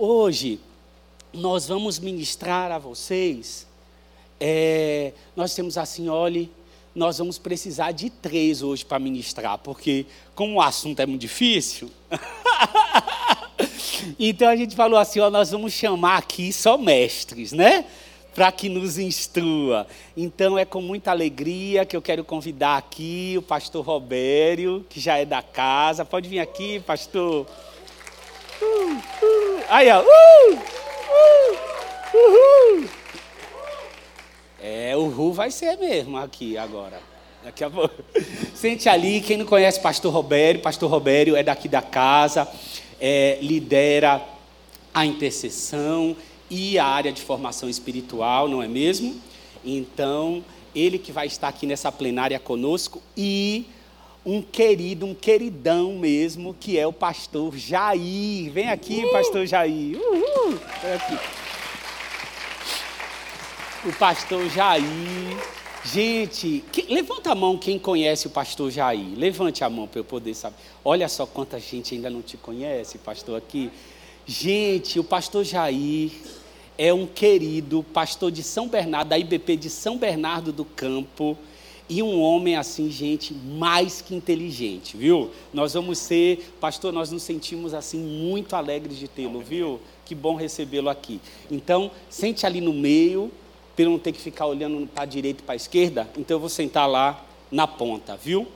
Hoje 0.00 0.60
nós 1.32 1.66
vamos 1.66 1.98
ministrar 1.98 2.70
a 2.70 2.78
vocês. 2.78 3.66
É, 4.38 5.12
nós 5.34 5.52
temos 5.56 5.76
assim, 5.76 6.08
olhe, 6.08 6.48
nós 6.94 7.18
vamos 7.18 7.36
precisar 7.36 7.90
de 7.90 8.08
três 8.08 8.62
hoje 8.62 8.84
para 8.84 9.00
ministrar, 9.00 9.58
porque 9.58 10.06
como 10.36 10.54
o 10.54 10.62
assunto 10.62 11.00
é 11.00 11.06
muito 11.06 11.22
difícil, 11.22 11.90
então 14.20 14.48
a 14.48 14.54
gente 14.54 14.76
falou 14.76 15.00
assim, 15.00 15.18
ó, 15.18 15.28
nós 15.30 15.50
vamos 15.50 15.72
chamar 15.72 16.18
aqui 16.18 16.52
só 16.52 16.78
mestres, 16.78 17.50
né? 17.50 17.84
Para 18.36 18.52
que 18.52 18.68
nos 18.68 18.98
instrua. 18.98 19.84
Então 20.16 20.56
é 20.56 20.64
com 20.64 20.80
muita 20.80 21.10
alegria 21.10 21.84
que 21.84 21.96
eu 21.96 22.02
quero 22.02 22.22
convidar 22.22 22.76
aqui 22.76 23.34
o 23.36 23.42
pastor 23.42 23.84
Robério, 23.84 24.86
que 24.88 25.00
já 25.00 25.18
é 25.18 25.24
da 25.24 25.42
casa. 25.42 26.04
Pode 26.04 26.28
vir 26.28 26.38
aqui, 26.38 26.78
pastor. 26.78 27.48
Uh, 28.62 29.24
uh. 29.24 29.37
Aí, 29.68 29.90
ó. 29.90 30.00
Uh, 30.00 30.54
uh, 30.54 31.58
uhul. 32.14 32.88
É, 34.62 34.96
o 34.96 35.08
Ru 35.08 35.30
vai 35.32 35.50
ser 35.50 35.76
mesmo 35.76 36.16
aqui 36.16 36.56
agora. 36.56 36.98
Daqui 37.44 37.62
a 37.62 37.68
pouco. 37.68 37.94
Sente 38.56 38.88
ali, 38.88 39.20
quem 39.20 39.36
não 39.36 39.44
conhece 39.44 39.78
Pastor 39.78 40.10
Robério, 40.10 40.62
Pastor 40.62 40.90
Robério 40.90 41.36
é 41.36 41.42
daqui 41.42 41.68
da 41.68 41.82
casa, 41.82 42.48
é, 42.98 43.38
lidera 43.42 44.22
a 44.94 45.04
intercessão 45.04 46.16
e 46.48 46.78
a 46.78 46.86
área 46.86 47.12
de 47.12 47.20
formação 47.20 47.68
espiritual, 47.68 48.48
não 48.48 48.62
é 48.62 48.66
mesmo? 48.66 49.20
Então, 49.62 50.42
ele 50.74 50.98
que 50.98 51.12
vai 51.12 51.26
estar 51.26 51.48
aqui 51.48 51.66
nessa 51.66 51.92
plenária 51.92 52.38
conosco 52.38 53.02
e 53.14 53.66
um 54.24 54.42
querido, 54.42 55.06
um 55.06 55.14
queridão 55.14 55.94
mesmo, 55.94 56.54
que 56.58 56.78
é 56.78 56.86
o 56.86 56.92
pastor 56.92 57.56
Jair. 57.56 58.50
Vem 58.52 58.68
aqui, 58.68 59.10
pastor 59.10 59.46
Jair. 59.46 59.98
Uhul. 59.98 60.58
Vem 60.82 60.92
aqui. 60.92 61.18
O 63.88 63.92
pastor 63.94 64.48
Jair. 64.50 64.84
Gente, 65.84 66.62
que, 66.72 66.82
levanta 66.92 67.32
a 67.32 67.34
mão 67.34 67.56
quem 67.56 67.78
conhece 67.78 68.26
o 68.26 68.30
pastor 68.30 68.70
Jair. 68.70 69.16
Levante 69.16 69.64
a 69.64 69.70
mão 69.70 69.86
para 69.86 70.00
eu 70.00 70.04
poder 70.04 70.34
saber. 70.34 70.56
Olha 70.84 71.08
só 71.08 71.24
quanta 71.24 71.58
gente 71.58 71.94
ainda 71.94 72.10
não 72.10 72.20
te 72.20 72.36
conhece, 72.36 72.98
pastor, 72.98 73.38
aqui. 73.38 73.70
Gente, 74.26 74.98
o 74.98 75.04
pastor 75.04 75.44
Jair 75.44 76.12
é 76.76 76.92
um 76.92 77.06
querido 77.06 77.82
pastor 77.82 78.30
de 78.30 78.42
São 78.42 78.68
Bernardo, 78.68 79.08
da 79.08 79.18
IBP 79.18 79.56
de 79.56 79.70
São 79.70 79.96
Bernardo 79.96 80.52
do 80.52 80.64
Campo. 80.64 81.38
E 81.88 82.02
um 82.02 82.20
homem 82.20 82.54
assim, 82.54 82.90
gente, 82.90 83.32
mais 83.32 84.02
que 84.02 84.14
inteligente, 84.14 84.96
viu? 84.96 85.30
Nós 85.54 85.72
vamos 85.72 85.98
ser, 85.98 86.54
pastor, 86.60 86.92
nós 86.92 87.10
nos 87.10 87.22
sentimos 87.22 87.72
assim 87.72 87.98
muito 87.98 88.54
alegres 88.54 88.98
de 88.98 89.08
tê-lo, 89.08 89.40
viu? 89.40 89.80
Que 90.04 90.14
bom 90.14 90.34
recebê-lo 90.34 90.90
aqui. 90.90 91.18
Então, 91.50 91.90
sente 92.10 92.44
ali 92.44 92.60
no 92.60 92.74
meio, 92.74 93.32
para 93.74 93.86
não 93.86 93.98
ter 93.98 94.12
que 94.12 94.20
ficar 94.20 94.46
olhando 94.46 94.86
para 94.88 95.04
a 95.04 95.06
direita 95.06 95.40
e 95.40 95.44
para 95.44 95.52
a 95.52 95.56
esquerda, 95.56 96.08
então 96.16 96.34
eu 96.34 96.40
vou 96.40 96.48
sentar 96.48 96.88
lá 96.88 97.24
na 97.50 97.66
ponta, 97.66 98.16
viu? 98.16 98.46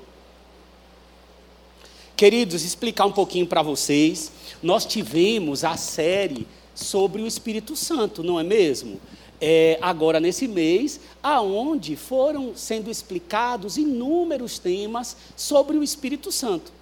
Queridos, 2.16 2.64
explicar 2.64 3.06
um 3.06 3.12
pouquinho 3.12 3.46
para 3.46 3.62
vocês. 3.62 4.32
Nós 4.62 4.84
tivemos 4.84 5.64
a 5.64 5.76
série 5.76 6.46
sobre 6.74 7.22
o 7.22 7.26
Espírito 7.26 7.76
Santo, 7.76 8.22
não 8.22 8.38
é 8.38 8.42
mesmo? 8.42 9.00
É, 9.44 9.76
agora 9.82 10.20
nesse 10.20 10.46
mês, 10.46 11.00
aonde 11.20 11.96
foram 11.96 12.52
sendo 12.54 12.88
explicados 12.88 13.76
inúmeros 13.76 14.60
temas 14.60 15.16
sobre 15.36 15.76
o 15.76 15.82
Espírito 15.82 16.30
Santo. 16.30 16.72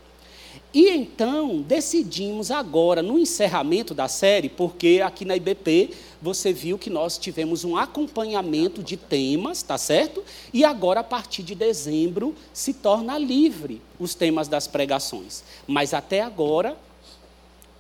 E 0.75 0.91
então 0.91 1.63
decidimos 1.63 2.51
agora, 2.51 3.03
no 3.03 3.19
encerramento 3.19 3.95
da 3.95 4.09
série, 4.09 4.51
porque 4.51 5.01
aqui 5.03 5.25
na 5.25 5.37
IBP 5.37 5.91
você 6.21 6.53
viu 6.53 6.79
que 6.79 6.91
nós 6.91 7.17
tivemos 7.17 7.65
um 7.65 7.79
acompanhamento 7.79 8.83
de 8.83 8.97
temas, 8.97 9.63
tá 9.63 9.79
certo? 9.79 10.23
E 10.53 10.63
agora, 10.63 11.01
a 11.01 11.05
partir 11.05 11.43
de 11.43 11.55
dezembro, 11.55 12.35
se 12.53 12.75
torna 12.75 13.17
livre 13.17 13.81
os 13.99 14.15
temas 14.15 14.49
das 14.49 14.67
pregações. 14.67 15.43
Mas 15.67 15.95
até 15.95 16.21
agora, 16.21 16.77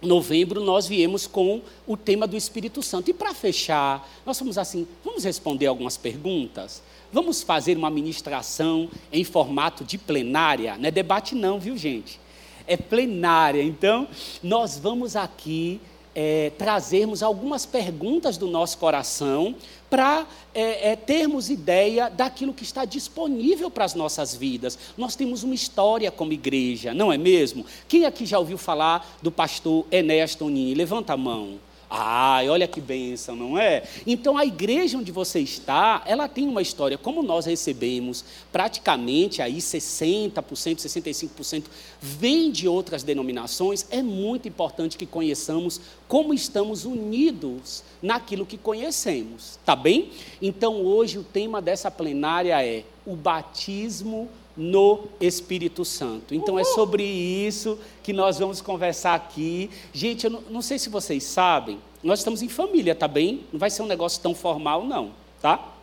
novembro 0.02 0.64
nós 0.64 0.86
viemos 0.86 1.26
com 1.26 1.62
o 1.86 1.96
tema 1.96 2.26
do 2.26 2.36
Espírito 2.36 2.82
Santo. 2.82 3.10
E 3.10 3.14
para 3.14 3.34
fechar, 3.34 4.08
nós 4.24 4.38
fomos 4.38 4.58
assim: 4.58 4.86
vamos 5.04 5.24
responder 5.24 5.66
algumas 5.66 5.96
perguntas? 5.96 6.82
Vamos 7.12 7.42
fazer 7.42 7.76
uma 7.76 7.90
ministração 7.90 8.88
em 9.12 9.24
formato 9.24 9.84
de 9.84 9.98
plenária? 9.98 10.76
Não 10.78 10.86
é 10.86 10.90
debate, 10.90 11.34
não, 11.34 11.58
viu, 11.58 11.76
gente? 11.76 12.20
É 12.66 12.76
plenária. 12.76 13.62
Então, 13.62 14.06
nós 14.42 14.78
vamos 14.78 15.16
aqui 15.16 15.80
é, 16.14 16.50
trazermos 16.58 17.22
algumas 17.22 17.64
perguntas 17.64 18.36
do 18.36 18.46
nosso 18.46 18.78
coração 18.78 19.54
para 19.88 20.26
é, 20.54 20.92
é, 20.92 20.96
termos 20.96 21.50
ideia 21.50 22.08
daquilo 22.08 22.54
que 22.54 22.62
está 22.62 22.84
disponível 22.84 23.70
para 23.70 23.84
as 23.84 23.94
nossas 23.94 24.34
vidas. 24.34 24.78
Nós 24.96 25.16
temos 25.16 25.42
uma 25.42 25.54
história 25.54 26.10
como 26.10 26.32
igreja, 26.32 26.94
não 26.94 27.12
é 27.12 27.18
mesmo? 27.18 27.64
Quem 27.88 28.06
aqui 28.06 28.24
já 28.26 28.38
ouviu 28.38 28.58
falar 28.58 29.18
do 29.22 29.30
pastor 29.30 29.86
Enéas 29.90 30.34
Tonini? 30.34 30.74
Levanta 30.74 31.12
a 31.12 31.16
mão. 31.16 31.58
Ai, 31.92 32.48
olha 32.48 32.68
que 32.68 32.80
bênção, 32.80 33.34
não 33.34 33.58
é? 33.58 33.82
Então 34.06 34.38
a 34.38 34.46
igreja 34.46 34.96
onde 34.96 35.10
você 35.10 35.40
está, 35.40 36.02
ela 36.06 36.28
tem 36.28 36.46
uma 36.46 36.62
história. 36.62 36.96
Como 36.96 37.20
nós 37.20 37.46
recebemos 37.46 38.24
praticamente 38.52 39.42
aí 39.42 39.56
60%, 39.56 40.32
65% 40.32 41.64
vem 42.00 42.52
de 42.52 42.68
outras 42.68 43.02
denominações, 43.02 43.88
é 43.90 44.02
muito 44.02 44.46
importante 44.46 44.96
que 44.96 45.04
conheçamos 45.04 45.80
como 46.06 46.32
estamos 46.32 46.84
unidos 46.84 47.82
naquilo 48.00 48.46
que 48.46 48.56
conhecemos, 48.56 49.58
tá 49.66 49.74
bem? 49.74 50.10
Então 50.40 50.84
hoje 50.84 51.18
o 51.18 51.24
tema 51.24 51.60
dessa 51.60 51.90
plenária 51.90 52.64
é 52.64 52.84
o 53.04 53.16
batismo 53.16 54.28
no 54.56 55.04
Espírito 55.20 55.84
Santo. 55.84 56.34
Então 56.34 56.58
é 56.58 56.64
sobre 56.64 57.04
isso 57.04 57.78
que 58.02 58.12
nós 58.12 58.38
vamos 58.38 58.60
conversar 58.60 59.14
aqui. 59.14 59.70
Gente, 59.92 60.24
eu 60.24 60.30
não, 60.30 60.40
não, 60.50 60.62
sei 60.62 60.78
se 60.78 60.88
vocês 60.88 61.22
sabem, 61.24 61.78
nós 62.02 62.20
estamos 62.20 62.42
em 62.42 62.48
família, 62.48 62.94
tá 62.94 63.08
bem? 63.08 63.42
Não 63.52 63.58
vai 63.58 63.70
ser 63.70 63.82
um 63.82 63.86
negócio 63.86 64.20
tão 64.20 64.34
formal, 64.34 64.84
não, 64.84 65.12
tá? 65.40 65.74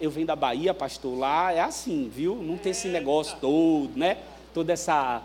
Eu 0.00 0.10
venho 0.10 0.26
da 0.26 0.36
Bahia, 0.36 0.74
pastor, 0.74 1.18
lá 1.18 1.52
é 1.52 1.60
assim, 1.60 2.10
viu? 2.14 2.36
Não 2.36 2.56
tem 2.56 2.70
esse 2.70 2.88
negócio 2.88 3.36
todo, 3.40 3.90
né? 3.96 4.18
Toda 4.52 4.72
essa 4.72 5.22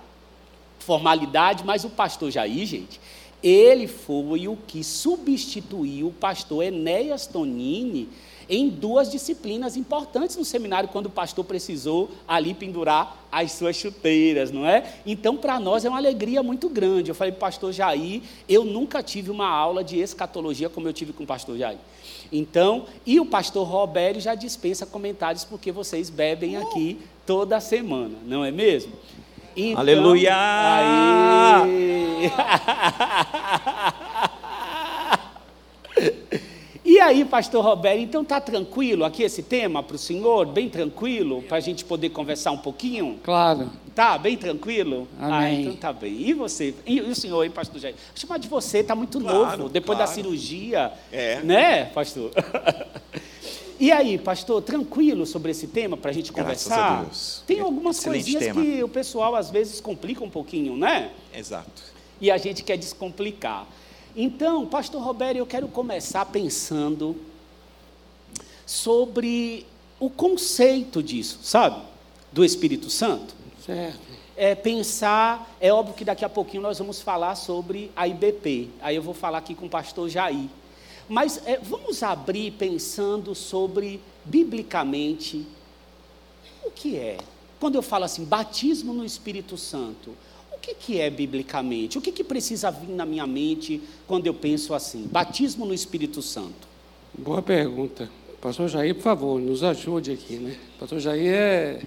formalidade, 0.80 1.64
mas 1.64 1.84
o 1.84 1.90
pastor 1.90 2.32
Jair, 2.32 2.66
gente, 2.66 3.00
ele 3.42 3.88
foi 3.88 4.48
o 4.48 4.56
que 4.56 4.84
substituiu 4.84 6.08
o 6.08 6.14
pastor 6.14 6.64
Enéas 6.64 7.28
Tonini 7.28 8.10
em 8.50 8.68
duas 8.68 9.12
disciplinas 9.12 9.78
importantes 9.78 10.36
no 10.36 10.44
seminário, 10.44 10.90
quando 10.90 11.06
o 11.06 11.10
pastor 11.10 11.46
precisou 11.46 12.10
ali 12.28 12.56
pendurar 12.56 13.28
as 13.32 13.52
suas 13.52 13.76
chuteiras, 13.76 14.52
não 14.52 14.66
é? 14.66 14.96
Então, 15.06 15.38
para 15.38 15.60
nós 15.60 15.86
é 15.86 15.90
uma 15.90 16.00
alegria 16.00 16.42
muito 16.42 16.68
grande. 16.68 17.12
Eu 17.12 17.16
falei 17.16 17.32
para 17.32 17.38
o 17.38 17.42
pastor 17.42 17.72
Jair, 17.72 18.24
eu 18.48 18.66
nunca 18.66 19.04
tive 19.04 19.30
uma 19.30 19.48
aula 19.48 19.84
de 19.84 20.00
escatologia 20.00 20.68
como 20.68 20.88
eu 20.88 20.94
tive 20.94 21.14
com 21.14 21.24
o 21.24 21.28
pastor 21.28 21.58
Jair. 21.58 21.78
Então, 22.32 22.86
e 23.06 23.20
o 23.20 23.26
pastor 23.26 23.68
Robério 23.68 24.20
já 24.20 24.34
dispensa 24.34 24.86
comentários 24.86 25.44
porque 25.44 25.72
vocês 25.72 26.10
bebem 26.10 26.58
aqui 26.58 27.00
toda 27.26 27.60
semana, 27.60 28.18
não 28.26 28.44
é 28.44 28.52
mesmo? 28.52 28.94
Então, 29.56 29.80
Aleluia! 29.80 30.34
Aí... 31.62 32.32
E 36.90 37.00
aí, 37.00 37.24
pastor 37.24 37.64
Roberto, 37.64 38.00
então 38.00 38.24
está 38.24 38.42
tranquilo 38.42 39.06
aqui 39.06 39.22
esse 39.22 39.44
tema 39.44 39.84
para 39.84 39.96
o 39.96 40.00
senhor? 40.00 40.48
Bem 40.48 40.68
tranquilo, 40.68 41.44
para 41.44 41.58
a 41.58 41.60
gente 41.60 41.86
poder 41.86 42.10
conversar 42.10 42.50
um 42.50 42.58
pouquinho? 42.58 43.20
Claro. 43.22 43.70
Tá, 43.94 44.18
bem 44.18 44.36
tranquilo? 44.36 45.08
Amém. 45.20 45.32
Ah, 45.32 45.52
então 45.52 45.76
tá 45.76 45.94
bem. 45.94 46.14
E 46.14 46.34
você? 46.34 46.74
E, 46.88 47.00
o 47.00 47.14
senhor 47.14 47.42
aí, 47.42 47.50
pastor 47.52 47.80
Jair? 47.80 47.94
Vou 47.94 48.18
chamar 48.18 48.40
de 48.40 48.48
você, 48.48 48.80
está 48.80 48.96
muito 48.96 49.22
claro, 49.22 49.58
novo, 49.60 49.70
depois 49.70 49.98
claro. 49.98 50.10
da 50.10 50.16
cirurgia. 50.16 50.92
É. 51.12 51.44
Né, 51.44 51.86
pastor? 51.86 52.32
E 53.82 53.94
aí, 53.94 54.18
pastor, 54.18 54.62
tranquilo 54.62 55.26
sobre 55.26 55.52
esse 55.52 55.66
tema 55.66 55.96
para 55.96 56.12
a 56.12 56.14
gente 56.14 56.34
conversar? 56.34 56.76
Graças 56.76 56.98
a 56.98 57.02
Deus. 57.04 57.44
Tem 57.48 57.62
algumas 57.62 57.98
Excelente 57.98 58.24
coisinhas 58.24 58.44
tema. 58.44 58.62
que 58.62 58.84
o 58.84 58.90
pessoal 58.90 59.36
às 59.36 59.50
vezes 59.50 59.80
complica 59.80 60.22
um 60.22 60.30
pouquinho, 60.30 60.76
né? 60.76 61.12
Exato. 61.34 61.82
E 62.20 62.30
a 62.30 62.38
gente 62.38 62.62
quer 62.62 62.76
descomplicar. 62.76 63.66
Então, 64.22 64.66
pastor 64.66 65.02
Roberto, 65.02 65.38
eu 65.38 65.46
quero 65.46 65.70
começar 65.70 66.26
pensando 66.26 67.16
sobre 68.66 69.66
o 69.98 70.10
conceito 70.10 71.02
disso, 71.02 71.40
sabe? 71.42 71.82
Do 72.30 72.44
Espírito 72.44 72.90
Santo. 72.90 73.34
Certo. 73.66 73.98
É 74.36 74.56
pensar, 74.56 75.50
é 75.62 75.72
óbvio 75.72 75.96
que 75.96 76.04
daqui 76.04 76.26
a 76.26 76.30
pouquinho 76.30 76.62
nós 76.62 76.78
vamos 76.78 77.02
falar 77.02 77.36
sobre 77.36 77.92
a 77.96 78.10
IBP. 78.10 78.68
Aí 78.82 78.98
eu 78.98 79.02
vou 79.02 79.14
falar 79.14 79.38
aqui 79.38 79.56
com 79.56 79.68
o 79.68 79.70
pastor 79.70 80.10
Jair. 80.10 80.50
Mas 81.08 81.42
é, 81.46 81.58
vamos 81.58 82.04
abrir 82.04 82.52
pensando 82.52 83.34
sobre, 83.34 84.02
biblicamente, 84.26 85.48
o 86.66 86.72
que 86.72 86.98
é. 86.98 87.20
Quando 87.58 87.76
eu 87.76 87.82
falo 87.82 88.04
assim, 88.04 88.26
batismo 88.26 88.94
no 88.94 89.06
Espírito 89.06 89.58
Santo, 89.58 90.14
que, 90.70 90.76
que 90.76 91.00
é 91.00 91.10
biblicamente? 91.10 91.98
O 91.98 92.02
que, 92.02 92.12
que 92.12 92.24
precisa 92.24 92.70
vir 92.70 92.90
na 92.90 93.06
minha 93.06 93.26
mente 93.26 93.82
quando 94.08 94.28
eu 94.28 94.34
penso 94.34 94.74
assim? 94.74 95.08
Batismo 95.12 95.66
no 95.66 95.74
Espírito 95.74 96.22
Santo. 96.22 96.68
Boa 97.18 97.42
pergunta. 97.42 98.10
Pastor 98.42 98.70
Jair, 98.70 98.96
por 98.96 99.02
favor, 99.02 99.40
nos 99.40 99.64
ajude 99.64 100.12
aqui, 100.12 100.36
né? 100.36 100.56
Pastor 100.80 101.00
Jair 101.00 101.34
é, 101.34 101.82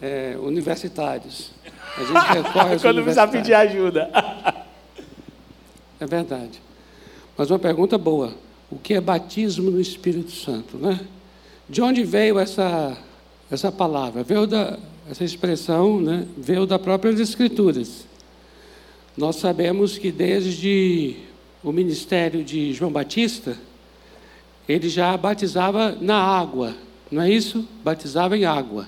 é 0.00 0.36
universitários. 0.38 1.50
A 1.96 2.00
gente 2.00 2.42
recorre 2.42 2.78
Quando 2.78 3.02
precisa 3.02 3.28
pedir 3.28 3.54
ajuda. 3.54 4.10
é 6.00 6.06
verdade. 6.06 6.60
Mas 7.36 7.50
uma 7.50 7.58
pergunta 7.58 7.96
boa. 7.96 8.34
O 8.70 8.78
que 8.78 8.94
é 8.94 9.00
batismo 9.00 9.70
no 9.70 9.80
Espírito 9.80 10.32
Santo, 10.32 10.76
né? 10.76 11.00
De 11.68 11.80
onde 11.80 12.02
veio 12.02 12.38
essa, 12.38 12.96
essa 13.50 13.70
palavra? 13.70 14.22
Veio 14.22 14.46
da, 14.46 14.78
essa 15.10 15.24
expressão 15.24 16.00
né, 16.00 16.26
veio 16.36 16.66
da 16.66 16.78
próprias 16.78 17.18
Escrituras. 17.18 18.06
Nós 19.16 19.36
sabemos 19.36 19.96
que 19.96 20.12
desde 20.12 21.16
o 21.62 21.72
ministério 21.72 22.44
de 22.44 22.72
João 22.74 22.92
Batista, 22.92 23.56
ele 24.68 24.88
já 24.88 25.16
batizava 25.16 25.96
na 26.00 26.16
água, 26.16 26.76
não 27.10 27.22
é 27.22 27.30
isso? 27.30 27.66
Batizava 27.82 28.36
em 28.36 28.44
água. 28.44 28.86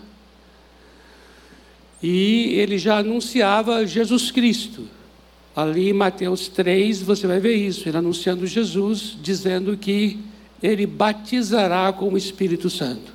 E 2.02 2.54
ele 2.54 2.78
já 2.78 2.98
anunciava 2.98 3.86
Jesus 3.86 4.30
Cristo. 4.30 4.86
Ali 5.56 5.88
em 5.88 5.94
Mateus 5.94 6.48
3, 6.48 7.02
você 7.02 7.26
vai 7.26 7.40
ver 7.40 7.56
isso, 7.56 7.88
ele 7.88 7.96
anunciando 7.96 8.46
Jesus, 8.46 9.16
dizendo 9.20 9.76
que 9.76 10.18
ele 10.62 10.86
batizará 10.86 11.92
com 11.92 12.12
o 12.12 12.16
Espírito 12.16 12.70
Santo. 12.70 13.12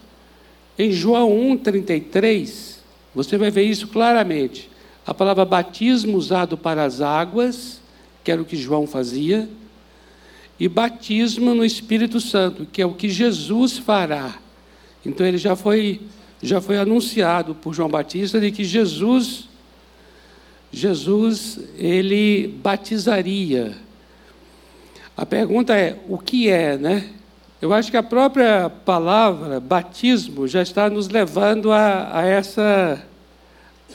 Em 0.77 0.91
João 0.91 1.29
1,33, 1.29 2.74
você 3.15 3.37
vai 3.37 3.49
ver 3.49 3.63
isso 3.63 3.87
claramente. 3.87 4.69
A 5.07 5.13
palavra 5.13 5.45
batismo 5.45 6.17
usado 6.17 6.57
para 6.57 6.83
as 6.83 6.99
águas, 6.99 7.81
que 8.23 8.31
era 8.31 8.41
o 8.41 8.45
que 8.45 8.57
João 8.57 8.85
fazia, 8.85 9.47
e 10.59 10.67
batismo 10.67 11.53
no 11.55 11.63
Espírito 11.63 12.19
Santo, 12.19 12.65
que 12.65 12.81
é 12.81 12.85
o 12.85 12.93
que 12.93 13.09
Jesus 13.09 13.77
fará. 13.77 14.35
Então 15.05 15.25
ele 15.25 15.37
já 15.37 15.55
foi 15.55 16.01
já 16.43 16.61
foi 16.61 16.77
anunciado 16.77 17.55
por 17.55 17.73
João 17.73 17.89
Batista 17.89 18.39
de 18.39 18.51
que 18.51 18.63
Jesus 18.63 19.47
Jesus 20.71 21.59
ele 21.77 22.47
batizaria. 22.61 23.77
A 25.15 25.25
pergunta 25.25 25.73
é 25.73 25.97
o 26.09 26.17
que 26.17 26.49
é, 26.49 26.77
né? 26.77 27.09
Eu 27.65 27.73
acho 27.73 27.89
que 27.89 27.97
a 27.97 28.03
própria 28.03 28.69
palavra 28.69 29.59
batismo 29.59 30.47
já 30.47 30.61
está 30.61 30.87
nos 30.87 31.09
levando 31.09 31.71
a, 31.71 32.19
a 32.19 32.23
essa 32.23 33.03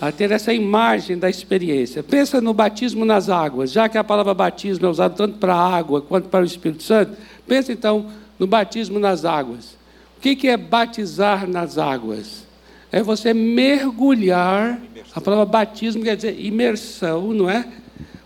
a 0.01 0.11
ter 0.11 0.33
essa 0.33 0.53
imagem 0.53 1.17
da 1.17 1.31
experiência. 1.31 2.03
Pensa 2.03 2.41
no 2.41 2.53
batismo 2.53 3.05
nas 3.05 3.29
águas, 3.29 3.71
já 3.71 3.89
que 3.89 3.97
a 3.97 4.03
palavra 4.03 4.35
batismo 4.35 4.87
é 4.87 4.89
usada 4.89 5.15
tanto 5.15 5.39
para 5.39 5.55
a 5.55 5.77
água 5.77 6.03
quanto 6.03 6.29
para 6.29 6.43
o 6.43 6.45
Espírito 6.45 6.83
Santo. 6.83 7.17
Pensa 7.47 7.73
então 7.73 8.07
no 8.41 8.47
batismo 8.49 8.99
nas 8.99 9.25
águas. 9.25 9.77
O 10.17 10.21
que 10.21 10.49
é 10.49 10.57
batizar 10.57 11.47
nas 11.47 11.79
águas? 11.79 12.45
É 12.91 13.05
você 13.05 13.33
mergulhar. 13.33 14.81
A 15.15 15.21
palavra 15.21 15.45
batismo 15.45 16.03
quer 16.03 16.17
dizer 16.17 16.45
imersão, 16.45 17.33
não 17.33 17.49
é? 17.49 17.65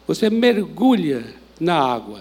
Você 0.06 0.30
mergulha 0.30 1.22
na 1.60 1.78
água. 1.78 2.20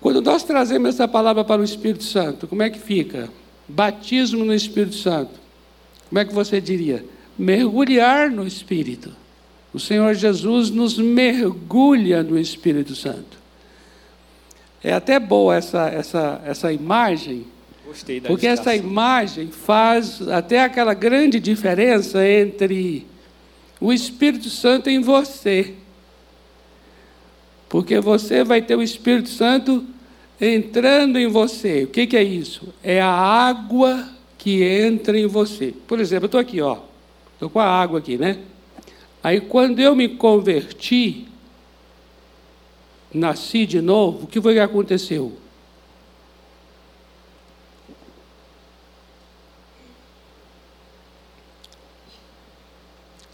Quando 0.00 0.20
nós 0.20 0.44
trazemos 0.44 0.94
essa 0.94 1.08
palavra 1.08 1.44
para 1.44 1.60
o 1.60 1.64
Espírito 1.64 2.04
Santo, 2.04 2.46
como 2.46 2.62
é 2.62 2.70
que 2.70 2.78
fica? 2.78 3.28
Batismo 3.66 4.44
no 4.44 4.54
Espírito 4.54 4.94
Santo. 4.94 5.32
Como 6.08 6.18
é 6.18 6.24
que 6.24 6.32
você 6.32 6.60
diria? 6.60 7.04
Mergulhar 7.36 8.30
no 8.30 8.46
Espírito. 8.46 9.10
O 9.72 9.80
Senhor 9.80 10.14
Jesus 10.14 10.70
nos 10.70 10.96
mergulha 10.98 12.22
no 12.22 12.38
Espírito 12.38 12.94
Santo. 12.94 13.38
É 14.82 14.92
até 14.92 15.18
boa 15.18 15.56
essa, 15.56 15.88
essa, 15.88 16.40
essa 16.44 16.72
imagem, 16.72 17.44
Gostei 17.84 18.20
da 18.20 18.28
porque 18.28 18.46
essa 18.46 18.74
imagem 18.76 19.48
faz 19.48 20.26
até 20.28 20.60
aquela 20.60 20.94
grande 20.94 21.40
diferença 21.40 22.26
entre 22.26 23.04
o 23.80 23.92
Espírito 23.92 24.48
Santo 24.48 24.88
em 24.88 25.00
você 25.00 25.74
porque 27.68 28.00
você 28.00 28.42
vai 28.42 28.62
ter 28.62 28.76
o 28.76 28.82
Espírito 28.82 29.28
Santo 29.28 29.84
entrando 30.40 31.18
em 31.18 31.26
você. 31.26 31.84
O 31.84 31.88
que, 31.88 32.06
que 32.06 32.16
é 32.16 32.22
isso? 32.22 32.72
É 32.82 33.00
a 33.00 33.10
água 33.10 34.08
que 34.38 34.62
entra 34.62 35.18
em 35.18 35.26
você. 35.26 35.74
Por 35.86 36.00
exemplo, 36.00 36.24
eu 36.24 36.28
estou 36.28 36.40
aqui, 36.40 36.60
ó. 36.60 36.78
Estou 37.34 37.50
com 37.50 37.60
a 37.60 37.66
água 37.66 37.98
aqui, 37.98 38.16
né? 38.16 38.38
Aí 39.22 39.40
quando 39.40 39.80
eu 39.80 39.94
me 39.94 40.08
converti, 40.08 41.26
nasci 43.12 43.66
de 43.66 43.80
novo, 43.80 44.24
o 44.24 44.26
que 44.26 44.40
foi 44.40 44.54
que 44.54 44.60
aconteceu? 44.60 45.36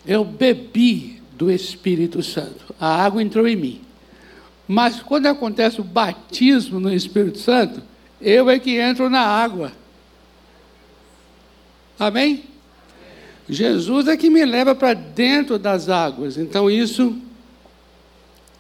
Eu 0.07 0.25
bebi 0.25 1.23
do 1.33 1.51
Espírito 1.51 2.23
Santo. 2.23 2.75
A 2.79 3.05
água 3.05 3.23
entrou 3.23 3.47
em 3.49 3.57
mim. 3.57 3.84
Mas 4.67 5.01
quando 5.01 5.27
acontece 5.27 5.81
o 5.81 5.85
batismo 5.85 6.81
no 6.81 6.93
Espírito 6.93 7.39
Santo, 7.39 7.83
eu 8.21 8.49
é 8.49 8.59
que 8.59 8.79
entro 8.79 9.11
na 9.11 9.21
água. 9.21 9.73
Amém? 11.99 12.45
Jesus 13.49 14.09
é 14.09 14.17
que 14.17 14.31
me 14.31 14.45
leva 14.45 14.75
para 14.75 14.95
dentro 14.95 15.59
das 15.59 15.91
águas. 15.91 16.39
Então, 16.39 16.71
isso, 16.71 17.17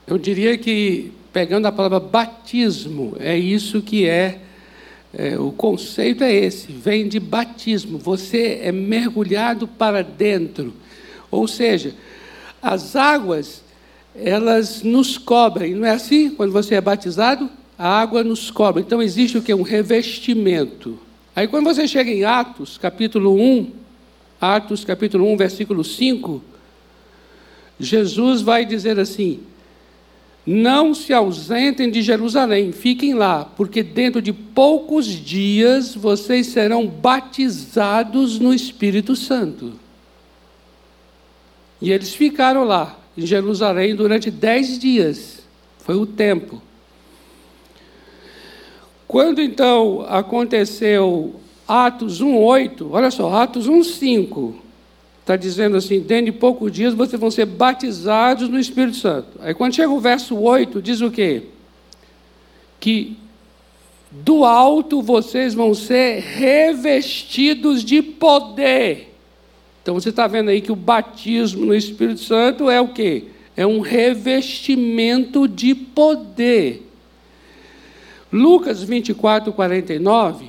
eu 0.06 0.18
diria 0.18 0.58
que, 0.58 1.10
pegando 1.32 1.66
a 1.66 1.72
palavra 1.72 1.98
batismo, 1.98 3.16
é 3.18 3.36
isso 3.36 3.80
que 3.80 4.06
é, 4.06 4.40
é, 5.14 5.38
o 5.38 5.50
conceito 5.52 6.22
é 6.22 6.32
esse, 6.32 6.70
vem 6.70 7.08
de 7.08 7.18
batismo. 7.18 7.96
Você 7.96 8.60
é 8.62 8.70
mergulhado 8.70 9.66
para 9.66 10.02
dentro. 10.02 10.74
Ou 11.30 11.48
seja, 11.48 11.94
as 12.60 12.94
águas 12.94 13.63
elas 14.14 14.82
nos 14.82 15.18
cobrem, 15.18 15.74
não 15.74 15.86
é 15.86 15.90
assim? 15.90 16.30
Quando 16.30 16.52
você 16.52 16.76
é 16.76 16.80
batizado, 16.80 17.50
a 17.76 17.88
água 18.00 18.22
nos 18.22 18.50
cobre. 18.50 18.82
Então 18.82 19.02
existe 19.02 19.36
o 19.36 19.42
que? 19.42 19.52
Um 19.52 19.62
revestimento. 19.62 20.98
Aí 21.34 21.48
quando 21.48 21.64
você 21.64 21.88
chega 21.88 22.10
em 22.10 22.24
Atos, 22.24 22.78
capítulo 22.78 23.34
1, 23.34 23.72
Atos, 24.40 24.84
capítulo 24.84 25.30
1, 25.32 25.36
versículo 25.36 25.82
5, 25.82 26.42
Jesus 27.78 28.40
vai 28.40 28.64
dizer 28.64 29.00
assim: 29.00 29.40
Não 30.46 30.94
se 30.94 31.12
ausentem 31.12 31.90
de 31.90 32.02
Jerusalém, 32.02 32.70
fiquem 32.70 33.14
lá, 33.14 33.44
porque 33.44 33.82
dentro 33.82 34.22
de 34.22 34.32
poucos 34.32 35.06
dias 35.06 35.92
vocês 35.94 36.46
serão 36.48 36.86
batizados 36.86 38.38
no 38.38 38.54
Espírito 38.54 39.16
Santo. 39.16 39.72
E 41.82 41.90
eles 41.90 42.14
ficaram 42.14 42.62
lá, 42.62 42.96
em 43.16 43.26
Jerusalém 43.26 43.94
durante 43.94 44.30
dez 44.30 44.78
dias. 44.78 45.42
Foi 45.78 45.94
o 45.94 46.06
tempo. 46.06 46.60
Quando 49.06 49.40
então 49.40 50.04
aconteceu 50.08 51.36
Atos 51.68 52.20
1,8, 52.20 52.88
olha 52.90 53.10
só, 53.10 53.32
Atos 53.32 53.68
1,5, 53.68 54.54
está 55.20 55.36
dizendo 55.36 55.76
assim: 55.76 56.00
dentro 56.00 56.26
de 56.26 56.32
poucos 56.32 56.72
dias 56.72 56.94
vocês 56.94 57.20
vão 57.20 57.30
ser 57.30 57.46
batizados 57.46 58.48
no 58.48 58.58
Espírito 58.58 58.96
Santo. 58.96 59.38
Aí 59.40 59.54
quando 59.54 59.74
chega 59.74 59.90
o 59.90 60.00
verso 60.00 60.36
8, 60.36 60.82
diz 60.82 61.00
o 61.00 61.10
quê? 61.10 61.44
Que 62.80 63.16
do 64.10 64.44
alto 64.44 65.00
vocês 65.02 65.54
vão 65.54 65.74
ser 65.74 66.20
revestidos 66.20 67.84
de 67.84 68.02
poder. 68.02 69.13
Então 69.84 69.92
você 69.92 70.08
está 70.08 70.26
vendo 70.26 70.48
aí 70.48 70.62
que 70.62 70.72
o 70.72 70.76
batismo 70.76 71.66
no 71.66 71.74
Espírito 71.74 72.20
Santo 72.20 72.70
é 72.70 72.80
o 72.80 72.88
quê? 72.88 73.24
É 73.54 73.66
um 73.66 73.80
revestimento 73.80 75.46
de 75.46 75.74
poder. 75.74 76.90
Lucas 78.32 78.82
24, 78.82 79.52
49. 79.52 80.46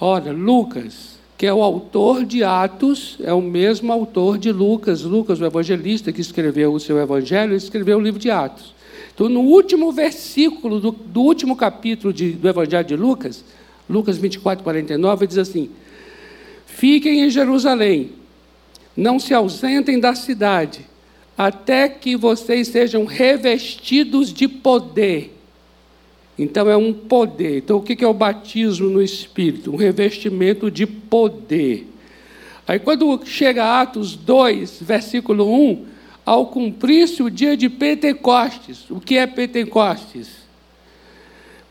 Olha, 0.00 0.32
Lucas, 0.32 1.20
que 1.38 1.46
é 1.46 1.54
o 1.54 1.62
autor 1.62 2.24
de 2.24 2.42
Atos, 2.42 3.16
é 3.22 3.32
o 3.32 3.40
mesmo 3.40 3.92
autor 3.92 4.36
de 4.38 4.50
Lucas. 4.50 5.02
Lucas, 5.02 5.40
o 5.40 5.46
evangelista 5.46 6.10
que 6.10 6.20
escreveu 6.20 6.74
o 6.74 6.80
seu 6.80 6.98
evangelho, 6.98 7.54
escreveu 7.54 7.98
o 7.98 8.02
livro 8.02 8.18
de 8.18 8.28
Atos. 8.28 8.74
Então, 9.14 9.28
no 9.28 9.42
último 9.42 9.92
versículo 9.92 10.80
do, 10.80 10.90
do 10.90 11.20
último 11.20 11.54
capítulo 11.54 12.12
de, 12.12 12.32
do 12.32 12.48
evangelho 12.48 12.88
de 12.88 12.96
Lucas, 12.96 13.44
Lucas 13.88 14.18
24, 14.18 14.64
49, 14.64 15.28
diz 15.28 15.38
assim: 15.38 15.70
Fiquem 16.66 17.20
em 17.20 17.30
Jerusalém 17.30 18.20
não 18.96 19.18
se 19.18 19.32
ausentem 19.32 19.98
da 19.98 20.14
cidade, 20.14 20.80
até 21.36 21.88
que 21.88 22.16
vocês 22.16 22.68
sejam 22.68 23.04
revestidos 23.04 24.32
de 24.32 24.46
poder. 24.46 25.38
Então 26.38 26.68
é 26.68 26.76
um 26.76 26.92
poder. 26.92 27.58
Então 27.58 27.78
o 27.78 27.82
que 27.82 28.04
é 28.04 28.08
o 28.08 28.14
batismo 28.14 28.88
no 28.88 29.02
Espírito? 29.02 29.72
Um 29.72 29.76
revestimento 29.76 30.70
de 30.70 30.86
poder. 30.86 31.88
Aí 32.66 32.78
quando 32.78 33.20
chega 33.24 33.80
Atos 33.80 34.14
2, 34.14 34.82
versículo 34.82 35.52
1, 35.52 35.86
ao 36.24 36.46
cumprir-se 36.46 37.22
o 37.22 37.30
dia 37.30 37.56
de 37.56 37.68
Pentecostes. 37.68 38.88
O 38.90 39.00
que 39.00 39.16
é 39.16 39.26
Pentecostes? 39.26 40.28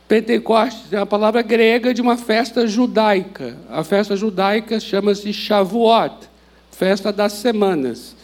Pentecostes 0.08 0.92
é 0.92 0.98
uma 0.98 1.06
palavra 1.06 1.42
grega 1.42 1.94
de 1.94 2.02
uma 2.02 2.18
festa 2.18 2.68
judaica. 2.68 3.58
A 3.70 3.84
festa 3.84 4.16
judaica 4.18 4.78
chama-se 4.78 5.32
Shavuot, 5.32 6.31
festa 6.82 7.14
das 7.14 7.34
semanas. 7.34 8.16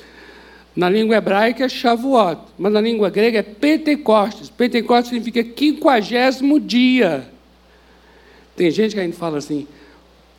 Na 0.76 0.90
língua 0.90 1.16
hebraica 1.16 1.66
é 1.66 1.70
Shavuot, 1.70 2.42
mas 2.58 2.74
na 2.74 2.82
língua 2.82 3.08
grega 3.08 3.38
é 3.38 3.44
Pentecostes. 3.44 4.50
Pentecostes 4.50 5.10
significa 5.10 5.44
quinquagésimo 5.44 6.60
dia. 6.60 7.30
Tem 8.56 8.72
gente 8.72 8.96
que 8.96 9.00
ainda 9.00 9.16
fala 9.16 9.38
assim, 9.38 9.68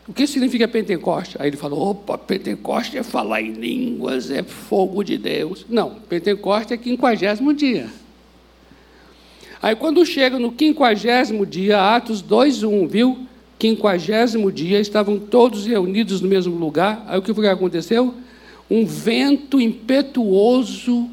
o 0.08 0.12
que 0.12 0.26
significa 0.26 0.66
Pentecoste? 0.66 1.36
Aí 1.38 1.48
ele 1.48 1.56
falou: 1.56 1.90
opa, 1.90 2.18
Pentecoste 2.18 2.98
é 2.98 3.04
falar 3.04 3.40
em 3.40 3.52
línguas, 3.52 4.32
é 4.32 4.42
fogo 4.42 5.04
de 5.04 5.16
Deus. 5.16 5.64
Não, 5.68 5.94
Pentecoste 6.08 6.74
é 6.74 6.76
quinquagésimo 6.76 7.54
dia. 7.54 7.86
Aí 9.62 9.76
quando 9.76 10.04
chega 10.04 10.40
no 10.40 10.50
quinquagésimo 10.50 11.46
dia, 11.46 11.94
Atos 11.94 12.20
2:1, 12.20 12.88
viu? 12.88 13.28
Quinquagésimo 13.58 14.52
dia, 14.52 14.78
estavam 14.78 15.18
todos 15.18 15.66
reunidos 15.66 16.20
no 16.20 16.28
mesmo 16.28 16.56
lugar. 16.56 17.04
Aí 17.08 17.18
o 17.18 17.22
que 17.22 17.34
foi 17.34 17.44
que 17.44 17.50
aconteceu? 17.50 18.14
Um 18.70 18.86
vento 18.86 19.60
impetuoso 19.60 21.08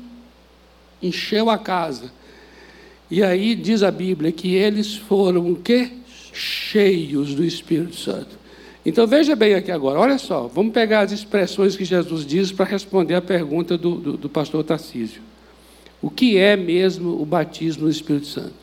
encheu 1.02 1.50
a 1.50 1.58
casa. 1.58 2.12
E 3.10 3.24
aí 3.24 3.56
diz 3.56 3.84
a 3.84 3.92
Bíblia 3.92 4.32
que 4.32 4.54
eles 4.54 4.96
foram 4.96 5.52
o 5.52 5.56
quê? 5.56 5.90
Cheios 6.34 7.34
do 7.34 7.44
Espírito 7.44 7.96
Santo. 7.96 8.38
Então 8.86 9.08
veja 9.08 9.36
bem 9.36 9.56
aqui 9.56 9.72
agora, 9.72 10.00
olha 10.00 10.18
só, 10.20 10.48
vamos 10.48 10.72
pegar 10.72 11.02
as 11.02 11.12
expressões 11.12 11.76
que 11.76 11.84
Jesus 11.84 12.24
diz 12.24 12.52
para 12.52 12.66
responder 12.66 13.16
a 13.16 13.22
pergunta 13.22 13.78
do, 13.78 13.96
do, 13.96 14.18
do 14.18 14.30
pastor 14.30 14.64
Tarcísio. 14.64 15.24
O 16.00 16.10
que 16.10 16.38
é 16.38 16.56
mesmo 16.56 17.20
o 17.20 17.26
batismo 17.26 17.86
no 17.86 17.90
Espírito 17.90 18.28
Santo? 18.28 18.54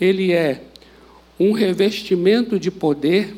Ele 0.00 0.32
é 0.32 0.62
um 1.38 1.52
revestimento 1.52 2.58
de 2.58 2.70
poder, 2.70 3.34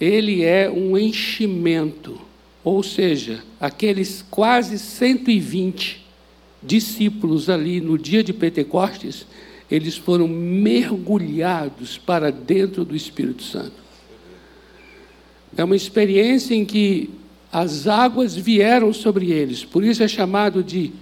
ele 0.00 0.44
é 0.44 0.70
um 0.70 0.96
enchimento, 0.96 2.18
ou 2.64 2.82
seja, 2.82 3.42
aqueles 3.60 4.24
quase 4.30 4.78
120 4.78 6.06
discípulos 6.62 7.50
ali 7.50 7.80
no 7.80 7.98
dia 7.98 8.22
de 8.22 8.32
Pentecostes, 8.32 9.26
eles 9.70 9.96
foram 9.96 10.26
mergulhados 10.26 11.98
para 11.98 12.30
dentro 12.30 12.84
do 12.84 12.96
Espírito 12.96 13.42
Santo. 13.42 13.76
É 15.56 15.62
uma 15.62 15.76
experiência 15.76 16.54
em 16.54 16.64
que 16.64 17.10
as 17.52 17.86
águas 17.86 18.34
vieram 18.36 18.92
sobre 18.92 19.30
eles, 19.30 19.64
por 19.64 19.84
isso 19.84 20.02
é 20.02 20.08
chamado 20.08 20.62
de 20.62 20.92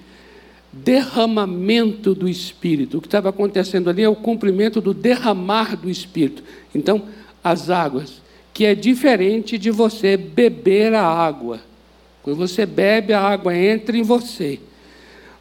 derramamento 0.82 2.14
do 2.14 2.28
Espírito. 2.28 2.98
O 2.98 3.00
que 3.00 3.06
estava 3.06 3.28
acontecendo 3.28 3.90
ali 3.90 4.02
é 4.02 4.08
o 4.08 4.16
cumprimento 4.16 4.80
do 4.80 4.92
derramar 4.92 5.76
do 5.76 5.90
Espírito. 5.90 6.42
Então, 6.74 7.04
as 7.42 7.70
águas, 7.70 8.20
que 8.52 8.64
é 8.64 8.74
diferente 8.74 9.58
de 9.58 9.70
você 9.70 10.16
beber 10.16 10.94
a 10.94 11.04
água. 11.04 11.60
Quando 12.22 12.36
você 12.36 12.66
bebe, 12.66 13.12
a 13.12 13.20
água 13.20 13.56
entra 13.56 13.96
em 13.96 14.02
você. 14.02 14.58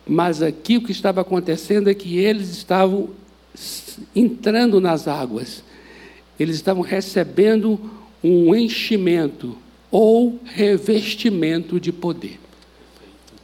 Mas 0.07 0.41
aqui 0.41 0.77
o 0.77 0.83
que 0.83 0.91
estava 0.91 1.21
acontecendo 1.21 1.89
é 1.89 1.93
que 1.93 2.17
eles 2.17 2.49
estavam 2.49 3.09
entrando 4.15 4.79
nas 4.79 5.07
águas, 5.07 5.63
eles 6.39 6.57
estavam 6.57 6.83
recebendo 6.83 7.79
um 8.23 8.53
enchimento 8.53 9.57
ou 9.89 10.39
revestimento 10.43 11.79
de 11.79 11.91
poder. 11.91 12.39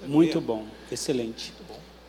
Muito 0.06 0.42
bom, 0.42 0.66
excelente. 0.92 1.54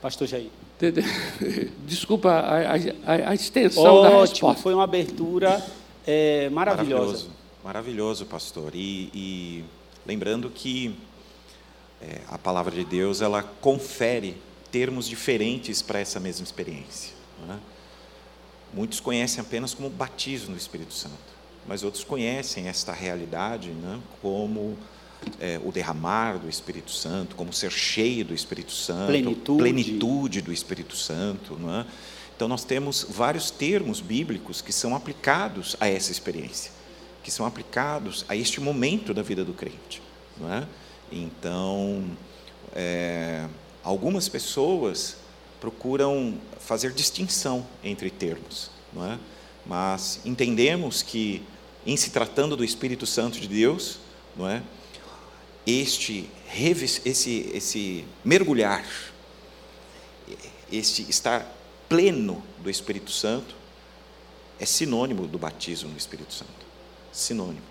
Pastor 0.02 0.26
Jair. 0.26 0.50
Desculpa 1.87 2.28
a, 2.28 2.73
a, 2.75 3.30
a 3.30 3.35
extensão 3.35 3.85
Ótimo, 3.85 4.02
da 4.02 4.21
resposta. 4.21 4.62
foi 4.62 4.75
uma 4.75 4.85
abertura 4.85 5.64
é, 6.06 6.50
maravilhosa. 6.50 7.04
Maravilhoso, 7.04 7.30
maravilhoso, 7.64 8.26
pastor. 8.26 8.75
E, 8.75 9.09
e 9.14 9.64
lembrando 10.04 10.50
que 10.50 10.94
é, 12.02 12.21
a 12.28 12.37
palavra 12.37 12.75
de 12.75 12.85
Deus 12.85 13.23
ela 13.23 13.42
confere 13.42 14.37
termos 14.71 15.06
diferentes 15.06 15.80
para 15.80 16.00
essa 16.00 16.18
mesma 16.18 16.44
experiência. 16.44 17.14
É? 17.49 17.56
Muitos 18.75 19.00
conhecem 19.00 19.40
apenas 19.40 19.73
como 19.73 19.88
batismo 19.88 20.50
no 20.50 20.56
Espírito 20.56 20.92
Santo 20.92 21.32
mas 21.66 21.82
outros 21.82 22.04
conhecem 22.04 22.68
esta 22.68 22.92
realidade 22.92 23.71
né, 23.71 24.00
como 24.21 24.76
é, 25.41 25.61
o 25.64 25.73
derramar 25.73 26.38
do 26.38 26.49
Espírito 26.49 26.91
Santo, 26.91 27.37
como 27.37 27.52
ser 27.52 27.71
cheio 27.71 28.25
do 28.25 28.35
Espírito 28.35 28.73
Santo, 28.73 29.09
plenitude, 29.09 29.59
plenitude 29.59 30.43
do 30.43 30.52
Espírito 30.52 30.97
Santo. 30.97 31.57
Não 31.59 31.81
é? 31.81 31.87
Então, 32.35 32.49
nós 32.49 32.64
temos 32.64 33.07
vários 33.09 33.50
termos 33.50 34.00
bíblicos 34.00 34.61
que 34.61 34.73
são 34.73 34.97
aplicados 34.97 35.76
a 35.79 35.88
essa 35.88 36.11
experiência, 36.11 36.73
que 37.23 37.31
são 37.31 37.47
aplicados 37.47 38.25
a 38.29 38.35
este 38.35 38.61
momento 38.61 39.14
da 39.14 39.23
vida 39.23 39.45
do 39.45 39.52
crente. 39.52 40.02
Não 40.41 40.52
é? 40.52 40.67
Então, 41.11 42.05
é, 42.75 43.47
algumas 43.85 44.29
pessoas 44.29 45.17
procuram 45.61 46.35
fazer 46.59 46.93
distinção 46.93 47.64
entre 47.85 48.11
termos, 48.11 48.71
não 48.93 49.12
é? 49.12 49.19
mas 49.64 50.21
entendemos 50.25 51.02
que 51.02 51.43
em 51.87 51.97
se 51.97 52.11
tratando 52.11 52.57
do 52.57 52.64
Espírito 52.64 53.07
Santo 53.07 53.41
de 53.41 53.49
Deus, 53.49 53.99
não 54.37 54.49
é? 54.49 54.62
Este 55.66 56.28
esse 57.04 57.50
esse 57.54 58.04
mergulhar, 58.25 58.85
este 60.71 61.02
estar 61.09 61.47
pleno 61.88 62.42
do 62.59 62.69
Espírito 62.69 63.11
Santo 63.11 63.54
é 64.59 64.66
sinônimo 64.66 65.26
do 65.26 65.38
batismo 65.38 65.90
no 65.90 65.97
Espírito 65.97 66.33
Santo. 66.33 66.50
Sinônimo, 67.12 67.62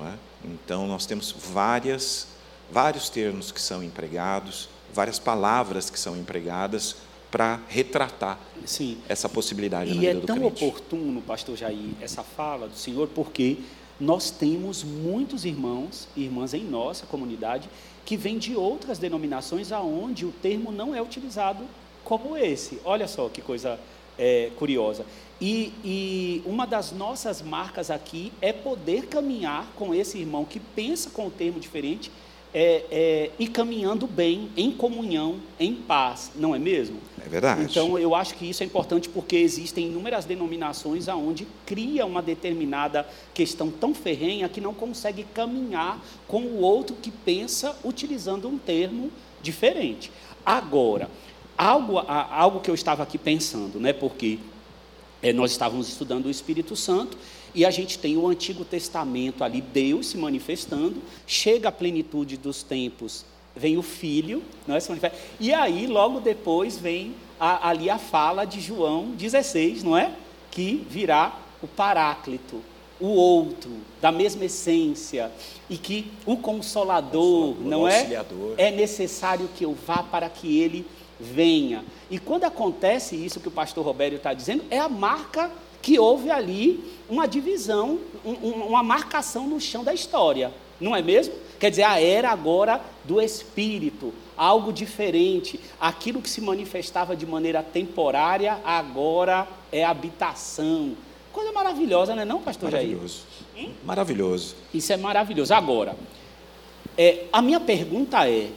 é? 0.00 0.14
Então 0.44 0.86
nós 0.86 1.06
temos 1.06 1.32
várias 1.32 2.28
vários 2.70 3.08
termos 3.10 3.52
que 3.52 3.60
são 3.60 3.82
empregados, 3.82 4.68
várias 4.94 5.18
palavras 5.18 5.90
que 5.90 5.98
são 5.98 6.16
empregadas 6.16 6.96
para 7.30 7.60
retratar 7.68 8.38
Sim. 8.64 8.98
essa 9.08 9.28
possibilidade 9.28 9.90
e 9.90 9.94
na 9.94 10.00
vida 10.00 10.12
é 10.12 10.14
do 10.14 10.26
tão 10.26 10.36
crente. 10.36 10.64
oportuno, 10.64 11.22
pastor 11.22 11.56
Jair, 11.56 11.92
essa 12.00 12.22
fala 12.22 12.68
do 12.68 12.76
Senhor, 12.76 13.08
porque 13.08 13.58
nós 14.02 14.32
temos 14.32 14.82
muitos 14.82 15.44
irmãos 15.44 16.08
e 16.16 16.24
irmãs 16.24 16.52
em 16.52 16.64
nossa 16.64 17.06
comunidade 17.06 17.68
que 18.04 18.16
vêm 18.16 18.36
de 18.36 18.56
outras 18.56 18.98
denominações 18.98 19.70
aonde 19.70 20.26
o 20.26 20.32
termo 20.32 20.72
não 20.72 20.92
é 20.92 21.00
utilizado 21.00 21.64
como 22.02 22.36
esse. 22.36 22.80
Olha 22.84 23.06
só 23.06 23.28
que 23.28 23.40
coisa 23.40 23.78
é, 24.18 24.50
curiosa. 24.56 25.06
E, 25.40 25.72
e, 25.84 26.42
uma 26.44 26.66
das 26.66 26.90
nossas 26.90 27.40
marcas 27.42 27.92
aqui 27.92 28.32
é 28.40 28.52
poder 28.52 29.06
caminhar 29.06 29.68
com 29.76 29.94
esse 29.94 30.18
irmão 30.18 30.44
que 30.44 30.58
pensa 30.58 31.08
com 31.10 31.28
o 31.28 31.30
termo 31.30 31.60
diferente 31.60 32.10
é, 32.54 32.84
é, 32.90 33.30
ir 33.38 33.48
caminhando 33.48 34.06
bem, 34.06 34.50
em 34.56 34.70
comunhão, 34.70 35.36
em 35.58 35.74
paz, 35.74 36.30
não 36.36 36.54
é 36.54 36.58
mesmo? 36.58 36.98
É 37.24 37.28
verdade. 37.28 37.62
Então, 37.62 37.98
eu 37.98 38.14
acho 38.14 38.34
que 38.34 38.48
isso 38.48 38.62
é 38.62 38.66
importante 38.66 39.08
porque 39.08 39.36
existem 39.36 39.86
inúmeras 39.86 40.24
denominações 40.24 41.08
aonde 41.08 41.46
cria 41.64 42.04
uma 42.04 42.20
determinada 42.20 43.06
questão 43.32 43.70
tão 43.70 43.94
ferrenha 43.94 44.48
que 44.48 44.60
não 44.60 44.74
consegue 44.74 45.24
caminhar 45.34 45.98
com 46.28 46.42
o 46.42 46.60
outro 46.60 46.94
que 47.00 47.10
pensa 47.10 47.76
utilizando 47.82 48.48
um 48.48 48.58
termo 48.58 49.10
diferente. 49.42 50.12
Agora, 50.44 51.08
algo, 51.56 51.98
algo 51.98 52.60
que 52.60 52.70
eu 52.70 52.74
estava 52.74 53.02
aqui 53.02 53.16
pensando, 53.16 53.80
né, 53.80 53.92
porque 53.92 54.38
é, 55.22 55.32
nós 55.32 55.52
estávamos 55.52 55.88
estudando 55.88 56.26
o 56.26 56.30
Espírito 56.30 56.76
Santo 56.76 57.16
e 57.54 57.64
a 57.64 57.70
gente 57.70 57.98
tem 57.98 58.16
o 58.16 58.26
Antigo 58.26 58.64
Testamento 58.64 59.44
ali, 59.44 59.60
Deus 59.60 60.08
se 60.08 60.16
manifestando, 60.16 60.96
chega 61.26 61.68
a 61.68 61.72
plenitude 61.72 62.36
dos 62.36 62.62
tempos, 62.62 63.24
vem 63.54 63.76
o 63.76 63.82
Filho, 63.82 64.42
não 64.66 64.74
é? 64.74 64.80
se 64.80 64.88
manifesta, 64.88 65.18
e 65.38 65.52
aí 65.52 65.86
logo 65.86 66.20
depois 66.20 66.78
vem 66.78 67.14
a, 67.38 67.68
ali 67.68 67.90
a 67.90 67.98
fala 67.98 68.44
de 68.44 68.60
João 68.60 69.10
16, 69.10 69.82
não 69.82 69.96
é? 69.96 70.12
Que 70.50 70.86
virá 70.88 71.38
o 71.62 71.66
Paráclito, 71.66 72.62
o 73.00 73.08
outro, 73.08 73.70
da 74.00 74.12
mesma 74.12 74.44
essência, 74.44 75.30
e 75.68 75.76
que 75.76 76.10
o 76.24 76.36
Consolador, 76.36 77.54
Consolador 77.54 77.68
não 77.68 77.88
é? 77.88 78.24
É 78.56 78.70
necessário 78.70 79.48
que 79.56 79.64
eu 79.64 79.74
vá 79.86 80.02
para 80.02 80.28
que 80.30 80.60
ele 80.60 80.86
venha. 81.18 81.84
E 82.10 82.18
quando 82.18 82.44
acontece 82.44 83.16
isso 83.16 83.40
que 83.40 83.48
o 83.48 83.52
pastor 83.52 83.84
Robério 83.84 84.16
está 84.16 84.32
dizendo, 84.32 84.64
é 84.70 84.78
a 84.78 84.88
marca 84.88 85.50
que 85.82 85.98
houve 85.98 86.30
ali 86.30 86.82
uma 87.10 87.26
divisão, 87.26 87.98
um, 88.24 88.30
uma 88.32 88.82
marcação 88.82 89.46
no 89.46 89.60
chão 89.60 89.82
da 89.84 89.92
história, 89.92 90.52
não 90.80 90.96
é 90.96 91.02
mesmo? 91.02 91.34
Quer 91.58 91.70
dizer, 91.70 91.84
a 91.84 92.00
era 92.00 92.30
agora 92.30 92.80
do 93.04 93.20
Espírito, 93.20 94.12
algo 94.36 94.72
diferente. 94.72 95.60
Aquilo 95.80 96.20
que 96.20 96.28
se 96.28 96.40
manifestava 96.40 97.14
de 97.14 97.24
maneira 97.24 97.62
temporária, 97.62 98.58
agora 98.64 99.46
é 99.70 99.84
habitação. 99.84 100.96
Coisa 101.32 101.52
maravilhosa, 101.52 102.14
não 102.14 102.22
é 102.22 102.24
não, 102.24 102.42
pastor 102.42 102.70
Maravilhoso. 102.72 103.22
Jair? 103.54 103.70
Maravilhoso. 103.84 104.56
Isso 104.74 104.92
é 104.92 104.96
maravilhoso. 104.96 105.54
Agora, 105.54 105.96
é, 106.98 107.26
a 107.32 107.40
minha 107.40 107.60
pergunta 107.60 108.28
é, 108.28 108.50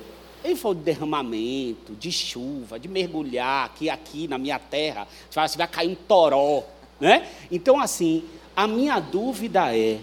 Ele 0.44 0.56
falou 0.56 0.76
de 0.76 0.82
derramamento, 0.82 1.94
de 1.94 2.12
chuva, 2.12 2.80
de 2.80 2.88
mergulhar, 2.88 3.74
que 3.76 3.90
aqui 3.90 4.28
na 4.28 4.38
minha 4.38 4.60
terra, 4.60 5.08
você 5.30 5.58
vai 5.58 5.68
cair 5.68 5.90
um 5.90 5.96
toró. 5.96 6.64
Né? 7.00 7.28
Então, 7.52 7.80
assim, 7.80 8.24
a 8.56 8.68
minha 8.68 9.00
dúvida 9.00 9.76
é: 9.76 10.00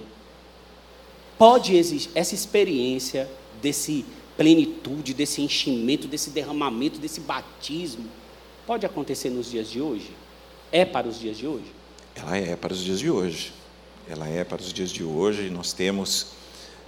pode 1.39 1.75
existir 1.77 2.11
essa 2.15 2.35
experiência 2.35 3.29
desse 3.61 4.05
plenitude, 4.37 5.15
desse 5.15 5.43
enchimento, 5.43 6.09
desse 6.09 6.31
derramamento, 6.31 6.99
desse 6.99 7.21
batismo, 7.21 8.09
pode 8.67 8.87
acontecer 8.87 9.31
nos 9.31 9.51
dias 9.51 9.71
de 9.71 9.81
hoje? 9.81 10.11
É 10.71 10.85
para 10.85 11.07
os 11.07 11.19
dias 11.19 11.37
de 11.37 11.47
hoje? 11.47 11.67
Ela 12.15 12.37
é 12.37 12.57
para 12.57 12.73
os 12.73 12.83
dias 12.83 12.99
de 12.99 13.11
hoje. 13.11 13.53
Ela 14.09 14.29
é 14.29 14.45
para 14.45 14.61
os 14.61 14.73
dias 14.73 14.91
de 14.91 15.05
hoje. 15.05 15.51
Nós 15.51 15.73
temos 15.73 16.29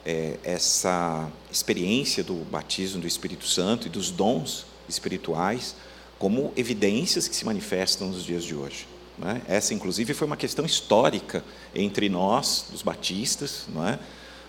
é, 0.05 0.37
essa 0.43 1.31
experiência 1.51 2.23
do 2.25 2.35
batismo 2.35 3.01
do 3.01 3.07
Espírito 3.07 3.47
Santo 3.47 3.87
e 3.87 3.91
dos 3.91 4.11
dons 4.11 4.67
espirituais 4.89 5.75
como 6.19 6.53
evidências 6.57 7.29
que 7.29 7.37
se 7.37 7.45
manifestam 7.45 8.09
nos 8.09 8.25
dias 8.25 8.45
de 8.45 8.55
hoje. 8.55 8.87
É? 9.23 9.57
Essa, 9.57 9.73
inclusive, 9.75 10.13
foi 10.13 10.27
uma 10.27 10.37
questão 10.37 10.65
histórica 10.65 11.45
entre 11.75 12.09
nós, 12.09 12.67
os 12.73 12.83
batistas, 12.83 13.67
não 13.69 13.87
é? 13.87 13.99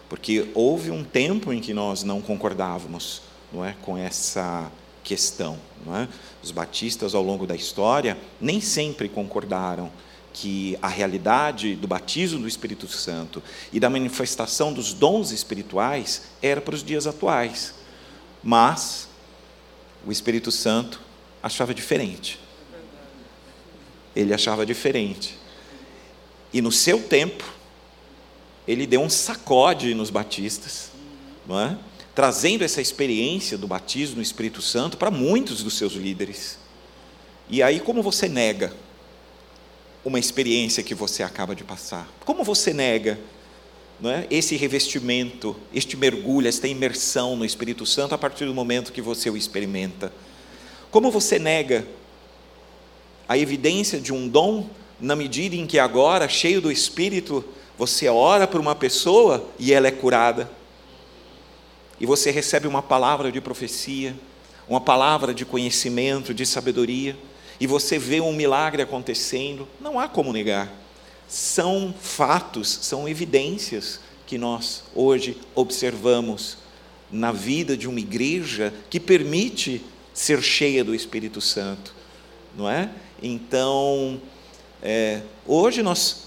porque 0.10 0.50
houve 0.54 0.92
um 0.92 1.04
tempo 1.04 1.52
em 1.52 1.60
que 1.60 1.74
nós 1.74 2.04
não 2.04 2.22
concordávamos 2.22 3.22
não 3.52 3.66
é? 3.66 3.76
com 3.82 3.98
essa 3.98 4.72
questão. 5.04 5.58
Não 5.86 5.96
é? 5.96 6.08
Os 6.42 6.52
batistas, 6.52 7.14
ao 7.14 7.22
longo 7.22 7.46
da 7.46 7.56
história, 7.56 8.18
nem 8.40 8.60
sempre 8.60 9.08
concordaram 9.08 9.92
que 10.34 10.78
a 10.82 10.88
realidade 10.88 11.76
do 11.76 11.88
batismo 11.88 12.42
do 12.42 12.48
Espírito 12.48 12.88
Santo 12.88 13.42
e 13.72 13.80
da 13.80 13.90
manifestação 13.90 14.74
dos 14.74 14.94
dons 14.94 15.32
espirituais 15.32 16.24
era 16.42 16.60
para 16.60 16.76
os 16.76 16.84
dias 16.84 17.08
atuais. 17.08 17.74
Mas 18.44 19.08
o 20.06 20.12
Espírito 20.12 20.52
Santo 20.52 21.02
achava 21.42 21.74
diferente. 21.74 22.40
Ele 24.16 24.34
achava 24.34 24.66
diferente. 24.66 25.38
E 26.54 26.62
no 26.62 26.72
seu 26.72 27.02
tempo, 27.02 27.44
ele 28.68 28.88
deu 28.88 29.02
um 29.02 29.10
sacode 29.10 29.94
nos 29.94 30.10
batistas, 30.10 30.90
é? 31.50 31.76
trazendo 32.16 32.64
essa 32.64 32.82
experiência 32.82 33.58
do 33.58 33.68
batismo 33.68 34.16
no 34.18 34.22
Espírito 34.22 34.62
Santo 34.62 34.98
para 34.98 35.12
muitos 35.12 35.62
dos 35.62 35.78
seus 35.78 35.94
líderes. 35.94 36.58
E 37.50 37.62
aí, 37.62 37.80
como 37.80 38.02
você 38.02 38.28
nega 38.28 38.74
uma 40.04 40.18
experiência 40.18 40.82
que 40.82 40.96
você 40.96 41.22
acaba 41.22 41.54
de 41.54 41.64
passar? 41.64 42.08
Como 42.24 42.44
você 42.44 42.74
nega 42.74 43.20
é, 44.04 44.28
esse 44.32 44.56
revestimento, 44.56 45.56
este 45.74 45.96
mergulho, 45.96 46.48
esta 46.48 46.68
imersão 46.68 47.36
no 47.36 47.46
Espírito 47.46 47.86
Santo 47.86 48.16
a 48.16 48.18
partir 48.18 48.46
do 48.46 48.54
momento 48.54 48.92
que 48.92 49.02
você 49.02 49.30
o 49.30 49.38
experimenta? 49.38 50.12
Como 50.90 51.12
você 51.12 51.38
nega 51.38 51.86
a 53.28 53.38
evidência 53.38 54.00
de 54.00 54.14
um 54.14 54.28
dom 54.28 54.70
na 55.00 55.16
medida 55.16 55.56
em 55.56 55.66
que 55.66 55.80
agora, 55.80 56.28
cheio 56.30 56.62
do 56.62 56.72
Espírito, 56.72 57.44
você 57.78 58.08
ora 58.08 58.48
por 58.48 58.62
uma 58.62 58.76
pessoa 58.76 59.48
e 59.60 59.74
ela 59.74 59.88
é 59.88 59.92
curada? 59.92 60.50
e 62.00 62.06
você 62.06 62.32
recebe 62.32 62.68
uma 62.68 62.82
palavra 62.82 63.32
de 63.32 63.40
profecia, 63.40 64.16
uma 64.68 64.82
palavra 64.82 65.34
de 65.34 65.46
conhecimento, 65.46 66.34
de 66.34 66.46
sabedoria, 66.46 67.16
e 67.60 67.68
você 67.68 67.98
vê 67.98 68.20
um 68.20 68.34
milagre 68.34 68.82
acontecendo, 68.82 69.68
não 69.80 70.00
há 70.00 70.08
como 70.08 70.34
negar. 70.34 70.72
São 71.28 71.94
fatos, 72.00 72.80
são 72.82 73.08
evidências 73.08 74.00
que 74.28 74.38
nós 74.38 74.84
hoje 74.94 75.38
observamos 75.54 76.58
na 77.12 77.32
vida 77.32 77.78
de 77.78 77.88
uma 77.88 78.00
igreja 78.00 78.74
que 78.90 79.00
permite 79.00 79.82
ser 80.14 80.42
cheia 80.42 80.84
do 80.84 80.94
Espírito 80.94 81.40
Santo, 81.40 81.94
não 82.58 82.70
é? 82.70 82.90
Então, 83.22 84.22
é, 84.82 85.22
hoje 85.46 85.82
nós 85.82 86.26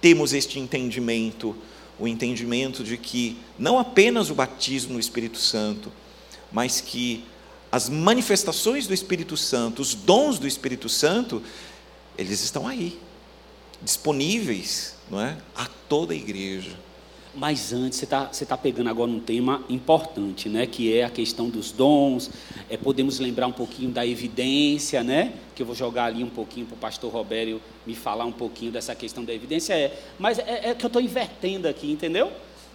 temos 0.00 0.32
este 0.32 0.58
entendimento 0.58 1.54
o 2.00 2.08
entendimento 2.08 2.82
de 2.82 2.96
que 2.96 3.36
não 3.58 3.78
apenas 3.78 4.30
o 4.30 4.34
batismo 4.34 4.94
no 4.94 5.00
Espírito 5.00 5.36
Santo, 5.36 5.92
mas 6.50 6.80
que 6.80 7.22
as 7.70 7.88
manifestações 7.88 8.86
do 8.86 8.94
Espírito 8.94 9.36
Santo, 9.36 9.82
os 9.82 9.94
dons 9.94 10.38
do 10.38 10.46
Espírito 10.46 10.88
Santo, 10.88 11.42
eles 12.16 12.40
estão 12.40 12.66
aí, 12.66 12.98
disponíveis 13.82 14.96
não 15.10 15.20
é, 15.20 15.36
a 15.54 15.66
toda 15.88 16.14
a 16.14 16.16
igreja. 16.16 16.74
Mas 17.34 17.72
antes, 17.72 17.98
você 17.98 18.04
está 18.04 18.24
você 18.24 18.44
tá 18.44 18.56
pegando 18.56 18.90
agora 18.90 19.10
um 19.10 19.20
tema 19.20 19.62
importante, 19.68 20.48
né? 20.48 20.66
que 20.66 20.92
é 20.92 21.04
a 21.04 21.10
questão 21.10 21.48
dos 21.48 21.70
dons. 21.70 22.30
É, 22.68 22.76
podemos 22.76 23.20
lembrar 23.20 23.46
um 23.46 23.52
pouquinho 23.52 23.90
da 23.90 24.04
evidência, 24.04 25.04
né? 25.04 25.32
que 25.54 25.62
eu 25.62 25.66
vou 25.66 25.74
jogar 25.74 26.06
ali 26.06 26.24
um 26.24 26.28
pouquinho 26.28 26.66
para 26.66 26.74
o 26.74 26.78
pastor 26.78 27.12
Robério 27.12 27.60
me 27.86 27.94
falar 27.94 28.24
um 28.24 28.32
pouquinho 28.32 28.72
dessa 28.72 28.94
questão 28.94 29.24
da 29.24 29.32
evidência. 29.32 29.74
É, 29.74 29.96
mas 30.18 30.38
é, 30.40 30.70
é 30.70 30.74
que 30.74 30.84
eu 30.84 30.88
estou 30.88 31.00
invertendo 31.00 31.68
aqui, 31.68 31.90
entendeu? 31.90 32.32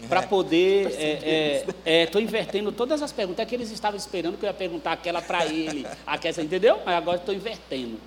Para 0.07 0.21
é, 0.21 0.25
poder. 0.25 0.87
Estou 1.85 2.21
é, 2.21 2.23
é, 2.23 2.27
invertendo 2.27 2.71
todas 2.71 3.01
as 3.01 3.11
perguntas. 3.11 3.43
É 3.43 3.45
que 3.45 3.55
eles 3.55 3.71
estavam 3.71 3.97
esperando 3.97 4.37
que 4.37 4.45
eu 4.45 4.47
ia 4.47 4.53
perguntar 4.53 4.91
aquela 4.91 5.21
para 5.21 5.45
ele, 5.45 5.85
aquela, 6.05 6.43
entendeu? 6.43 6.79
Mas 6.85 6.95
agora 6.95 7.17
estou 7.17 7.33
invertendo. 7.33 7.97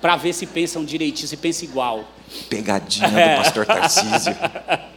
Para 0.00 0.16
ver 0.16 0.32
se 0.32 0.46
pensam 0.46 0.84
direitinho, 0.84 1.28
se 1.28 1.36
pensam 1.36 1.68
igual. 1.68 2.04
Pegadinha 2.48 3.08
do 3.08 3.36
pastor 3.42 3.64
Tarcísio. 3.64 4.36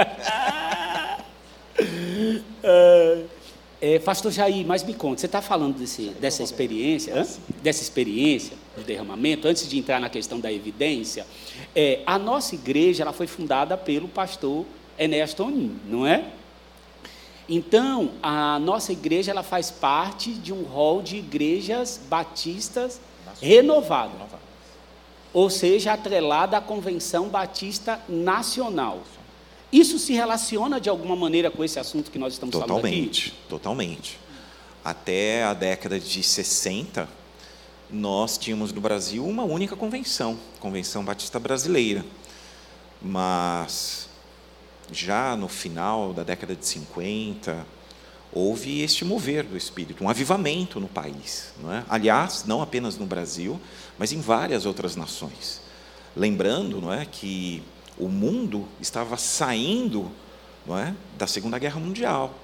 É, 3.82 3.98
pastor 3.98 4.30
Jair, 4.30 4.66
mas 4.66 4.84
me 4.84 4.92
conta, 4.92 5.20
você 5.20 5.26
está 5.26 5.40
falando 5.40 5.78
desse, 5.78 6.10
dessa 6.20 6.42
experiência, 6.42 7.26
dessa 7.62 7.82
experiência 7.82 8.52
do 8.76 8.82
derramamento, 8.82 9.48
antes 9.48 9.66
de 9.66 9.78
entrar 9.78 9.98
na 9.98 10.10
questão 10.10 10.38
da 10.38 10.52
evidência, 10.52 11.26
é, 11.74 12.02
a 12.04 12.18
nossa 12.18 12.54
igreja 12.54 13.02
ela 13.02 13.14
foi 13.14 13.26
fundada 13.26 13.78
pelo 13.78 14.06
pastor 14.06 14.66
Enéas 14.98 15.32
Tonin, 15.32 15.80
não 15.86 16.06
é? 16.06 16.26
Então, 17.48 18.10
a 18.22 18.58
nossa 18.58 18.92
igreja 18.92 19.30
ela 19.30 19.42
faz 19.42 19.70
parte 19.70 20.34
de 20.34 20.52
um 20.52 20.62
rol 20.62 21.00
de 21.00 21.16
igrejas 21.16 21.98
batistas 22.08 23.00
renovadas. 23.40 24.28
Ou 25.32 25.48
seja, 25.48 25.94
atrelada 25.94 26.58
à 26.58 26.60
Convenção 26.60 27.28
Batista 27.28 27.98
Nacional. 28.08 29.00
Isso 29.72 29.98
se 29.98 30.12
relaciona 30.12 30.80
de 30.80 30.88
alguma 30.88 31.14
maneira 31.14 31.50
com 31.50 31.62
esse 31.62 31.78
assunto 31.78 32.10
que 32.10 32.18
nós 32.18 32.32
estamos 32.32 32.52
totalmente, 32.52 33.30
falando 33.30 33.36
aqui? 33.36 33.48
Totalmente, 33.48 34.18
Até 34.84 35.44
a 35.44 35.54
década 35.54 36.00
de 36.00 36.22
60, 36.22 37.08
nós 37.88 38.36
tínhamos 38.36 38.72
no 38.72 38.80
Brasil 38.80 39.24
uma 39.24 39.44
única 39.44 39.76
convenção, 39.76 40.38
Convenção 40.58 41.04
Batista 41.04 41.38
Brasileira. 41.38 42.04
Mas 43.00 44.08
já 44.92 45.36
no 45.36 45.48
final 45.48 46.12
da 46.12 46.22
década 46.22 46.54
de 46.56 46.66
50, 46.66 47.64
houve 48.32 48.80
este 48.80 49.04
mover 49.04 49.44
do 49.44 49.56
Espírito, 49.56 50.02
um 50.02 50.08
avivamento 50.08 50.80
no 50.80 50.88
país. 50.88 51.52
Não 51.62 51.72
é? 51.72 51.84
Aliás, 51.88 52.44
não 52.44 52.62
apenas 52.62 52.96
no 52.98 53.06
Brasil, 53.06 53.60
mas 53.98 54.12
em 54.12 54.20
várias 54.20 54.66
outras 54.66 54.96
nações. 54.96 55.60
Lembrando 56.16 56.80
não 56.80 56.92
é, 56.92 57.04
que 57.06 57.62
o 58.00 58.08
mundo 58.08 58.66
estava 58.80 59.16
saindo 59.16 60.10
não 60.66 60.78
é, 60.78 60.94
da 61.18 61.26
Segunda 61.26 61.58
Guerra 61.58 61.80
Mundial. 61.80 62.34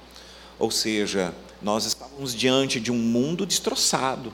Ou 0.59 0.71
seja, 0.71 1.35
nós 1.63 1.85
estávamos 1.85 2.35
diante 2.35 2.81
de 2.81 2.91
um 2.91 2.97
mundo 2.97 3.45
destroçado, 3.45 4.33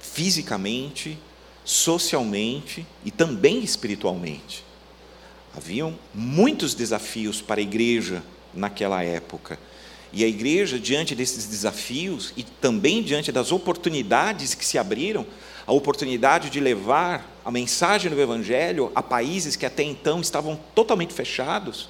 fisicamente, 0.00 1.18
socialmente 1.64 2.86
e 3.04 3.10
também 3.10 3.62
espiritualmente. 3.62 4.64
Haviam 5.56 5.98
muitos 6.14 6.74
desafios 6.74 7.40
para 7.40 7.60
a 7.60 7.62
igreja 7.62 8.22
naquela 8.54 9.02
época 9.02 9.58
e 10.12 10.24
a 10.24 10.28
igreja, 10.28 10.78
diante 10.78 11.14
desses 11.14 11.46
desafios 11.46 12.32
e 12.36 12.42
também 12.42 13.02
diante 13.02 13.30
das 13.30 13.52
oportunidades 13.52 14.54
que 14.54 14.64
se 14.64 14.78
abriram, 14.78 15.26
a 15.66 15.72
oportunidade 15.72 16.48
de 16.48 16.60
levar 16.60 17.28
a 17.44 17.50
mensagem 17.50 18.10
do 18.10 18.20
Evangelho 18.20 18.92
a 18.94 19.02
países 19.02 19.56
que 19.56 19.66
até 19.66 19.82
então 19.82 20.20
estavam 20.20 20.58
totalmente 20.74 21.12
fechados, 21.12 21.88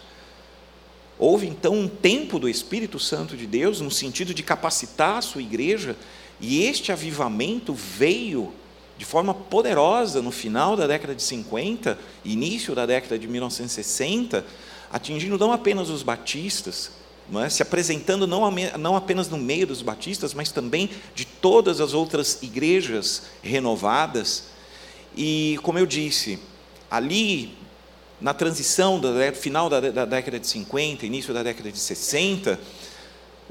houve 1.19 1.47
então 1.47 1.75
um 1.75 1.89
tempo 1.89 2.39
do 2.39 2.49
Espírito 2.49 2.99
Santo 2.99 3.37
de 3.37 3.47
Deus, 3.47 3.81
no 3.81 3.91
sentido 3.91 4.33
de 4.33 4.43
capacitar 4.43 5.19
a 5.19 5.23
sua 5.23 5.43
igreja, 5.43 5.97
e 6.41 6.65
este 6.65 6.91
avivamento 6.91 7.75
veio 7.75 8.53
de 8.99 9.05
forma 9.05 9.35
poderosa 9.35 10.23
no 10.23 10.31
final 10.31 10.75
da 10.75 10.87
década 10.87 11.15
de 11.15 11.23
50, 11.23 11.99
início 12.25 12.75
da 12.75 12.87
década 12.87 13.19
de 13.19 13.29
1960, 13.29 14.45
atingindo 14.91 15.39
não 15.39 15.53
apenas 15.53 15.91
os 15.91 16.03
batistas, 16.03 16.93
é? 17.35 17.49
se 17.49 17.62
apresentando 17.62 18.27
não, 18.27 18.51
não 18.79 18.97
apenas 18.97 19.29
no 19.29 19.39
meio 19.39 19.67
dos 19.67 19.83
batistas, 19.83 20.33
mas 20.33 20.53
também 20.53 20.91
de 21.15 21.25
todas 21.25 21.81
as 21.81 21.93
outras 21.93 22.39
igrejas 22.43 23.23
renovadas. 23.43 24.45
E, 25.17 25.59
como 25.62 25.79
eu 25.79 25.87
disse, 25.87 26.39
ali 26.91 27.57
na 28.21 28.33
transição 28.33 28.99
do 28.99 29.09
final 29.35 29.69
da, 29.69 29.81
da 29.81 30.05
década 30.05 30.39
de 30.39 30.47
50, 30.47 31.05
início 31.05 31.35
da 31.35 31.43
década 31.43 31.71
de 31.71 31.79
60, 31.79 32.59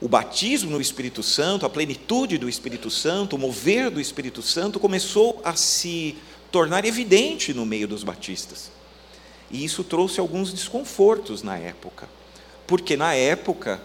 o 0.02 0.08
batismo 0.08 0.72
no 0.72 0.82
Espírito 0.82 1.24
Santo, 1.24 1.66
a 1.66 1.70
plenitude 1.70 2.38
do 2.38 2.50
Espírito 2.50 2.90
Santo, 2.90 3.36
o 3.36 3.40
mover 3.40 3.90
do 3.90 4.02
Espírito 4.02 4.42
Santo 4.42 4.80
começou 4.80 5.42
a 5.44 5.56
se 5.56 6.18
tornar 6.52 6.86
evidente 6.86 7.54
no 7.54 7.66
meio 7.66 7.88
dos 7.88 8.04
batistas. 8.04 8.72
E 9.50 9.64
isso 9.64 9.84
trouxe 9.84 10.20
alguns 10.20 10.52
desconfortos 10.52 11.44
na 11.44 11.58
época, 11.58 12.10
porque 12.68 12.98
na 12.98 13.14
época 13.14 13.82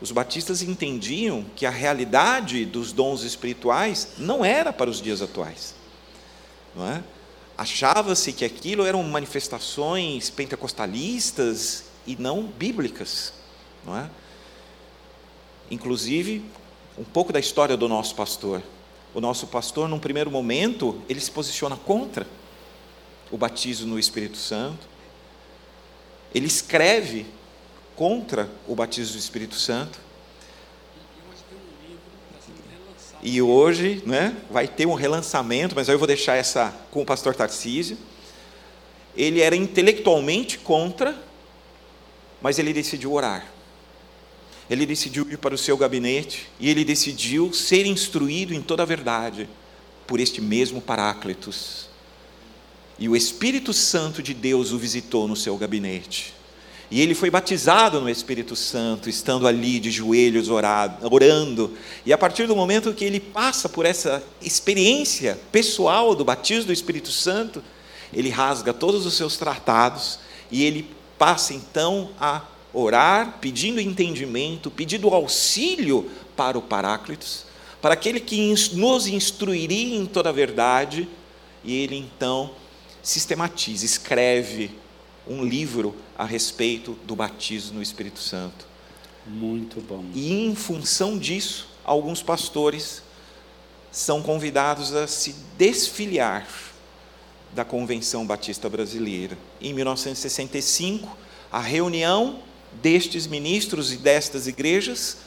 os 0.00 0.10
batistas 0.10 0.62
entendiam 0.62 1.44
que 1.56 1.64
a 1.64 1.70
realidade 1.70 2.64
dos 2.64 2.92
dons 2.92 3.22
espirituais 3.22 4.14
não 4.18 4.44
era 4.44 4.72
para 4.72 4.90
os 4.90 5.00
dias 5.00 5.22
atuais. 5.22 5.74
Não 6.74 6.86
é? 6.86 7.02
Achava-se 7.56 8.32
que 8.32 8.44
aquilo 8.44 8.84
eram 8.84 9.02
manifestações 9.04 10.28
pentecostalistas 10.28 11.84
e 12.06 12.16
não 12.16 12.42
bíblicas. 12.42 13.32
Não 13.84 13.96
é? 13.96 14.10
Inclusive, 15.70 16.44
um 16.98 17.04
pouco 17.04 17.32
da 17.32 17.40
história 17.40 17.76
do 17.76 17.88
nosso 17.88 18.14
pastor. 18.14 18.62
O 19.14 19.20
nosso 19.20 19.46
pastor, 19.46 19.88
num 19.88 19.98
primeiro 19.98 20.30
momento, 20.30 21.00
ele 21.08 21.20
se 21.20 21.30
posiciona 21.30 21.76
contra 21.76 22.26
o 23.30 23.38
batismo 23.38 23.86
no 23.86 23.98
Espírito 23.98 24.36
Santo. 24.36 24.93
Ele 26.34 26.46
escreve 26.46 27.26
contra 27.94 28.50
o 28.66 28.74
batismo 28.74 29.12
do 29.12 29.18
Espírito 29.18 29.54
Santo. 29.54 30.00
E 33.22 33.40
hoje 33.40 34.02
né, 34.04 34.36
vai 34.50 34.68
ter 34.68 34.86
um 34.86 34.94
relançamento, 34.94 35.74
mas 35.74 35.88
aí 35.88 35.94
eu 35.94 35.98
vou 35.98 36.08
deixar 36.08 36.34
essa 36.34 36.74
com 36.90 37.02
o 37.02 37.06
pastor 37.06 37.34
Tarcísio. 37.34 37.96
Ele 39.16 39.40
era 39.40 39.56
intelectualmente 39.56 40.58
contra, 40.58 41.16
mas 42.42 42.58
ele 42.58 42.72
decidiu 42.72 43.12
orar. 43.12 43.46
Ele 44.68 44.84
decidiu 44.84 45.26
ir 45.30 45.38
para 45.38 45.54
o 45.54 45.58
seu 45.58 45.76
gabinete 45.76 46.48
e 46.58 46.68
ele 46.68 46.84
decidiu 46.84 47.52
ser 47.52 47.86
instruído 47.86 48.52
em 48.52 48.60
toda 48.60 48.82
a 48.82 48.86
verdade 48.86 49.48
por 50.06 50.20
este 50.20 50.40
mesmo 50.40 50.80
Paráclitos. 50.80 51.88
E 52.98 53.08
o 53.08 53.16
Espírito 53.16 53.72
Santo 53.72 54.22
de 54.22 54.32
Deus 54.32 54.72
o 54.72 54.78
visitou 54.78 55.26
no 55.26 55.34
seu 55.34 55.56
gabinete. 55.56 56.34
E 56.90 57.00
ele 57.00 57.14
foi 57.14 57.30
batizado 57.30 58.00
no 58.00 58.08
Espírito 58.08 58.54
Santo, 58.54 59.08
estando 59.08 59.48
ali 59.48 59.80
de 59.80 59.90
joelhos 59.90 60.48
orado, 60.48 61.12
orando. 61.12 61.72
E 62.06 62.12
a 62.12 62.18
partir 62.18 62.46
do 62.46 62.54
momento 62.54 62.92
que 62.92 63.04
ele 63.04 63.18
passa 63.18 63.68
por 63.68 63.84
essa 63.84 64.22
experiência 64.40 65.40
pessoal 65.50 66.14
do 66.14 66.24
batismo 66.24 66.66
do 66.66 66.72
Espírito 66.72 67.10
Santo, 67.10 67.62
ele 68.12 68.28
rasga 68.28 68.72
todos 68.72 69.06
os 69.06 69.14
seus 69.14 69.36
tratados 69.36 70.20
e 70.50 70.62
ele 70.62 70.88
passa 71.18 71.52
então 71.54 72.10
a 72.20 72.42
orar, 72.72 73.38
pedindo 73.40 73.80
entendimento, 73.80 74.70
pedindo 74.70 75.08
auxílio 75.08 76.10
para 76.36 76.58
o 76.58 76.62
Paráclitos, 76.62 77.44
para 77.80 77.94
aquele 77.94 78.20
que 78.20 78.54
nos 78.72 79.06
instruiria 79.06 79.96
em 79.96 80.06
toda 80.06 80.28
a 80.28 80.32
verdade, 80.32 81.08
e 81.62 81.74
ele 81.74 81.96
então 81.96 82.50
sistematiza, 83.04 83.84
escreve 83.84 84.76
um 85.28 85.44
livro 85.44 85.94
a 86.18 86.24
respeito 86.24 86.98
do 87.04 87.14
batismo 87.14 87.76
no 87.76 87.82
Espírito 87.82 88.18
Santo. 88.18 88.66
Muito 89.26 89.80
bom. 89.80 90.04
E 90.12 90.32
em 90.32 90.54
função 90.54 91.16
disso, 91.16 91.68
alguns 91.84 92.22
pastores 92.22 93.02
são 93.92 94.22
convidados 94.22 94.92
a 94.94 95.06
se 95.06 95.36
desfiliar 95.56 96.46
da 97.52 97.64
Convenção 97.64 98.26
Batista 98.26 98.68
Brasileira. 98.68 99.38
Em 99.60 99.72
1965, 99.72 101.16
a 101.52 101.60
reunião 101.60 102.40
destes 102.82 103.26
ministros 103.26 103.92
e 103.92 103.96
destas 103.96 104.48
igrejas 104.48 105.18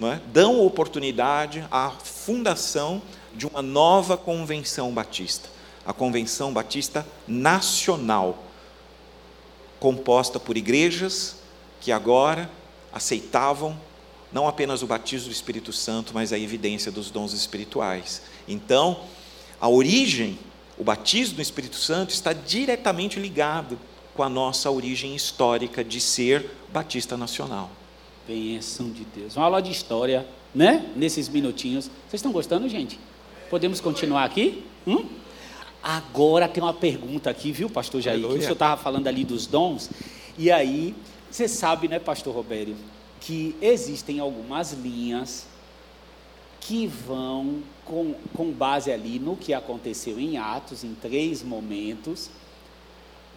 é, 0.00 0.20
dão 0.32 0.64
oportunidade 0.64 1.66
à 1.70 1.90
fundação 1.90 3.02
de 3.34 3.46
uma 3.46 3.60
nova 3.60 4.16
Convenção 4.16 4.92
Batista, 4.92 5.48
a 5.84 5.92
Convenção 5.92 6.52
Batista 6.52 7.06
Nacional 7.26 8.44
composta 9.78 10.38
por 10.38 10.56
igrejas 10.56 11.36
que 11.80 11.90
agora 11.90 12.50
aceitavam 12.92 13.78
não 14.32 14.46
apenas 14.46 14.82
o 14.82 14.86
batismo 14.86 15.28
do 15.28 15.32
Espírito 15.32 15.72
Santo, 15.72 16.12
mas 16.14 16.32
a 16.32 16.38
evidência 16.38 16.92
dos 16.92 17.10
dons 17.10 17.32
espirituais. 17.32 18.22
Então, 18.46 19.00
a 19.60 19.68
origem, 19.68 20.38
o 20.78 20.84
batismo 20.84 21.36
do 21.36 21.42
Espírito 21.42 21.76
Santo 21.76 22.10
está 22.10 22.32
diretamente 22.32 23.18
ligado 23.18 23.78
com 24.14 24.22
a 24.22 24.28
nossa 24.28 24.70
origem 24.70 25.16
histórica 25.16 25.82
de 25.82 26.00
ser 26.00 26.48
batista 26.72 27.16
nacional. 27.16 27.70
Bênção 28.26 28.90
de 28.90 29.04
Deus. 29.04 29.36
Uma 29.36 29.46
aula 29.46 29.60
de 29.60 29.72
história, 29.72 30.26
né? 30.54 30.86
Nesses 30.94 31.28
minutinhos. 31.28 31.86
Vocês 32.08 32.20
estão 32.20 32.30
gostando, 32.30 32.68
gente? 32.68 33.00
Podemos 33.48 33.80
continuar 33.80 34.24
aqui? 34.24 34.64
Hum? 34.86 35.06
Agora 35.82 36.46
tem 36.46 36.62
uma 36.62 36.74
pergunta 36.74 37.30
aqui, 37.30 37.52
viu, 37.52 37.70
pastor 37.70 38.00
Jair? 38.00 38.20
Que 38.20 38.26
o 38.26 38.40
senhor 38.40 38.52
estava 38.52 38.80
falando 38.80 39.06
ali 39.06 39.24
dos 39.24 39.46
dons. 39.46 39.90
E 40.36 40.50
aí, 40.50 40.94
você 41.30 41.48
sabe, 41.48 41.88
né, 41.88 41.98
pastor 41.98 42.34
Robério, 42.34 42.76
que 43.20 43.56
existem 43.60 44.20
algumas 44.20 44.72
linhas 44.72 45.46
que 46.60 46.86
vão, 46.86 47.62
com, 47.84 48.14
com 48.34 48.50
base 48.50 48.92
ali 48.92 49.18
no 49.18 49.36
que 49.36 49.54
aconteceu 49.54 50.20
em 50.20 50.36
Atos, 50.36 50.84
em 50.84 50.94
três 50.94 51.42
momentos, 51.42 52.30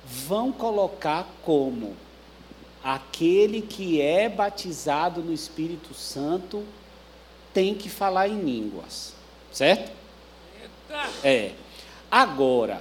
vão 0.06 0.52
colocar 0.52 1.28
como 1.44 1.96
aquele 2.84 3.62
que 3.62 4.02
é 4.02 4.28
batizado 4.28 5.22
no 5.22 5.32
Espírito 5.32 5.94
Santo 5.94 6.64
tem 7.54 7.74
que 7.74 7.88
falar 7.88 8.28
em 8.28 8.42
línguas, 8.42 9.14
certo? 9.52 9.92
Eita. 10.62 11.10
É. 11.24 11.52
Agora, 12.14 12.80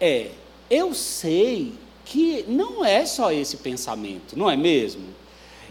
é, 0.00 0.32
eu 0.68 0.92
sei 0.94 1.74
que 2.04 2.44
não 2.48 2.84
é 2.84 3.06
só 3.06 3.30
esse 3.30 3.58
pensamento, 3.58 4.36
não 4.36 4.50
é 4.50 4.56
mesmo? 4.56 5.04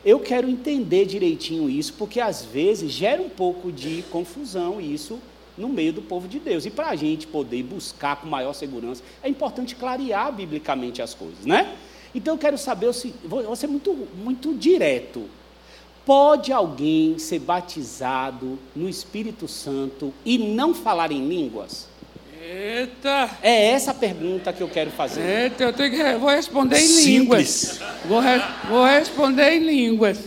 Eu 0.06 0.22
quero 0.22 0.50
entender 0.50 1.04
direitinho 1.06 1.70
isso, 1.70 1.96
porque 1.96 2.22
às 2.22 2.46
vezes 2.46 2.94
gera 2.94 3.22
um 3.22 3.28
pouco 3.28 3.74
de 3.74 4.06
confusão 4.10 4.80
isso 4.80 5.20
no 5.58 5.68
meio 5.68 5.92
do 5.92 6.02
povo 6.02 6.30
de 6.30 6.40
Deus. 6.40 6.66
E 6.66 6.70
para 6.70 6.92
a 6.92 6.96
gente 6.96 7.28
poder 7.28 7.62
buscar 7.62 8.16
com 8.16 8.28
maior 8.28 8.54
segurança, 8.54 9.04
é 9.22 9.28
importante 9.28 9.76
clarear 9.76 10.32
biblicamente 10.32 11.02
as 11.02 11.14
coisas, 11.14 11.46
né? 11.46 11.76
Então 12.16 12.36
eu 12.36 12.38
quero 12.38 12.58
saber, 12.58 12.90
vou 13.26 13.54
ser 13.58 13.68
muito, 13.68 13.94
muito 14.16 14.54
direto. 14.54 15.26
Pode 16.06 16.54
alguém 16.54 17.20
ser 17.20 17.40
batizado 17.40 18.58
no 18.74 18.88
Espírito 18.88 19.46
Santo 19.46 20.14
e 20.24 20.38
não 20.38 20.74
falar 20.74 21.12
em 21.12 21.28
línguas? 21.28 21.89
Eita! 22.52 23.30
É 23.44 23.68
essa 23.68 23.92
a 23.92 23.94
pergunta 23.94 24.52
que 24.52 24.62
eu 24.62 24.68
quero 24.68 24.90
fazer. 24.90 25.22
Eita, 25.22 25.66
eu 25.66 25.72
tenho 25.72 25.92
que, 25.92 26.18
vou 26.18 26.32
responder 26.32 26.80
em 26.80 26.88
Simples. 26.88 27.06
línguas. 27.06 27.80
Vou, 28.06 28.20
re, 28.20 28.42
vou 28.68 28.84
responder 28.86 29.52
em 29.52 29.60
línguas. 29.60 30.20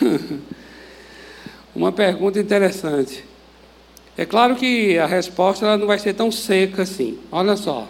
Uma 1.74 1.90
pergunta 1.90 2.38
interessante. 2.38 3.24
É 4.16 4.24
claro 4.24 4.54
que 4.54 4.96
a 4.98 5.06
resposta 5.06 5.66
ela 5.66 5.76
não 5.76 5.88
vai 5.88 5.98
ser 5.98 6.14
tão 6.14 6.30
seca 6.30 6.82
assim. 6.82 7.18
Olha 7.32 7.56
só. 7.56 7.88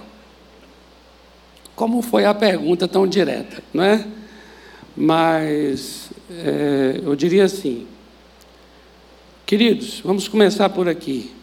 Como 1.74 2.00
foi 2.00 2.24
a 2.24 2.32
pergunta 2.32 2.88
tão 2.88 3.06
direta, 3.06 3.62
não 3.70 3.84
é? 3.84 4.02
Mas 4.96 6.08
é, 6.30 7.02
eu 7.04 7.14
diria 7.14 7.44
assim, 7.44 7.86
queridos, 9.44 10.00
vamos 10.00 10.26
começar 10.26 10.70
por 10.70 10.88
aqui 10.88 11.36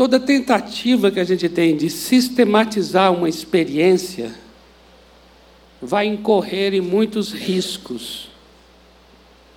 toda 0.00 0.18
tentativa 0.18 1.10
que 1.10 1.20
a 1.20 1.24
gente 1.24 1.46
tem 1.46 1.76
de 1.76 1.90
sistematizar 1.90 3.12
uma 3.12 3.28
experiência 3.28 4.34
vai 5.78 6.06
incorrer 6.06 6.72
em 6.72 6.80
muitos 6.80 7.34
riscos. 7.34 8.30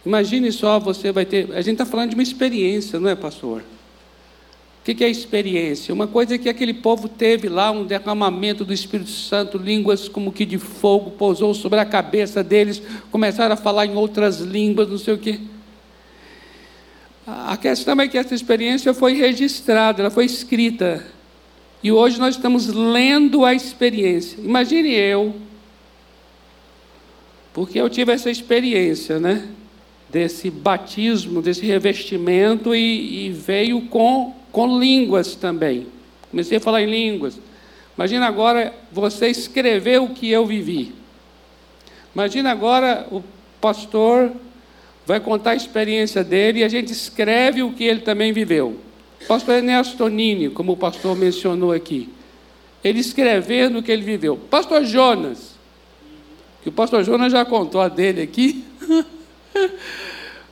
Imagine 0.05 0.51
só, 0.51 0.81
você 0.81 1.13
vai 1.13 1.23
ter. 1.23 1.49
A 1.53 1.61
gente 1.61 1.75
está 1.75 1.85
falando 1.85 2.09
de 2.09 2.15
uma 2.17 2.23
experiência, 2.23 2.99
não 2.99 3.09
é, 3.09 3.15
pastor? 3.15 3.61
O 3.61 4.83
que 4.83 5.01
é 5.01 5.09
experiência? 5.09 5.93
Uma 5.93 6.07
coisa 6.07 6.35
é 6.35 6.37
que 6.37 6.49
aquele 6.49 6.73
povo 6.73 7.07
teve 7.07 7.47
lá 7.47 7.71
um 7.71 7.85
derramamento 7.85 8.65
do 8.65 8.73
Espírito 8.73 9.11
Santo, 9.11 9.57
línguas 9.57 10.09
como 10.09 10.29
que 10.29 10.45
de 10.45 10.57
fogo 10.57 11.11
pousou 11.11 11.53
sobre 11.53 11.79
a 11.79 11.85
cabeça 11.85 12.43
deles, 12.43 12.81
começaram 13.09 13.53
a 13.53 13.57
falar 13.57 13.85
em 13.85 13.95
outras 13.95 14.41
línguas, 14.41 14.89
não 14.89 14.97
sei 14.97 15.13
o 15.13 15.17
quê. 15.17 15.39
A 17.25 17.55
questão 17.55 17.99
é 18.01 18.07
que 18.07 18.17
essa 18.17 18.35
experiência 18.35 18.93
foi 18.93 19.13
registrada, 19.13 20.01
ela 20.01 20.11
foi 20.11 20.25
escrita. 20.25 21.05
E 21.81 21.91
hoje 21.91 22.19
nós 22.19 22.35
estamos 22.35 22.67
lendo 22.67 23.45
a 23.45 23.53
experiência. 23.53 24.39
Imagine 24.41 24.89
eu, 24.93 25.33
porque 27.53 27.79
eu 27.79 27.89
tive 27.89 28.11
essa 28.11 28.29
experiência, 28.29 29.19
né? 29.19 29.47
Desse 30.09 30.49
batismo, 30.49 31.41
desse 31.41 31.65
revestimento 31.65 32.75
e, 32.75 33.27
e 33.27 33.29
veio 33.31 33.81
com, 33.83 34.35
com 34.51 34.79
línguas 34.79 35.35
também. 35.35 35.87
Comecei 36.29 36.57
a 36.57 36.61
falar 36.61 36.81
em 36.81 36.89
línguas. 36.89 37.39
Imagina 37.97 38.27
agora 38.27 38.73
você 38.91 39.27
escrever 39.27 40.01
o 40.01 40.09
que 40.09 40.29
eu 40.29 40.45
vivi. 40.45 40.93
Imagina 42.13 42.51
agora 42.51 43.07
o 43.11 43.23
pastor 43.61 44.31
vai 45.05 45.19
contar 45.19 45.51
a 45.51 45.55
experiência 45.55 46.23
dele 46.23 46.59
e 46.59 46.63
a 46.63 46.69
gente 46.69 46.91
escreve 46.91 47.61
o 47.63 47.73
que 47.73 47.83
ele 47.83 48.01
também 48.01 48.31
viveu. 48.31 48.79
Pastor 49.27 49.55
Ernesto 49.55 49.97
Tonini, 49.97 50.49
como 50.49 50.73
o 50.73 50.77
pastor 50.77 51.15
mencionou 51.15 51.71
aqui, 51.71 52.09
ele 52.83 52.99
escrevendo 52.99 53.79
o 53.79 53.83
que 53.83 53.91
ele 53.91 54.01
viveu. 54.01 54.37
Pastor 54.37 54.83
Jonas, 54.83 55.55
que 56.61 56.69
o 56.69 56.71
pastor 56.71 57.03
Jonas 57.03 57.31
já 57.31 57.45
contou 57.45 57.81
a 57.81 57.87
dele 57.87 58.21
aqui. 58.21 58.63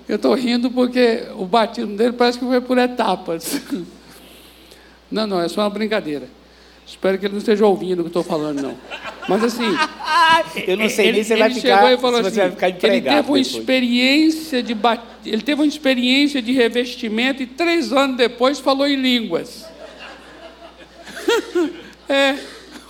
Eu 0.07 0.15
estou 0.17 0.33
rindo 0.33 0.69
porque 0.71 1.27
o 1.37 1.45
batismo 1.45 1.95
dele 1.95 2.13
parece 2.13 2.37
que 2.39 2.45
foi 2.45 2.59
por 2.59 2.77
etapas. 2.77 3.61
Não, 5.09 5.27
não, 5.27 5.41
é 5.41 5.49
só 5.49 5.59
uma 5.59 5.69
brincadeira. 5.69 6.29
Espero 6.91 7.17
que 7.17 7.25
ele 7.25 7.31
não 7.31 7.39
esteja 7.39 7.65
ouvindo 7.65 7.99
o 7.99 8.03
que 8.03 8.09
estou 8.09 8.21
falando, 8.21 8.61
não. 8.61 8.77
Mas 9.29 9.45
assim. 9.45 9.63
Eu 10.67 10.75
não 10.75 10.89
sei 10.89 11.07
ele, 11.07 11.13
nem 11.13 11.23
se, 11.23 11.33
ele 11.33 11.39
vai 11.39 11.53
ficar, 11.53 11.93
e 11.93 11.97
falou 11.97 12.19
assim, 12.19 12.35
vai 12.35 12.51
ficar 12.51 12.67
ele 12.67 12.77
teve 12.77 13.07
uma 13.07 13.21
depois. 13.21 13.47
experiência 13.47 14.61
de 14.61 14.73
bat... 14.73 15.01
ele 15.25 15.41
teve 15.41 15.61
uma 15.61 15.67
experiência 15.67 16.41
de 16.41 16.51
revestimento 16.51 17.41
e 17.41 17.45
três 17.45 17.93
anos 17.93 18.17
depois 18.17 18.59
falou 18.59 18.85
em 18.85 18.97
línguas. 18.97 19.65
é. 22.09 22.35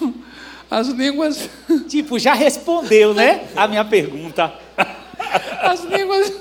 As 0.72 0.88
línguas. 0.88 1.48
Tipo, 1.88 2.18
já 2.18 2.34
respondeu, 2.34 3.14
né? 3.14 3.42
A 3.56 3.68
minha 3.68 3.86
pergunta. 3.86 4.52
As 5.62 5.84
línguas. 5.84 6.34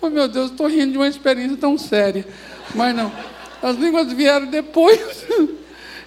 Oh 0.00 0.08
meu 0.08 0.28
Deus, 0.28 0.50
estou 0.50 0.66
rindo 0.66 0.92
de 0.92 0.96
uma 0.98 1.08
experiência 1.08 1.58
tão 1.58 1.76
séria. 1.76 2.26
Mas 2.74 2.96
não. 2.96 3.12
As 3.62 3.76
línguas 3.76 4.10
vieram 4.14 4.46
depois. 4.46 5.26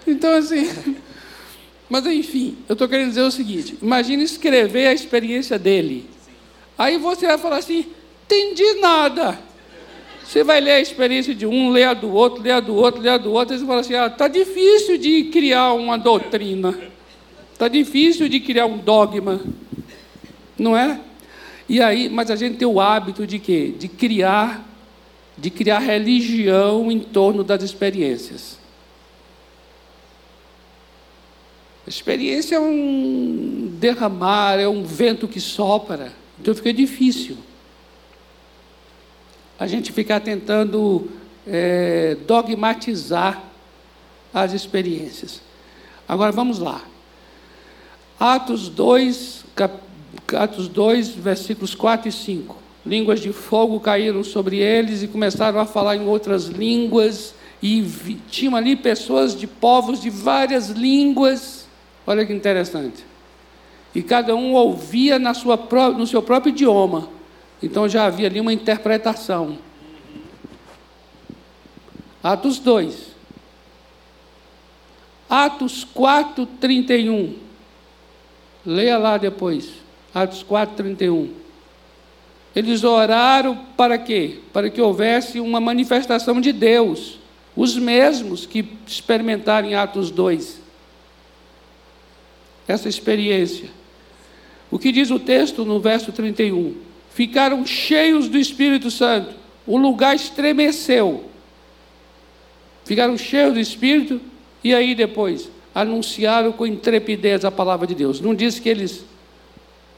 Então, 0.07 0.33
assim. 0.33 0.69
Mas, 1.89 2.05
enfim, 2.07 2.57
eu 2.67 2.73
estou 2.73 2.87
querendo 2.87 3.09
dizer 3.09 3.21
o 3.21 3.31
seguinte: 3.31 3.77
imagine 3.81 4.23
escrever 4.23 4.87
a 4.87 4.93
experiência 4.93 5.57
dele. 5.59 6.09
Aí 6.77 6.97
você 6.97 7.27
vai 7.27 7.37
falar 7.37 7.57
assim: 7.57 7.85
entendi 8.25 8.79
nada. 8.79 9.39
Você 10.25 10.43
vai 10.43 10.59
ler 10.59 10.71
a 10.71 10.79
experiência 10.79 11.35
de 11.35 11.45
um, 11.45 11.69
ler 11.69 11.83
a 11.83 11.93
do 11.93 12.11
outro, 12.11 12.41
ler 12.41 12.51
a 12.51 12.59
do 12.59 12.73
outro, 12.73 13.01
ler 13.01 13.09
a 13.09 13.17
do 13.17 13.31
outro, 13.31 13.55
e 13.55 13.59
você 13.59 13.65
fala 13.65 13.81
assim: 13.81 13.93
ah, 13.93 14.07
está 14.07 14.27
difícil 14.27 14.97
de 14.97 15.25
criar 15.25 15.73
uma 15.73 15.97
doutrina. 15.97 16.75
Está 17.53 17.67
difícil 17.67 18.27
de 18.27 18.39
criar 18.39 18.65
um 18.65 18.77
dogma. 18.77 19.39
Não 20.57 20.75
é? 20.75 20.99
E 21.69 21.81
aí, 21.81 22.09
mas 22.09 22.29
a 22.29 22.35
gente 22.35 22.57
tem 22.57 22.67
o 22.67 22.79
hábito 22.79 23.25
de 23.25 23.39
quê? 23.39 23.73
De 23.77 23.87
criar, 23.87 24.67
de 25.37 25.49
criar 25.49 25.79
religião 25.79 26.91
em 26.91 26.99
torno 26.99 27.43
das 27.43 27.63
experiências. 27.63 28.59
A 31.85 31.89
experiência 31.89 32.55
é 32.55 32.59
um 32.59 33.69
derramar, 33.79 34.59
é 34.59 34.67
um 34.67 34.83
vento 34.83 35.27
que 35.27 35.39
sopra. 35.39 36.11
Então 36.39 36.55
fica 36.55 36.73
difícil. 36.73 37.37
A 39.59 39.67
gente 39.67 39.91
ficar 39.91 40.19
tentando 40.19 41.09
é, 41.45 42.17
dogmatizar 42.25 43.43
as 44.33 44.53
experiências. 44.53 45.41
Agora 46.07 46.31
vamos 46.31 46.59
lá. 46.59 46.83
Atos 48.19 48.67
2, 48.69 49.45
cap, 49.55 49.75
Atos 50.33 50.67
2, 50.67 51.09
versículos 51.09 51.75
4 51.75 52.09
e 52.09 52.11
5. 52.11 52.55
Línguas 52.85 53.19
de 53.19 53.31
fogo 53.31 53.79
caíram 53.79 54.23
sobre 54.23 54.57
eles 54.57 55.01
e 55.03 55.07
começaram 55.07 55.59
a 55.59 55.65
falar 55.65 55.95
em 55.95 56.05
outras 56.05 56.45
línguas. 56.45 57.33
E 57.61 57.81
vi, 57.81 58.15
tinham 58.29 58.55
ali 58.55 58.75
pessoas 58.75 59.37
de 59.37 59.47
povos 59.47 60.01
de 60.01 60.09
várias 60.09 60.69
línguas. 60.69 61.64
Olha 62.05 62.25
que 62.25 62.33
interessante. 62.33 63.03
E 63.93 64.03
cada 64.03 64.35
um 64.35 64.53
ouvia 64.53 65.17
na 65.17 65.33
sua, 65.33 65.57
no 65.97 66.05
seu 66.05 66.21
próprio 66.21 66.51
idioma. 66.51 67.09
Então 67.63 67.87
já 67.87 68.05
havia 68.05 68.27
ali 68.27 68.39
uma 68.39 68.53
interpretação. 68.53 69.57
Atos 72.21 72.59
2. 72.59 73.15
Atos 75.29 75.83
4, 75.83 76.45
31. 76.45 77.35
Leia 78.65 78.97
lá 78.97 79.17
depois. 79.17 79.69
Atos 80.13 80.43
4, 80.43 80.75
31. 80.75 81.33
Eles 82.55 82.83
oraram 82.83 83.57
para 83.75 83.97
quê? 83.97 84.39
Para 84.53 84.69
que 84.69 84.81
houvesse 84.81 85.39
uma 85.39 85.59
manifestação 85.59 86.39
de 86.39 86.51
Deus. 86.51 87.19
Os 87.55 87.77
mesmos 87.77 88.45
que 88.45 88.65
experimentaram 88.87 89.69
em 89.69 89.75
Atos 89.75 90.11
2. 90.11 90.64
Essa 92.67 92.89
experiência. 92.89 93.69
O 94.71 94.79
que 94.79 94.91
diz 94.91 95.11
o 95.11 95.19
texto 95.19 95.63
no 95.63 95.79
verso 95.79 96.11
31? 96.11 96.75
Ficaram 97.11 97.65
cheios 97.65 98.27
do 98.27 98.37
Espírito 98.37 98.91
Santo. 98.91 99.33
O 99.65 99.77
lugar 99.77 100.15
estremeceu. 100.15 101.25
Ficaram 102.83 103.17
cheios 103.17 103.53
do 103.53 103.59
Espírito 103.59 104.19
e 104.63 104.73
aí 104.73 104.93
depois 104.93 105.49
anunciaram 105.73 106.51
com 106.51 106.65
intrepidez 106.65 107.43
a 107.43 107.51
palavra 107.51 107.85
de 107.85 107.95
Deus. 107.95 108.21
Não 108.21 108.33
diz 108.33 108.59
que 108.59 108.69
eles 108.69 109.05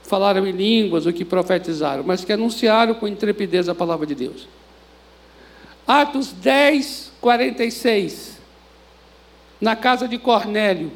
falaram 0.03 0.47
em 0.47 0.51
línguas 0.51 1.05
ou 1.05 1.13
que 1.13 1.25
profetizaram, 1.25 2.03
mas 2.03 2.23
que 2.23 2.31
anunciaram 2.31 2.93
com 2.95 3.07
intrepidez 3.07 3.67
a 3.67 3.75
palavra 3.75 4.05
de 4.05 4.15
Deus. 4.15 4.47
Atos 5.85 6.31
10, 6.31 7.11
46. 7.21 8.37
Na 9.59 9.75
casa 9.75 10.07
de 10.07 10.17
Cornélio. 10.17 10.91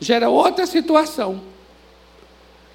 Já 0.00 0.16
era 0.16 0.28
outra 0.28 0.66
situação. 0.66 1.40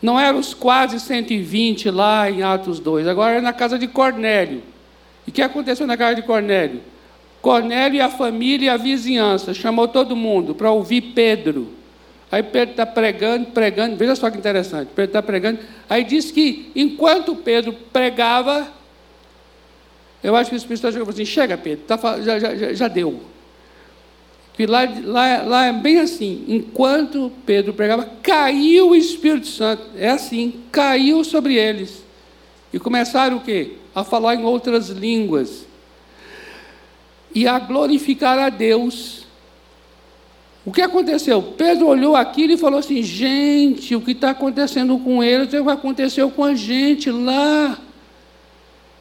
Não 0.02 0.20
eram 0.20 0.40
os 0.40 0.54
quase 0.54 1.00
120 1.00 1.90
lá 1.90 2.30
em 2.30 2.44
Atos 2.44 2.80
2, 2.80 3.08
agora 3.08 3.34
era 3.34 3.42
na 3.42 3.54
casa 3.54 3.80
de 3.80 3.88
Cornélio. 3.88 4.62
E 5.26 5.32
o 5.32 5.34
que 5.34 5.42
aconteceu 5.42 5.88
na 5.88 5.98
casa 5.98 6.16
de 6.16 6.22
Cornélio? 6.22 6.82
Cornélio 7.42 7.98
e 7.98 8.02
a 8.02 8.10
família 8.10 8.66
e 8.66 8.70
a 8.70 8.78
vizinhança 8.78 9.54
chamou 9.54 9.88
todo 9.88 10.16
mundo 10.16 10.54
para 10.54 10.72
ouvir 10.72 11.02
Pedro. 11.14 11.74
Aí 12.32 12.44
Pedro 12.44 12.72
está 12.72 12.86
pregando, 12.86 13.48
pregando, 13.48 13.96
veja 13.96 14.16
só 14.16 14.30
que 14.30 14.38
interessante, 14.38 14.90
Pedro 14.96 15.10
está 15.10 15.22
pregando, 15.22 15.60
aí 15.90 16.04
diz 16.04 16.32
que 16.32 16.72
enquanto 16.76 17.36
Pedro 17.36 17.72
pregava, 17.94 18.68
eu 20.24 20.36
acho 20.36 20.50
que 20.50 20.56
o 20.56 20.58
Espírito 20.58 20.82
Santo 20.82 20.94
chegou 20.94 21.10
assim, 21.10 21.24
chega 21.24 21.58
Pedro, 21.58 21.86
tá, 21.86 21.98
já, 22.22 22.40
já, 22.40 22.74
já 22.74 22.88
deu. 22.88 23.22
Que 24.56 24.66
lá, 24.66 24.88
lá, 25.04 25.42
lá 25.44 25.66
é 25.66 25.74
bem 25.74 26.00
assim, 26.00 26.46
enquanto 26.48 27.30
Pedro 27.46 27.74
pregava, 27.74 28.10
caiu 28.24 28.90
o 28.90 28.96
Espírito 28.96 29.48
Santo, 29.48 29.84
é 29.98 30.10
assim, 30.10 30.62
caiu 30.72 31.26
sobre 31.26 31.56
eles. 31.56 32.06
E 32.72 32.80
começaram 32.80 33.38
o 33.38 33.42
quê? 33.42 33.74
A 33.94 34.04
falar 34.06 34.36
em 34.36 34.46
outras 34.46 34.90
línguas. 34.90 35.66
E 37.34 37.46
a 37.46 37.60
glorificar 37.60 38.40
a 38.40 38.48
Deus. 38.48 39.26
O 40.66 40.72
que 40.72 40.82
aconteceu? 40.82 41.42
Pedro 41.42 41.88
olhou 41.88 42.16
aquilo 42.16 42.54
e 42.54 42.58
falou 42.58 42.80
assim: 42.80 43.04
gente, 43.04 43.94
o 43.94 44.02
que 44.02 44.12
está 44.12 44.30
acontecendo 44.30 44.98
com 45.00 45.22
eles 45.22 45.54
é 45.54 45.60
o 45.60 45.66
que 45.66 45.72
aconteceu 45.72 46.32
com 46.32 46.46
a 46.46 46.56
gente 46.56 47.12
lá. 47.12 47.78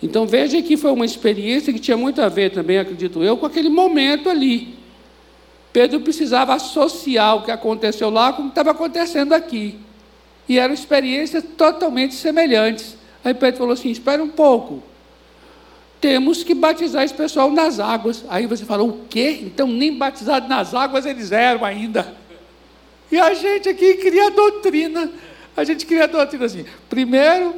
Então 0.02 0.26
veja 0.26 0.60
que 0.60 0.76
foi 0.76 0.90
uma 0.90 1.04
experiência 1.04 1.72
que 1.72 1.78
tinha 1.78 1.96
muito 1.96 2.20
a 2.20 2.28
ver 2.28 2.50
também, 2.50 2.78
acredito 2.78 3.22
eu, 3.22 3.36
com 3.36 3.46
aquele 3.46 3.68
momento 3.68 4.28
ali. 4.28 4.83
Pedro 5.74 5.98
precisava 6.02 6.54
associar 6.54 7.34
o 7.34 7.42
que 7.42 7.50
aconteceu 7.50 8.08
lá 8.08 8.32
com 8.32 8.42
o 8.42 8.44
que 8.44 8.50
estava 8.52 8.70
acontecendo 8.70 9.32
aqui. 9.32 9.76
E 10.48 10.56
eram 10.56 10.72
experiências 10.72 11.42
totalmente 11.58 12.14
semelhantes. 12.14 12.96
Aí 13.24 13.34
Pedro 13.34 13.58
falou 13.58 13.72
assim: 13.72 13.90
espera 13.90 14.22
um 14.22 14.28
pouco. 14.28 14.84
Temos 16.00 16.44
que 16.44 16.54
batizar 16.54 17.02
esse 17.02 17.12
pessoal 17.12 17.50
nas 17.50 17.80
águas. 17.80 18.24
Aí 18.28 18.46
você 18.46 18.64
fala: 18.64 18.84
o 18.84 19.00
quê? 19.10 19.40
Então 19.42 19.66
nem 19.66 19.98
batizados 19.98 20.48
nas 20.48 20.72
águas 20.74 21.06
eles 21.06 21.32
eram 21.32 21.64
ainda. 21.64 22.14
E 23.10 23.18
a 23.18 23.34
gente 23.34 23.68
aqui 23.68 23.94
cria 23.94 24.30
doutrina. 24.30 25.10
A 25.56 25.64
gente 25.64 25.84
cria 25.86 26.06
doutrina 26.06 26.44
assim: 26.44 26.64
primeiro 26.88 27.52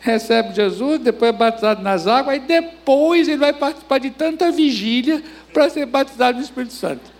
recebe 0.00 0.52
Jesus, 0.52 0.98
depois 0.98 1.28
é 1.28 1.32
batizado 1.32 1.80
nas 1.80 2.08
águas, 2.08 2.38
e 2.38 2.40
depois 2.40 3.28
ele 3.28 3.36
vai 3.36 3.52
participar 3.52 3.98
de 3.98 4.10
tanta 4.10 4.50
vigília 4.50 5.22
para 5.52 5.70
ser 5.70 5.86
batizado 5.86 6.38
no 6.38 6.44
Espírito 6.44 6.72
Santo. 6.72 7.11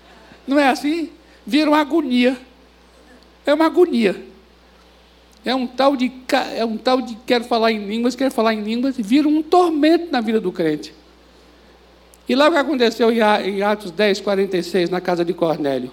Não 0.47 0.59
é 0.59 0.69
assim? 0.69 1.11
Vira 1.47 1.71
uma 1.71 1.81
agonia. 1.81 2.37
É 3.45 3.53
uma 3.53 3.67
agonia. 3.67 4.33
É 5.45 5.55
um 5.55 5.67
tal 5.67 5.97
de 5.97 6.13
é 6.55 6.65
um 6.65 6.77
tal 6.77 7.01
de 7.03 7.17
quero 7.27 7.45
falar 7.45 7.73
em 7.73 7.85
línguas, 7.85 8.15
quero 8.15 8.31
falar 8.31 8.55
em 8.55 8.63
línguas, 8.63 8.97
vira 8.97 9.27
um 9.27 9.43
tormento 9.43 10.13
na 10.13 10.21
vida 10.21 10.41
do 10.41 10.53
crente. 10.53 10.95
E 12.29 12.35
lá 12.37 12.49
o 12.49 12.53
que 12.53 12.59
aconteceu 12.59 13.11
em 13.11 13.63
Atos 13.63 13.91
10, 13.91 14.21
46, 14.21 14.91
na 14.91 15.01
casa 15.01 15.25
de 15.25 15.35
Cornélio? 15.35 15.91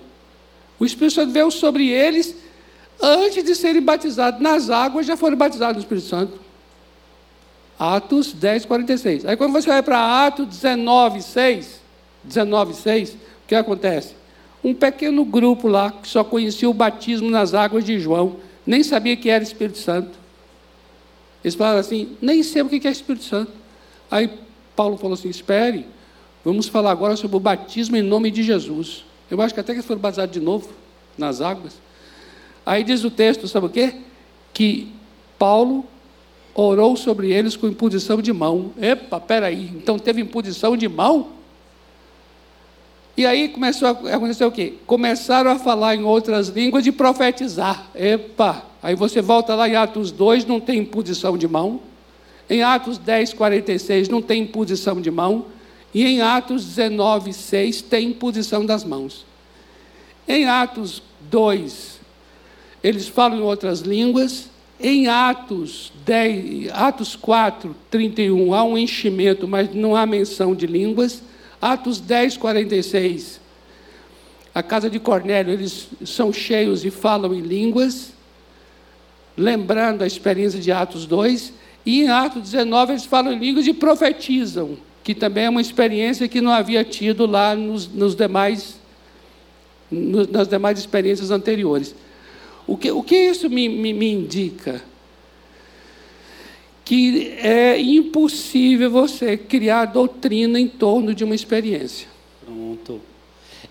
O 0.80 0.86
Espírito 0.86 1.16
Santo 1.16 1.32
veio 1.32 1.50
sobre 1.50 1.90
eles 1.90 2.36
antes 3.02 3.44
de 3.44 3.56
serem 3.56 3.82
batizados 3.82 4.40
nas 4.40 4.70
águas, 4.70 5.06
já 5.06 5.18
foram 5.18 5.36
batizados 5.36 5.78
no 5.78 5.82
Espírito 5.82 6.08
Santo. 6.08 6.40
Atos 7.78 8.34
10, 8.34 8.66
46. 8.66 9.26
Aí 9.26 9.36
quando 9.36 9.54
você 9.54 9.68
vai 9.68 9.82
para 9.82 10.28
Atos 10.28 10.46
19, 10.46 11.22
6, 11.24 11.82
19, 12.24 12.74
6, 12.76 13.10
o 13.14 13.18
que 13.48 13.56
acontece? 13.56 14.19
Um 14.64 14.74
pequeno 14.74 15.24
grupo 15.24 15.68
lá 15.68 15.92
que 15.92 16.08
só 16.08 16.24
conhecia 16.24 16.70
o 16.70 16.74
batismo 16.74 17.30
nas 17.30 17.54
águas 17.54 17.84
de 17.86 18.00
João, 18.00 18.38
nem 18.66 18.84
sabia 18.84 19.16
que 19.16 19.30
era 19.30 19.44
Espírito 19.44 19.78
Santo. 19.78 20.18
Eles 21.44 21.56
falaram 21.56 21.80
assim: 21.80 22.16
nem 22.22 22.44
sei 22.44 22.62
o 22.62 22.70
que 22.70 22.88
é 22.88 22.92
Espírito 22.92 23.24
Santo. 23.24 23.52
Aí 24.12 24.30
Paulo 24.76 24.98
falou 24.98 25.14
assim: 25.14 25.30
espere, 25.30 25.86
vamos 26.44 26.68
falar 26.68 26.92
agora 26.92 27.16
sobre 27.16 27.38
o 27.38 27.40
batismo 27.40 27.96
em 27.96 28.02
nome 28.02 28.30
de 28.32 28.44
Jesus. 28.44 29.06
Eu 29.32 29.42
acho 29.42 29.54
que 29.54 29.60
até 29.60 29.74
que 29.74 29.78
eles 29.78 29.86
foram 29.86 30.02
batizados 30.02 30.34
de 30.34 30.40
novo 30.40 30.70
nas 31.18 31.42
águas. 31.42 31.74
Aí 32.66 32.84
diz 32.84 33.04
o 33.04 33.12
texto, 33.12 33.48
sabe 33.48 33.68
o 33.68 33.70
quê? 33.70 33.96
Que 34.54 34.92
Paulo 35.38 35.86
orou 36.54 36.96
sobre 36.96 37.32
eles 37.32 37.56
com 37.56 37.68
imposição 37.68 38.22
de 38.22 38.34
mão. 38.34 38.74
Epa, 38.80 39.20
peraí, 39.20 39.72
então 39.76 39.98
teve 39.98 40.22
imposição 40.22 40.76
de 40.76 40.88
mão? 40.88 41.39
E 43.20 43.26
aí 43.26 43.50
começou 43.50 43.90
a 43.90 44.16
acontecer 44.16 44.46
o 44.46 44.52
quê? 44.52 44.76
Começaram 44.88 45.52
a 45.52 45.60
falar 45.60 45.94
em 45.94 46.06
outras 46.06 46.48
línguas 46.48 46.86
e 46.86 46.92
profetizar. 46.94 47.90
Epa! 47.94 48.64
Aí 48.82 48.96
você 48.96 49.22
volta 49.22 49.54
lá 49.56 49.68
em 49.68 49.76
Atos 49.76 50.10
2, 50.10 50.46
não 50.46 50.58
tem 50.58 50.80
imposição 50.80 51.38
de 51.38 51.46
mão. 51.46 51.82
Em 52.50 52.64
Atos 52.64 52.98
10, 52.98 53.34
46, 53.34 54.08
não 54.08 54.22
tem 54.22 54.44
imposição 54.44 55.02
de 55.02 55.12
mão. 55.12 55.48
E 55.94 56.06
em 56.06 56.22
Atos 56.22 56.64
19, 56.64 57.34
6, 57.34 57.82
tem 57.82 58.08
imposição 58.08 58.66
das 58.66 58.86
mãos. 58.86 59.26
Em 60.26 60.46
Atos 60.46 61.04
2, 61.30 62.00
eles 62.82 63.10
falam 63.10 63.40
em 63.40 63.42
outras 63.42 63.82
línguas. 63.82 64.50
Em 64.80 65.10
Atos, 65.10 65.92
10, 66.06 66.72
Atos 66.72 67.18
4, 67.18 67.76
31, 67.92 68.54
há 68.54 68.64
um 68.64 68.78
enchimento, 68.78 69.46
mas 69.46 69.76
não 69.76 69.94
há 69.94 70.06
menção 70.06 70.56
de 70.56 70.66
línguas. 70.66 71.22
Atos 71.62 72.00
10, 72.00 72.38
46. 72.38 73.40
A 74.54 74.64
casa 74.64 74.90
de 74.90 75.00
Cornélio, 75.00 75.54
eles 75.54 75.88
são 76.06 76.34
cheios 76.34 76.84
e 76.84 76.90
falam 76.90 77.34
em 77.34 77.42
línguas, 77.42 78.14
lembrando 79.38 80.04
a 80.04 80.08
experiência 80.08 80.60
de 80.60 80.72
Atos 80.72 81.06
2. 81.06 81.54
E 81.86 82.04
em 82.04 82.10
Atos 82.10 82.42
19, 82.44 82.94
eles 82.94 83.06
falam 83.06 83.34
em 83.34 83.40
línguas 83.40 83.68
e 83.68 83.74
profetizam, 83.74 84.78
que 85.04 85.14
também 85.14 85.46
é 85.46 85.50
uma 85.50 85.62
experiência 85.62 86.28
que 86.28 86.42
não 86.42 86.52
havia 86.52 86.84
tido 86.84 87.26
lá 87.26 87.56
nos, 87.56 87.88
nos 87.88 88.16
demais, 88.16 88.80
nos, 89.90 90.28
nas 90.28 90.48
demais 90.48 90.80
experiências 90.80 91.32
anteriores. 91.32 91.96
O 92.66 92.78
que, 92.78 92.92
o 92.92 93.02
que 93.02 93.16
isso 93.16 93.50
me, 93.50 93.68
me, 93.68 93.94
me 93.94 94.12
indica? 94.12 94.84
Que 96.90 97.38
é 97.38 97.80
impossível 97.80 98.90
você 98.90 99.38
criar 99.38 99.86
doutrina 99.86 100.60
em 100.60 100.68
torno 100.68 101.14
de 101.14 101.24
uma 101.24 101.36
experiência. 101.36 102.08
Pronto. 102.44 103.00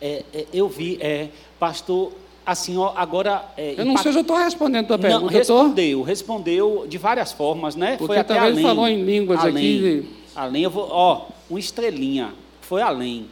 É, 0.01 0.23
é, 0.33 0.47
eu 0.53 0.69
vi, 0.69 0.99
é, 1.01 1.27
pastor, 1.59 2.13
assim, 2.47 2.77
ó, 2.77 2.93
agora. 2.95 3.45
É, 3.57 3.75
eu 3.77 3.85
não 3.85 3.97
sei 3.97 4.13
se 4.13 4.19
eu 4.19 4.23
estou 4.23 4.37
respondendo 4.37 4.85
a 4.85 4.87
tua 4.87 4.99
pergunta. 5.01 5.25
Não, 5.25 5.29
respondeu, 5.37 6.03
respondeu 6.03 6.87
de 6.89 6.97
várias 6.97 7.33
formas, 7.33 7.75
né? 7.75 7.97
Porque 7.97 8.07
Foi 8.07 8.19
até 8.19 8.39
além. 8.39 8.63
falou 8.63 8.87
em 8.87 9.03
línguas 9.03 9.41
além, 9.41 9.57
aqui. 9.57 10.09
Além, 10.37 10.63
eu 10.63 10.71
vou, 10.71 10.89
ó, 10.89 11.27
uma 11.51 11.59
estrelinha. 11.59 12.33
Foi 12.61 12.83
além 12.83 13.27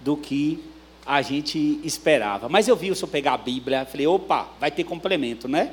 do 0.00 0.16
que 0.16 0.58
a 1.06 1.22
gente 1.22 1.78
esperava. 1.84 2.48
Mas 2.48 2.66
eu 2.66 2.74
vi 2.74 2.90
o 2.90 2.96
senhor 2.96 3.08
pegar 3.08 3.34
a 3.34 3.38
Bíblia, 3.38 3.84
falei, 3.84 4.08
opa, 4.08 4.48
vai 4.58 4.72
ter 4.72 4.82
complemento, 4.82 5.46
né? 5.46 5.70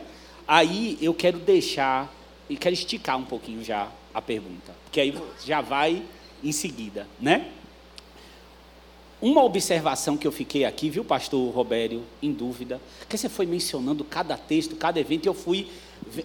Aí 0.47 0.99
eu 1.01 1.15
quero 1.15 1.39
deixar 1.39 2.18
e 2.49 2.57
quero 2.57 2.73
esticar 2.73 3.17
um 3.17 3.25
pouquinho 3.25 3.63
já 3.63 3.89
a 4.13 4.21
pergunta, 4.21 4.73
porque 4.83 4.99
aí 4.99 5.15
já 5.45 5.61
vai 5.61 6.03
em 6.43 6.51
seguida, 6.51 7.07
né? 7.19 7.51
Uma 9.21 9.43
observação 9.43 10.17
que 10.17 10.25
eu 10.25 10.31
fiquei 10.31 10.63
aqui, 10.63 10.89
viu, 10.89 11.03
pastor 11.03 11.53
Robério, 11.53 12.03
em 12.21 12.31
dúvida, 12.31 12.79
que 13.07 13.17
você 13.17 13.27
foi 13.27 13.45
mencionando 13.45 14.03
cada 14.03 14.37
texto, 14.37 14.77
cada 14.77 14.97
evento, 14.99 15.25
eu 15.25 15.33
fui, 15.33 15.67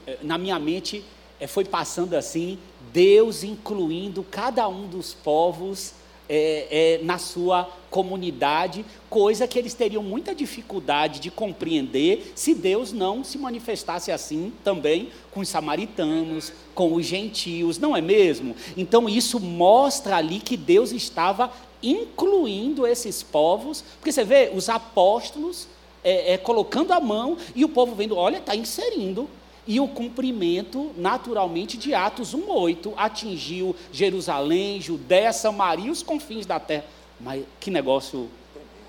eh, 0.06 0.18
na 0.22 0.38
minha 0.38 0.58
mente, 0.60 1.04
eh, 1.40 1.48
foi 1.48 1.64
passando 1.64 2.14
assim, 2.14 2.56
Deus 2.92 3.42
incluindo 3.42 4.22
cada 4.22 4.68
um 4.68 4.86
dos 4.86 5.12
povos 5.12 5.92
é, 6.28 6.98
é, 7.00 7.04
na 7.04 7.18
sua 7.18 7.68
comunidade, 7.90 8.84
coisa 9.08 9.46
que 9.46 9.58
eles 9.58 9.74
teriam 9.74 10.02
muita 10.02 10.34
dificuldade 10.34 11.20
de 11.20 11.30
compreender 11.30 12.32
se 12.34 12.54
Deus 12.54 12.92
não 12.92 13.22
se 13.22 13.38
manifestasse 13.38 14.10
assim 14.10 14.52
também 14.64 15.10
com 15.30 15.40
os 15.40 15.48
samaritanos, 15.48 16.52
com 16.74 16.94
os 16.94 17.06
gentios, 17.06 17.78
não 17.78 17.96
é 17.96 18.00
mesmo? 18.00 18.56
Então 18.76 19.08
isso 19.08 19.38
mostra 19.38 20.16
ali 20.16 20.40
que 20.40 20.56
Deus 20.56 20.92
estava 20.92 21.52
incluindo 21.82 22.86
esses 22.86 23.22
povos, 23.22 23.84
porque 23.98 24.10
você 24.10 24.24
vê 24.24 24.50
os 24.54 24.68
apóstolos 24.68 25.68
é, 26.02 26.32
é 26.32 26.38
colocando 26.38 26.92
a 26.92 27.00
mão 27.00 27.36
e 27.54 27.64
o 27.64 27.68
povo 27.68 27.94
vendo, 27.94 28.16
olha, 28.16 28.38
está 28.38 28.56
inserindo 28.56 29.28
e 29.66 29.80
o 29.80 29.88
cumprimento, 29.88 30.92
naturalmente, 30.96 31.76
de 31.76 31.94
Atos 31.94 32.34
1,8 32.34 32.92
atingiu 32.96 33.74
Jerusalém, 33.92 34.80
Judéia, 34.80 35.32
Samaria 35.32 35.86
e 35.86 35.90
os 35.90 36.02
confins 36.02 36.44
da 36.44 36.60
terra. 36.60 36.84
Mas 37.18 37.44
que 37.58 37.70
negócio. 37.70 38.28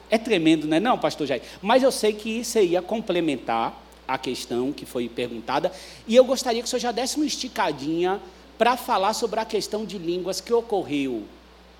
É 0.10 0.18
tremendo, 0.18 0.68
não 0.68 0.78
é, 0.78 0.80
não, 0.80 0.98
pastor 0.98 1.26
Jair? 1.26 1.42
Mas 1.62 1.82
eu 1.82 1.92
sei 1.92 2.14
que 2.14 2.30
isso 2.30 2.60
ia 2.60 2.82
complementar 2.82 3.82
a 4.08 4.18
questão 4.18 4.72
que 4.72 4.86
foi 4.86 5.10
perguntada. 5.10 5.72
E 6.08 6.16
eu 6.16 6.24
gostaria 6.26 6.62
que 6.62 6.68
o 6.68 6.70
senhor 6.70 6.80
já 6.80 6.92
desse 6.92 7.16
uma 7.16 7.26
esticadinha 7.26 8.22
para 8.58 8.78
falar 8.78 9.14
sobre 9.14 9.40
a 9.40 9.46
questão 9.46 9.86
de 9.86 9.98
línguas 9.98 10.40
que 10.40 10.54
ocorreu 10.54 11.24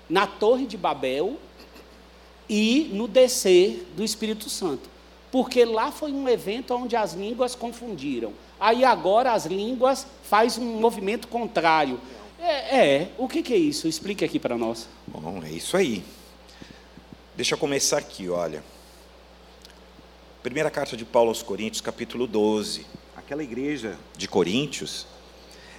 na 0.08 0.26
Torre 0.26 0.66
de 0.66 0.76
Babel 0.76 1.36
e 2.48 2.90
no 2.92 3.06
descer 3.06 3.86
do 3.96 4.02
Espírito 4.02 4.48
Santo. 4.48 4.95
Porque 5.36 5.66
lá 5.66 5.92
foi 5.92 6.12
um 6.12 6.26
evento 6.26 6.72
onde 6.72 6.96
as 6.96 7.12
línguas 7.12 7.54
confundiram. 7.54 8.32
Aí 8.58 8.86
agora 8.86 9.34
as 9.34 9.44
línguas 9.44 10.06
faz 10.22 10.56
um 10.56 10.80
movimento 10.80 11.28
contrário. 11.28 12.00
É, 12.40 12.78
é. 12.78 13.08
o 13.18 13.28
que, 13.28 13.42
que, 13.42 13.52
é 13.52 13.58
isso? 13.58 13.86
Explique 13.86 14.24
aqui 14.24 14.38
para 14.38 14.56
nós. 14.56 14.88
Bom, 15.06 15.42
é 15.44 15.50
isso 15.50 15.76
aí. 15.76 16.02
Deixa 17.36 17.52
eu 17.52 17.58
começar 17.58 17.98
aqui, 17.98 18.30
olha. 18.30 18.64
Primeira 20.42 20.70
carta 20.70 20.96
de 20.96 21.04
Paulo 21.04 21.28
aos 21.28 21.42
Coríntios, 21.42 21.82
capítulo 21.82 22.26
12. 22.26 22.86
Aquela 23.14 23.42
igreja 23.44 23.98
de 24.16 24.26
Coríntios 24.26 25.06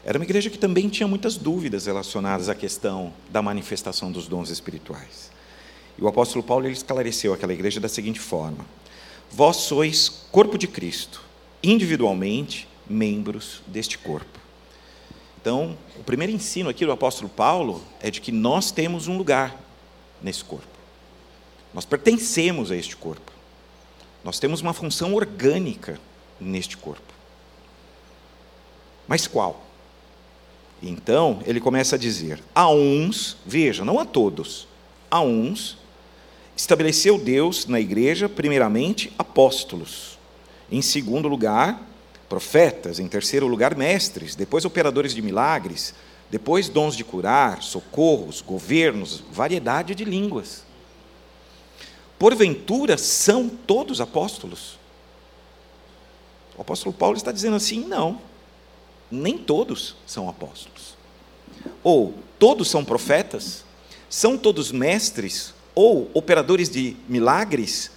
era 0.05 0.19
uma 0.19 0.23
igreja 0.23 0.51
que 0.51 0.59
também 0.59 0.87
tinha 0.87 1.07
muitas 1.07 1.35
dúvidas 1.35 1.87
relacionadas 1.87 2.47
à 2.47 2.53
questão 2.53 3.11
da 3.31 3.41
manifestação 3.41 4.11
dos 4.11 4.27
dons 4.27 4.51
espirituais. 4.51 5.31
E 5.97 6.03
o 6.03 6.07
apóstolo 6.07 6.43
Paulo 6.43 6.67
ele 6.67 6.73
esclareceu 6.73 7.33
aquela 7.33 7.53
igreja 7.53 7.79
da 7.79 7.89
seguinte 7.89 8.19
forma: 8.19 8.63
Vós 9.31 9.57
sois 9.57 10.09
corpo 10.31 10.57
de 10.57 10.67
Cristo 10.67 11.27
individualmente 11.61 12.67
membros 12.89 13.61
deste 13.67 13.97
corpo. 13.97 14.39
Então, 15.41 15.77
o 15.97 16.03
primeiro 16.03 16.33
ensino 16.33 16.69
aqui 16.69 16.85
do 16.85 16.91
apóstolo 16.91 17.29
Paulo 17.29 17.83
é 18.01 18.09
de 18.09 18.21
que 18.21 18.31
nós 18.31 18.71
temos 18.71 19.07
um 19.07 19.17
lugar 19.17 19.59
nesse 20.21 20.43
corpo. 20.43 20.67
Nós 21.73 21.85
pertencemos 21.85 22.71
a 22.71 22.75
este 22.75 22.95
corpo. 22.95 23.31
Nós 24.23 24.39
temos 24.39 24.61
uma 24.61 24.73
função 24.73 25.13
orgânica 25.13 25.99
neste 26.39 26.75
corpo. 26.75 27.13
Mas 29.07 29.27
qual? 29.27 29.65
Então, 30.81 31.41
ele 31.45 31.59
começa 31.59 31.95
a 31.95 31.99
dizer: 31.99 32.43
a 32.53 32.69
uns, 32.69 33.37
veja, 33.45 33.85
não 33.85 33.99
a 33.99 34.05
todos, 34.05 34.67
a 35.09 35.21
uns, 35.21 35.77
estabeleceu 36.57 37.17
Deus 37.17 37.67
na 37.67 37.79
igreja, 37.79 38.27
primeiramente, 38.27 39.13
apóstolos 39.17 40.17
em 40.71 40.81
segundo 40.81 41.27
lugar, 41.27 41.81
profetas. 42.27 42.99
Em 42.99 43.07
terceiro 43.07 43.47
lugar, 43.47 43.75
mestres. 43.75 44.35
Depois, 44.35 44.65
operadores 44.65 45.13
de 45.13 45.21
milagres. 45.21 45.93
Depois, 46.29 46.67
dons 46.67 46.95
de 46.95 47.03
curar, 47.03 47.63
socorros, 47.63 48.41
governos, 48.41 49.23
variedade 49.31 49.95
de 49.95 50.03
línguas. 50.03 50.65
Porventura, 52.19 52.97
são 52.97 53.47
todos 53.47 54.01
apóstolos? 54.01 54.77
O 56.57 56.61
apóstolo 56.61 56.91
Paulo 56.91 57.15
está 57.15 57.31
dizendo 57.31 57.55
assim: 57.55 57.85
não, 57.85 58.19
nem 59.09 59.37
todos 59.37 59.95
são 60.05 60.27
apóstolos. 60.27 60.97
Ou 61.83 62.13
todos 62.37 62.67
são 62.67 62.83
profetas? 62.83 63.63
São 64.09 64.37
todos 64.37 64.71
mestres? 64.71 65.53
Ou 65.79 66.09
operadores 66.11 66.71
de 66.71 66.97
milagres? 67.07 67.91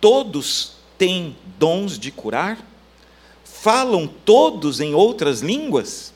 Todos 0.00 0.72
têm 0.98 1.36
dons 1.56 1.96
de 1.96 2.10
curar? 2.10 2.58
Falam 3.44 4.08
todos 4.08 4.80
em 4.80 4.92
outras 4.92 5.40
línguas? 5.40 6.12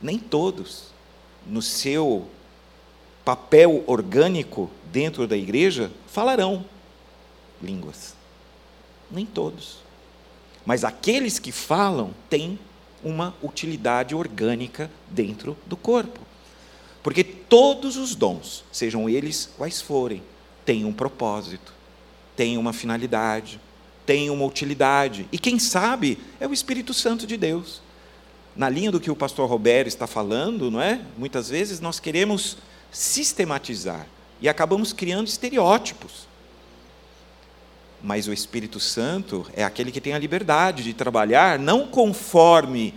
Nem 0.00 0.16
todos. 0.16 0.92
No 1.44 1.60
seu 1.60 2.28
papel 3.24 3.82
orgânico 3.88 4.70
dentro 4.92 5.26
da 5.26 5.36
igreja, 5.36 5.90
falarão 6.06 6.64
línguas. 7.60 8.14
Nem 9.10 9.26
todos. 9.26 9.78
Mas 10.64 10.84
aqueles 10.84 11.40
que 11.40 11.50
falam 11.50 12.14
têm 12.30 12.60
uma 13.02 13.34
utilidade 13.42 14.14
orgânica 14.14 14.88
dentro 15.10 15.56
do 15.66 15.76
corpo. 15.76 16.27
Porque 17.08 17.24
todos 17.24 17.96
os 17.96 18.14
dons, 18.14 18.64
sejam 18.70 19.08
eles 19.08 19.50
quais 19.56 19.80
forem, 19.80 20.22
têm 20.64 20.84
um 20.84 20.92
propósito 20.92 21.78
tem 22.38 22.56
uma 22.56 22.72
finalidade, 22.72 23.60
tem 24.06 24.30
uma 24.30 24.44
utilidade. 24.44 25.26
E 25.32 25.38
quem 25.40 25.58
sabe 25.58 26.16
é 26.38 26.46
o 26.46 26.52
Espírito 26.52 26.94
Santo 26.94 27.26
de 27.26 27.36
Deus. 27.36 27.82
Na 28.54 28.68
linha 28.68 28.92
do 28.92 29.00
que 29.00 29.10
o 29.10 29.16
pastor 29.16 29.50
Roberto 29.50 29.88
está 29.88 30.06
falando, 30.06 30.70
não 30.70 30.80
é? 30.80 31.00
Muitas 31.16 31.48
vezes 31.48 31.80
nós 31.80 31.98
queremos 31.98 32.56
sistematizar 32.92 34.06
e 34.40 34.48
acabamos 34.48 34.92
criando 34.92 35.26
estereótipos. 35.26 36.28
Mas 38.00 38.28
o 38.28 38.32
Espírito 38.32 38.78
Santo 38.78 39.44
é 39.52 39.64
aquele 39.64 39.90
que 39.90 40.00
tem 40.00 40.12
a 40.12 40.18
liberdade 40.20 40.84
de 40.84 40.94
trabalhar 40.94 41.58
não 41.58 41.88
conforme 41.88 42.94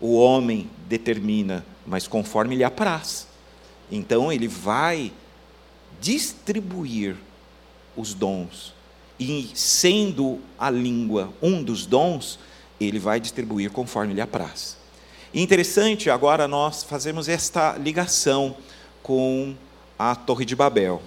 o 0.00 0.16
homem 0.16 0.68
determina, 0.88 1.64
mas 1.86 2.08
conforme 2.08 2.56
lhe 2.56 2.64
apraz. 2.64 3.26
Então 3.90 4.32
ele 4.32 4.48
vai 4.48 5.12
distribuir 6.00 7.16
os 7.96 8.12
dons. 8.12 8.74
E 9.18 9.50
sendo 9.54 10.40
a 10.58 10.68
língua 10.68 11.32
um 11.40 11.62
dos 11.62 11.86
dons, 11.86 12.38
ele 12.80 12.98
vai 12.98 13.20
distribuir 13.20 13.70
conforme 13.70 14.12
lhe 14.12 14.20
apraz. 14.20 14.76
Interessante, 15.32 16.10
agora 16.10 16.46
nós 16.46 16.82
fazemos 16.82 17.28
esta 17.28 17.76
ligação 17.76 18.56
com 19.02 19.54
a 19.98 20.14
Torre 20.14 20.44
de 20.44 20.54
Babel. 20.54 21.02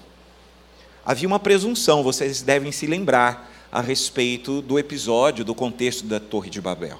Havia 1.05 1.27
uma 1.27 1.39
presunção, 1.39 2.03
vocês 2.03 2.41
devem 2.41 2.71
se 2.71 2.85
lembrar 2.85 3.51
a 3.71 3.81
respeito 3.81 4.61
do 4.61 4.79
episódio, 4.79 5.45
do 5.45 5.53
contexto 5.53 6.05
da 6.05 6.19
Torre 6.19 6.49
de 6.49 6.61
Babel. 6.61 6.99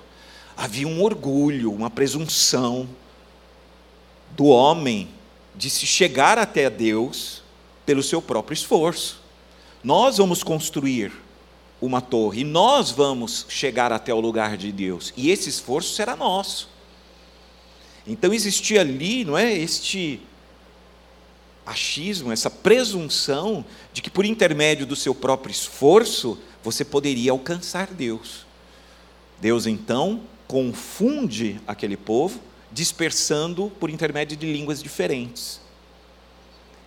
Havia 0.56 0.88
um 0.88 1.02
orgulho, 1.02 1.72
uma 1.72 1.90
presunção 1.90 2.88
do 4.32 4.46
homem 4.46 5.10
de 5.56 5.70
se 5.70 5.86
chegar 5.86 6.38
até 6.38 6.70
Deus 6.70 7.42
pelo 7.86 8.04
seu 8.04 8.22
próprio 8.22 8.54
esforço. 8.54 9.22
Nós 9.84 10.18
vamos 10.18 10.44
construir 10.44 11.12
uma 11.82 12.02
torre 12.02 12.44
nós 12.44 12.92
vamos 12.92 13.46
chegar 13.48 13.92
até 13.92 14.14
o 14.14 14.20
lugar 14.20 14.58
de 14.58 14.72
Deus, 14.72 15.14
e 15.16 15.30
esse 15.30 15.50
esforço 15.50 15.94
será 15.94 16.16
nosso. 16.16 16.70
Então 18.06 18.34
existia 18.34 18.82
ali, 18.82 19.24
não 19.24 19.38
é, 19.38 19.54
este 19.54 20.20
achismo, 21.66 22.32
essa 22.32 22.50
presunção 22.50 23.64
de 23.94 24.02
que 24.02 24.10
por 24.10 24.26
intermédio 24.26 24.86
do 24.86 24.96
seu 24.96 25.14
próprio 25.14 25.52
esforço 25.52 26.38
você 26.64 26.84
poderia 26.84 27.32
alcançar 27.32 27.88
Deus. 27.88 28.46
Deus 29.40 29.68
então 29.68 30.22
confunde 30.48 31.62
aquele 31.68 31.96
povo, 31.96 32.42
dispersando 32.72 33.72
por 33.80 33.90
intermédio 33.90 34.38
de 34.38 34.52
línguas 34.52 34.82
diferentes. 34.82 35.60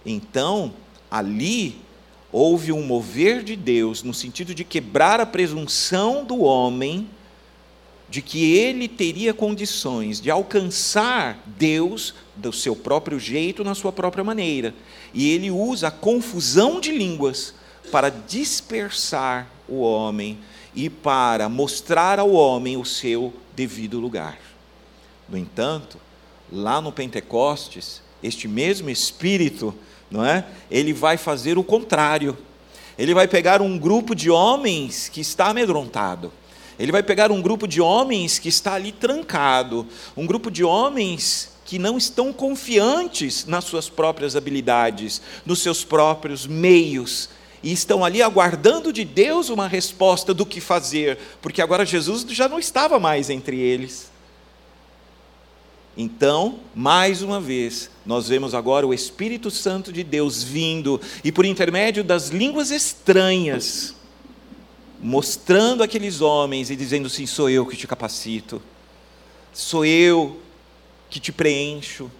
Então, 0.04 0.72
ali 1.10 1.80
houve 2.30 2.72
um 2.72 2.82
mover 2.82 3.42
de 3.42 3.54
Deus 3.54 4.02
no 4.02 4.14
sentido 4.14 4.54
de 4.54 4.64
quebrar 4.64 5.20
a 5.20 5.26
presunção 5.26 6.24
do 6.24 6.40
homem 6.40 7.08
de 8.08 8.20
que 8.20 8.54
ele 8.54 8.88
teria 8.88 9.32
condições 9.32 10.20
de 10.20 10.30
alcançar 10.30 11.42
Deus 11.46 12.14
do 12.36 12.52
seu 12.52 12.76
próprio 12.76 13.18
jeito, 13.18 13.64
na 13.64 13.74
sua 13.74 13.90
própria 13.90 14.22
maneira. 14.22 14.74
E 15.14 15.30
ele 15.30 15.50
usa 15.50 15.88
a 15.88 15.90
confusão 15.90 16.78
de 16.78 16.92
línguas 16.92 17.54
para 17.90 18.10
dispersar 18.10 19.50
o 19.66 19.80
homem 19.80 20.38
e 20.74 20.90
para 20.90 21.48
mostrar 21.48 22.18
ao 22.18 22.32
homem 22.32 22.76
o 22.76 22.84
seu 22.84 23.32
devido 23.56 23.98
lugar. 23.98 24.38
No 25.28 25.36
entanto, 25.36 25.98
lá 26.50 26.80
no 26.80 26.92
Pentecostes, 26.92 28.02
este 28.22 28.46
mesmo 28.46 28.90
Espírito, 28.90 29.74
não 30.10 30.24
é? 30.24 30.44
Ele 30.70 30.92
vai 30.92 31.16
fazer 31.16 31.58
o 31.58 31.64
contrário. 31.64 32.36
Ele 32.98 33.14
vai 33.14 33.26
pegar 33.26 33.62
um 33.62 33.78
grupo 33.78 34.14
de 34.14 34.30
homens 34.30 35.08
que 35.08 35.20
está 35.20 35.46
amedrontado. 35.46 36.32
Ele 36.78 36.92
vai 36.92 37.02
pegar 37.02 37.32
um 37.32 37.40
grupo 37.40 37.66
de 37.66 37.80
homens 37.80 38.38
que 38.38 38.48
está 38.48 38.74
ali 38.74 38.92
trancado, 38.92 39.86
um 40.16 40.26
grupo 40.26 40.50
de 40.50 40.62
homens 40.62 41.52
que 41.64 41.78
não 41.78 41.96
estão 41.96 42.34
confiantes 42.34 43.46
nas 43.46 43.64
suas 43.64 43.88
próprias 43.88 44.36
habilidades, 44.36 45.22
nos 45.46 45.60
seus 45.62 45.84
próprios 45.84 46.46
meios, 46.46 47.30
e 47.62 47.72
estão 47.72 48.04
ali 48.04 48.20
aguardando 48.20 48.92
de 48.92 49.06
Deus 49.06 49.48
uma 49.48 49.66
resposta 49.66 50.34
do 50.34 50.44
que 50.44 50.60
fazer, 50.60 51.18
porque 51.40 51.62
agora 51.62 51.86
Jesus 51.86 52.26
já 52.28 52.46
não 52.46 52.58
estava 52.58 52.98
mais 52.98 53.30
entre 53.30 53.58
eles. 53.58 54.11
Então, 55.96 56.60
mais 56.74 57.20
uma 57.20 57.38
vez, 57.38 57.90
nós 58.06 58.28
vemos 58.28 58.54
agora 58.54 58.86
o 58.86 58.94
Espírito 58.94 59.50
Santo 59.50 59.92
de 59.92 60.02
Deus 60.02 60.42
vindo 60.42 60.98
e 61.22 61.30
por 61.30 61.44
intermédio 61.44 62.02
das 62.02 62.28
línguas 62.28 62.70
estranhas, 62.70 63.94
mostrando 65.00 65.82
aqueles 65.82 66.22
homens 66.22 66.70
e 66.70 66.76
dizendo 66.76 67.08
assim: 67.08 67.26
sou 67.26 67.50
eu 67.50 67.66
que 67.66 67.76
te 67.76 67.86
capacito, 67.86 68.62
sou 69.52 69.84
eu 69.84 70.40
que 71.10 71.20
te 71.20 71.30
preencho, 71.30 72.10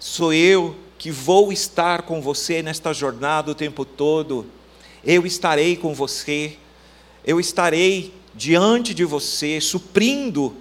sou 0.00 0.32
eu 0.32 0.76
que 0.98 1.12
vou 1.12 1.52
estar 1.52 2.02
com 2.02 2.20
você 2.20 2.64
nesta 2.64 2.92
jornada 2.92 3.52
o 3.52 3.54
tempo 3.54 3.84
todo, 3.84 4.44
eu 5.04 5.24
estarei 5.24 5.76
com 5.76 5.94
você, 5.94 6.56
eu 7.24 7.38
estarei 7.38 8.12
diante 8.34 8.92
de 8.92 9.04
você, 9.04 9.60
suprindo 9.60 10.56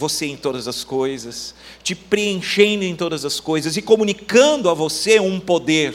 você 0.00 0.24
em 0.24 0.36
todas 0.36 0.66
as 0.66 0.82
coisas, 0.82 1.54
te 1.82 1.94
preenchendo 1.94 2.84
em 2.84 2.96
todas 2.96 3.22
as 3.26 3.38
coisas 3.38 3.76
e 3.76 3.82
comunicando 3.82 4.70
a 4.70 4.74
você 4.74 5.20
um 5.20 5.38
poder, 5.38 5.94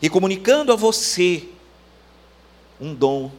e 0.00 0.08
comunicando 0.08 0.72
a 0.72 0.76
você 0.76 1.42
um 2.80 2.94
dom 2.94 3.32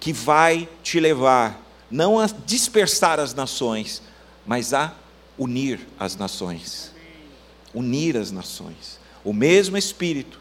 que 0.00 0.12
vai 0.12 0.68
te 0.82 0.98
levar 0.98 1.64
não 1.88 2.18
a 2.18 2.26
dispersar 2.26 3.20
as 3.20 3.32
nações, 3.32 4.02
mas 4.44 4.74
a 4.74 4.92
unir 5.38 5.86
as 6.00 6.16
nações. 6.16 6.90
Unir 7.72 8.16
as 8.16 8.32
nações. 8.32 8.98
O 9.22 9.32
mesmo 9.32 9.76
Espírito 9.76 10.40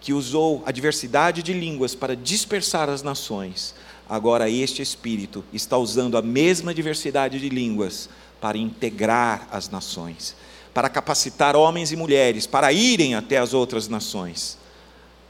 que 0.00 0.14
usou 0.14 0.62
a 0.64 0.72
diversidade 0.72 1.42
de 1.42 1.52
línguas 1.52 1.94
para 1.94 2.16
dispersar 2.16 2.88
as 2.88 3.02
nações, 3.02 3.74
agora 4.10 4.50
este 4.50 4.82
Espírito 4.82 5.42
está 5.52 5.78
usando 5.78 6.18
a 6.18 6.22
mesma 6.22 6.74
diversidade 6.74 7.38
de 7.38 7.48
línguas 7.48 8.10
para 8.40 8.58
integrar 8.58 9.48
as 9.50 9.70
nações, 9.70 10.36
para 10.74 10.90
capacitar 10.90 11.56
homens 11.56 11.92
e 11.92 11.96
mulheres 11.96 12.46
para 12.46 12.72
irem 12.72 13.14
até 13.14 13.38
as 13.38 13.54
outras 13.54 13.88
nações. 13.88 14.58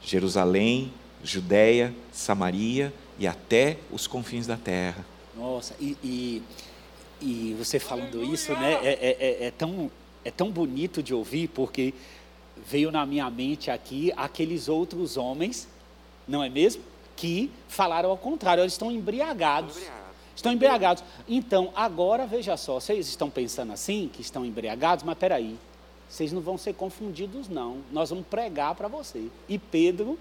Jerusalém, 0.03 0.91
Judéia, 1.23 1.93
Samaria 2.11 2.93
e 3.19 3.27
até 3.27 3.77
os 3.91 4.07
confins 4.07 4.47
da 4.47 4.57
terra. 4.57 5.05
Nossa, 5.37 5.75
e, 5.79 5.95
e 6.03 6.43
e 7.21 7.55
você 7.57 7.79
falando 7.79 8.23
isso, 8.23 8.51
né, 8.53 8.79
é, 8.81 8.89
é, 8.89 9.17
é, 9.19 9.45
é, 9.45 9.51
tão, 9.51 9.91
é 10.25 10.31
tão 10.31 10.49
bonito 10.49 11.03
de 11.03 11.13
ouvir, 11.13 11.47
porque 11.49 11.93
veio 12.67 12.91
na 12.91 13.05
minha 13.05 13.29
mente 13.29 13.69
aqui 13.69 14.11
aqueles 14.17 14.67
outros 14.67 15.17
homens, 15.17 15.67
não 16.27 16.43
é 16.43 16.49
mesmo? 16.49 16.81
Que 17.21 17.51
falaram 17.67 18.09
ao 18.09 18.17
contrário, 18.17 18.61
eles 18.61 18.73
estão 18.73 18.91
embriagados. 18.91 19.77
Estão 20.35 20.51
embriagados. 20.51 21.03
Então, 21.27 21.71
agora, 21.75 22.25
veja 22.25 22.57
só, 22.57 22.79
vocês 22.79 23.07
estão 23.07 23.29
pensando 23.29 23.71
assim, 23.71 24.09
que 24.11 24.21
estão 24.21 24.43
embriagados, 24.43 25.03
mas 25.03 25.15
peraí, 25.15 25.55
vocês 26.09 26.33
não 26.33 26.41
vão 26.41 26.57
ser 26.57 26.73
confundidos, 26.73 27.47
não. 27.47 27.77
Nós 27.91 28.09
vamos 28.09 28.25
pregar 28.25 28.73
para 28.73 28.87
você. 28.87 29.27
E 29.47 29.59
Pedro 29.59 30.17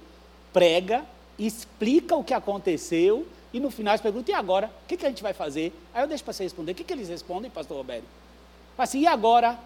prega, 0.52 1.06
explica 1.38 2.14
o 2.14 2.22
que 2.22 2.34
aconteceu 2.34 3.26
e 3.50 3.58
no 3.58 3.70
final 3.70 3.92
eles 3.94 4.02
perguntam, 4.02 4.34
e 4.34 4.36
agora? 4.36 4.70
O 4.84 4.86
que, 4.86 4.98
que 4.98 5.06
a 5.06 5.08
gente 5.08 5.22
vai 5.22 5.32
fazer? 5.32 5.72
Aí 5.94 6.02
eu 6.02 6.06
deixo 6.06 6.22
para 6.22 6.34
você 6.34 6.42
responder. 6.42 6.72
O 6.72 6.74
que, 6.74 6.84
que 6.84 6.92
eles 6.92 7.08
respondem, 7.08 7.50
pastor 7.50 7.78
Roberto? 7.78 8.04
Assim, 8.76 9.00
e 9.00 9.06
agora? 9.06 9.58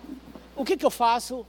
O 0.54 0.64
que, 0.64 0.76
que 0.76 0.86
eu 0.86 0.90
faço? 0.90 1.44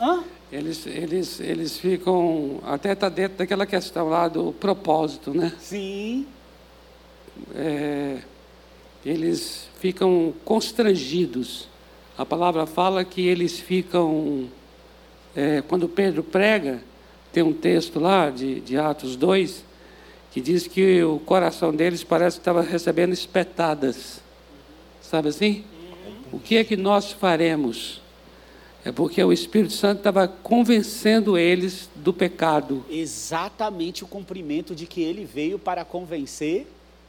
Hã? 0.00 0.24
Eles, 0.52 0.86
eles, 0.86 1.40
eles 1.40 1.78
ficam, 1.78 2.60
até 2.64 2.92
está 2.92 3.08
dentro 3.08 3.38
daquela 3.38 3.66
questão 3.66 4.08
lá 4.08 4.28
do 4.28 4.52
propósito, 4.52 5.32
né? 5.34 5.52
Sim. 5.58 6.26
É, 7.54 8.18
eles 9.04 9.68
ficam 9.80 10.32
constrangidos. 10.44 11.68
A 12.16 12.24
palavra 12.24 12.66
fala 12.66 13.04
que 13.04 13.26
eles 13.26 13.58
ficam, 13.58 14.48
é, 15.34 15.62
quando 15.62 15.88
Pedro 15.88 16.22
prega, 16.22 16.80
tem 17.32 17.42
um 17.42 17.52
texto 17.52 17.98
lá 17.98 18.30
de, 18.30 18.60
de 18.60 18.78
Atos 18.78 19.16
2, 19.16 19.64
que 20.30 20.40
diz 20.40 20.68
que 20.68 21.02
o 21.02 21.18
coração 21.18 21.74
deles 21.74 22.04
parece 22.04 22.36
que 22.36 22.42
estava 22.42 22.62
recebendo 22.62 23.12
espetadas. 23.12 24.20
Sabe 25.02 25.28
assim? 25.28 25.64
O 26.32 26.38
que 26.38 26.56
é 26.56 26.64
que 26.64 26.76
nós 26.76 27.12
faremos? 27.12 28.03
É 28.84 28.92
porque 28.92 29.24
o 29.24 29.32
Espírito 29.32 29.72
Santo 29.72 29.98
estava 29.98 30.28
convencendo 30.28 31.38
eles 31.38 31.88
do 31.94 32.12
pecado. 32.12 32.84
Exatamente 32.90 34.04
o 34.04 34.06
cumprimento 34.06 34.74
de 34.74 34.86
que 34.86 35.00
ele 35.00 35.24
veio 35.24 35.58
para 35.58 35.84
convencer 35.84 36.66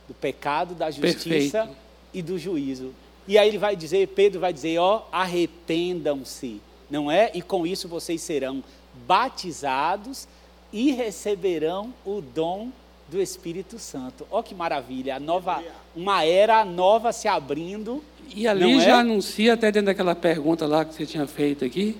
do 0.07 0.13
pecado, 0.13 0.73
da 0.73 0.89
justiça 0.89 1.19
Perfeito. 1.19 1.69
e 2.13 2.21
do 2.21 2.39
juízo. 2.39 2.93
E 3.27 3.37
aí 3.37 3.49
ele 3.49 3.57
vai 3.57 3.75
dizer, 3.75 4.07
Pedro 4.09 4.39
vai 4.39 4.53
dizer, 4.53 4.77
ó, 4.77 5.03
arrependam-se, 5.11 6.61
não 6.89 7.11
é? 7.11 7.31
E 7.33 7.41
com 7.41 7.67
isso 7.67 7.89
vocês 7.89 8.21
serão 8.21 8.63
batizados 9.05 10.27
e 10.71 10.91
receberão 10.91 11.93
o 12.05 12.21
dom 12.21 12.69
do 13.07 13.21
Espírito 13.21 13.77
Santo. 13.77 14.25
Olha 14.31 14.43
que 14.43 14.55
maravilha, 14.55 15.19
nova, 15.19 15.63
uma 15.95 16.23
era 16.23 16.65
nova 16.65 17.11
se 17.11 17.27
abrindo. 17.27 18.03
E 18.35 18.47
ali 18.47 18.79
já 18.79 18.97
é? 18.97 18.99
anuncia, 18.99 19.53
até 19.53 19.71
dentro 19.71 19.87
daquela 19.87 20.15
pergunta 20.15 20.65
lá 20.65 20.83
que 20.83 20.93
você 20.95 21.05
tinha 21.05 21.27
feito 21.27 21.63
aqui, 21.63 21.95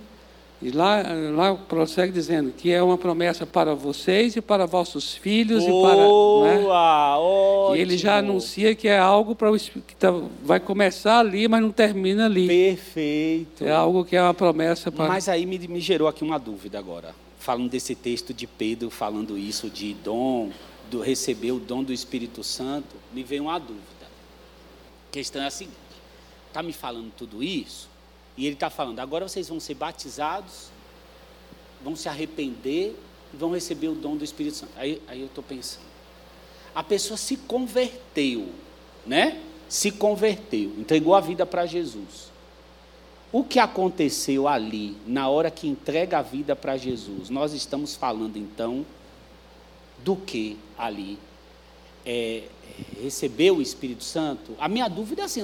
e 0.62 0.72
lá, 0.72 1.03
lá 1.34 1.53
prossegue 1.53 2.12
dizendo 2.12 2.51
que 2.51 2.72
é 2.72 2.82
uma 2.82 2.97
promessa 2.97 3.45
para 3.45 3.76
vocês 3.76 4.36
e 4.36 4.41
para 4.41 4.66
vossos 4.66 5.14
filhos 5.14 5.64
Boa, 5.66 5.91
e 5.91 5.95
para. 5.95 6.58
Né? 6.58 6.68
Ótimo. 6.68 7.76
E 7.76 7.80
ele 7.80 7.97
já 7.97 8.18
anuncia 8.18 8.74
que 8.74 8.88
é 8.88 8.97
algo 8.97 9.36
para 9.36 9.51
o 9.51 9.60
que 9.60 9.95
tá, 9.95 10.12
vai 10.43 10.60
começar 10.60 11.20
ali, 11.20 11.47
mas 11.47 11.62
não 11.62 11.72
termina 11.72 12.26
ali. 12.26 12.47
Perfeito. 12.47 13.66
É 13.66 13.72
algo 13.72 14.06
que 14.06 14.16
é 14.16 14.22
uma 14.22 14.34
promessa 14.34 14.91
para. 14.91 15.08
Mas 15.08 15.28
aí 15.28 15.45
me, 15.45 15.60
me 15.68 15.80
gerou 15.80 16.08
aqui 16.08 16.24
uma 16.24 16.39
dúvida 16.39 16.80
agora. 16.80 17.14
Falando 17.38 17.70
desse 17.70 17.93
texto 17.93 18.34
de 18.34 18.47
Pedro, 18.47 18.89
falando 18.89 19.38
isso 19.38 19.70
de 19.70 19.93
dom, 19.93 20.49
do 20.89 21.01
receber 21.01 21.51
o 21.51 21.59
dom 21.59 21.83
do 21.83 21.93
Espírito 21.93 22.43
Santo, 22.43 22.95
me 23.13 23.23
veio 23.23 23.43
uma 23.43 23.59
dúvida. 23.59 23.83
A 25.09 25.11
questão 25.11 25.41
é 25.41 25.47
a 25.47 25.51
seguinte: 25.51 25.77
está 26.47 26.61
me 26.61 26.73
falando 26.73 27.11
tudo 27.15 27.43
isso? 27.43 27.89
E 28.38 28.45
ele 28.45 28.55
está 28.55 28.69
falando, 28.69 28.99
agora 28.99 29.27
vocês 29.27 29.47
vão 29.47 29.59
ser 29.59 29.75
batizados, 29.75 30.69
vão 31.81 31.95
se 31.95 32.09
arrepender 32.09 32.95
e 33.33 33.38
vão 33.38 33.51
receber 33.51 33.88
o 33.88 33.95
dom 33.95 34.17
do 34.17 34.23
Espírito 34.23 34.57
Santo. 34.57 34.73
Aí, 34.75 35.01
aí 35.07 35.21
eu 35.21 35.27
estou 35.27 35.43
pensando. 35.43 35.86
A 36.73 36.83
pessoa 36.83 37.15
se 37.15 37.38
converteu, 37.38 38.49
né? 39.05 39.41
Se 39.69 39.91
converteu, 39.91 40.73
entregou 40.77 41.15
a 41.15 41.21
vida 41.21 41.45
para 41.45 41.65
Jesus. 41.65 42.29
O 43.31 43.43
que 43.43 43.59
aconteceu 43.59 44.47
ali, 44.47 44.95
na 45.07 45.27
hora 45.29 45.49
que 45.49 45.67
entrega 45.67 46.19
a 46.19 46.21
vida 46.21 46.55
para 46.55 46.77
Jesus? 46.77 47.29
Nós 47.29 47.53
estamos 47.53 47.95
falando 47.95 48.38
então 48.38 48.86
do 50.06 50.16
que 50.16 50.56
ali? 50.78 51.18
É, 52.06 52.43
receber 53.01 53.51
o 53.51 53.62
Espírito 53.62 54.03
Santo? 54.03 54.51
A 54.60 54.70
minha 54.70 54.88
dúvida 54.88 55.24
é 55.24 55.26
assim, 55.26 55.41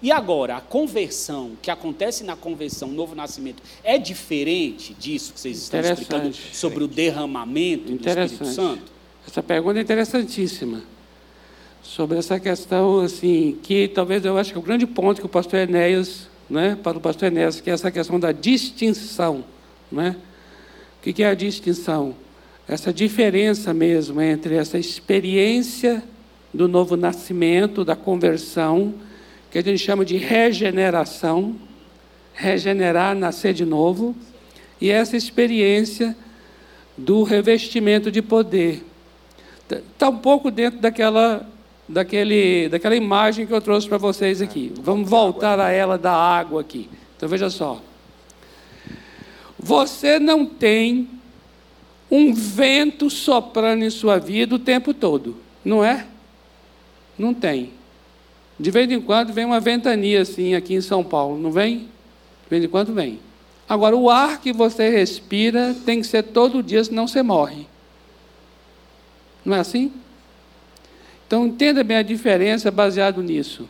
e 0.00 0.10
agora, 0.10 0.56
a 0.56 0.60
conversão, 0.60 1.52
que 1.60 1.70
acontece 1.70 2.24
na 2.24 2.34
conversão, 2.34 2.88
novo 2.88 3.14
nascimento, 3.14 3.62
é 3.84 3.98
diferente 3.98 4.94
disso 4.94 5.34
que 5.34 5.40
vocês 5.40 5.58
estão 5.58 5.80
explicando 5.80 6.34
sobre 6.52 6.82
o 6.82 6.88
derramamento 6.88 7.92
do 7.92 8.08
Espírito 8.08 8.46
Santo? 8.46 8.90
Essa 9.26 9.42
pergunta 9.42 9.78
é 9.78 9.82
interessantíssima. 9.82 10.82
Sobre 11.82 12.18
essa 12.18 12.40
questão, 12.40 13.00
assim, 13.00 13.58
que 13.62 13.88
talvez 13.88 14.24
eu 14.24 14.38
acho 14.38 14.52
que 14.52 14.56
é 14.56 14.60
o 14.60 14.64
grande 14.64 14.86
ponto 14.86 15.20
que 15.20 15.26
o 15.26 15.28
pastor 15.28 15.60
Enéas, 15.60 16.28
né, 16.48 16.78
para 16.82 16.96
o 16.96 17.00
pastor 17.00 17.28
Enéas, 17.28 17.60
que 17.60 17.70
é 17.70 17.74
essa 17.74 17.90
questão 17.90 18.18
da 18.18 18.32
distinção, 18.32 19.44
né? 19.92 20.16
O 20.98 21.12
que 21.12 21.22
é 21.22 21.28
a 21.28 21.34
distinção? 21.34 22.14
Essa 22.68 22.92
diferença 22.92 23.72
mesmo 23.72 24.20
entre 24.20 24.54
essa 24.54 24.78
experiência 24.78 26.04
do 26.52 26.68
novo 26.68 26.98
nascimento, 26.98 27.82
da 27.82 27.96
conversão, 27.96 28.92
que 29.50 29.56
a 29.56 29.62
gente 29.62 29.78
chama 29.78 30.04
de 30.04 30.18
regeneração, 30.18 31.56
regenerar, 32.34 33.16
nascer 33.16 33.54
de 33.54 33.64
novo, 33.64 34.14
e 34.78 34.90
essa 34.90 35.16
experiência 35.16 36.14
do 36.94 37.22
revestimento 37.22 38.10
de 38.10 38.20
poder. 38.20 38.84
Está 39.70 40.10
um 40.10 40.18
pouco 40.18 40.50
dentro 40.50 40.78
daquela, 40.78 41.48
daquele, 41.88 42.68
daquela 42.68 42.94
imagem 42.94 43.46
que 43.46 43.52
eu 43.52 43.62
trouxe 43.62 43.88
para 43.88 43.96
vocês 43.96 44.42
aqui. 44.42 44.74
Vamos 44.82 45.08
voltar 45.08 45.58
a 45.58 45.70
ela 45.70 45.96
da 45.96 46.12
água 46.12 46.60
aqui. 46.60 46.86
Então 47.16 47.30
veja 47.30 47.48
só. 47.48 47.82
Você 49.58 50.18
não 50.18 50.44
tem 50.44 51.17
um 52.10 52.32
vento 52.32 53.10
soprando 53.10 53.84
em 53.84 53.90
sua 53.90 54.18
vida 54.18 54.54
o 54.54 54.58
tempo 54.58 54.94
todo, 54.94 55.36
não 55.64 55.84
é? 55.84 56.06
Não 57.18 57.34
tem. 57.34 57.72
De 58.58 58.70
vez 58.70 58.90
em 58.90 59.00
quando 59.00 59.32
vem 59.32 59.44
uma 59.44 59.60
ventania 59.60 60.22
assim 60.22 60.54
aqui 60.54 60.74
em 60.74 60.80
São 60.80 61.04
Paulo, 61.04 61.38
não 61.38 61.52
vem? 61.52 61.78
De 61.78 62.50
vez 62.50 62.64
em 62.64 62.68
quando 62.68 62.92
vem. 62.92 63.20
Agora, 63.68 63.94
o 63.94 64.08
ar 64.08 64.40
que 64.40 64.52
você 64.52 64.88
respira 64.88 65.76
tem 65.84 66.00
que 66.00 66.06
ser 66.06 66.22
todo 66.22 66.62
dia, 66.62 66.82
senão 66.82 67.06
você 67.06 67.22
morre. 67.22 67.66
Não 69.44 69.54
é 69.54 69.60
assim? 69.60 69.92
Então, 71.26 71.46
entenda 71.46 71.84
bem 71.84 71.98
a 71.98 72.02
diferença 72.02 72.70
baseado 72.70 73.22
nisso. 73.22 73.68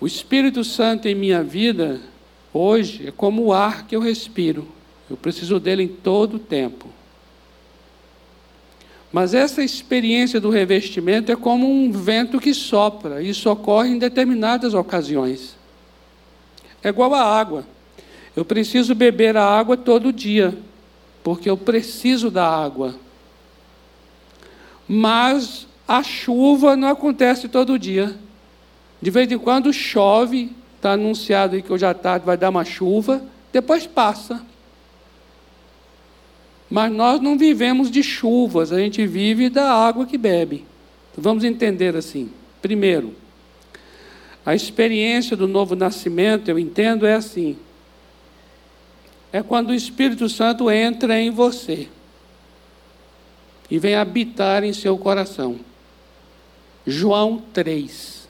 O 0.00 0.06
Espírito 0.06 0.64
Santo 0.64 1.06
em 1.06 1.14
minha 1.14 1.42
vida, 1.42 2.00
hoje, 2.52 3.08
é 3.08 3.10
como 3.10 3.44
o 3.44 3.52
ar 3.52 3.86
que 3.86 3.94
eu 3.94 4.00
respiro. 4.00 4.66
Eu 5.08 5.16
preciso 5.16 5.60
dele 5.60 5.84
em 5.84 5.88
todo 5.88 6.34
o 6.34 6.38
tempo. 6.38 6.88
Mas 9.12 9.34
essa 9.34 9.62
experiência 9.62 10.40
do 10.40 10.50
revestimento 10.50 11.30
é 11.30 11.36
como 11.36 11.66
um 11.66 11.90
vento 11.90 12.40
que 12.40 12.52
sopra, 12.52 13.22
e 13.22 13.30
isso 13.30 13.50
ocorre 13.50 13.90
em 13.90 13.98
determinadas 13.98 14.74
ocasiões. 14.74 15.56
É 16.82 16.88
igual 16.88 17.14
a 17.14 17.22
água. 17.22 17.64
Eu 18.34 18.44
preciso 18.44 18.94
beber 18.94 19.36
a 19.36 19.44
água 19.44 19.76
todo 19.76 20.12
dia, 20.12 20.56
porque 21.22 21.48
eu 21.48 21.56
preciso 21.56 22.30
da 22.30 22.46
água. 22.46 22.94
Mas 24.86 25.66
a 25.88 26.02
chuva 26.02 26.76
não 26.76 26.88
acontece 26.88 27.48
todo 27.48 27.78
dia. 27.78 28.14
De 29.00 29.10
vez 29.10 29.30
em 29.30 29.38
quando 29.38 29.72
chove, 29.72 30.52
está 30.76 30.92
anunciado 30.92 31.56
aí 31.56 31.62
que 31.62 31.72
hoje 31.72 31.86
à 31.86 31.94
tarde 31.94 32.26
vai 32.26 32.36
dar 32.36 32.50
uma 32.50 32.64
chuva, 32.64 33.22
depois 33.52 33.86
passa. 33.86 34.44
Mas 36.68 36.92
nós 36.92 37.20
não 37.20 37.38
vivemos 37.38 37.90
de 37.90 38.02
chuvas, 38.02 38.72
a 38.72 38.78
gente 38.78 39.06
vive 39.06 39.48
da 39.48 39.72
água 39.72 40.06
que 40.06 40.18
bebe. 40.18 40.64
Vamos 41.16 41.44
entender 41.44 41.96
assim. 41.96 42.30
Primeiro, 42.60 43.14
a 44.44 44.54
experiência 44.54 45.36
do 45.36 45.46
novo 45.46 45.74
nascimento, 45.74 46.48
eu 46.48 46.58
entendo, 46.58 47.06
é 47.06 47.14
assim: 47.14 47.56
é 49.32 49.42
quando 49.42 49.70
o 49.70 49.74
Espírito 49.74 50.28
Santo 50.28 50.70
entra 50.70 51.18
em 51.18 51.30
você 51.30 51.88
e 53.70 53.78
vem 53.78 53.94
habitar 53.94 54.62
em 54.62 54.72
seu 54.72 54.96
coração. 54.96 55.58
João 56.86 57.42
3. 57.52 58.28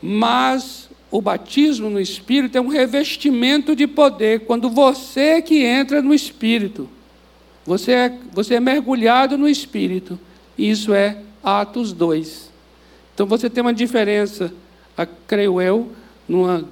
Mas 0.00 0.79
o 1.10 1.20
batismo 1.20 1.90
no 1.90 2.00
Espírito 2.00 2.56
é 2.56 2.60
um 2.60 2.68
revestimento 2.68 3.74
de 3.74 3.86
poder. 3.86 4.40
Quando 4.40 4.70
você 4.70 5.42
que 5.42 5.64
entra 5.64 6.00
no 6.00 6.14
Espírito, 6.14 6.88
você 7.66 7.92
é, 7.92 8.18
você 8.32 8.54
é 8.54 8.60
mergulhado 8.60 9.36
no 9.36 9.48
Espírito. 9.48 10.18
Isso 10.56 10.94
é 10.94 11.18
Atos 11.42 11.92
2. 11.92 12.50
Então 13.14 13.26
você 13.26 13.50
tem 13.50 13.60
uma 13.60 13.74
diferença, 13.74 14.52
creio 15.26 15.60
eu, 15.60 15.90
numa, 16.28 16.64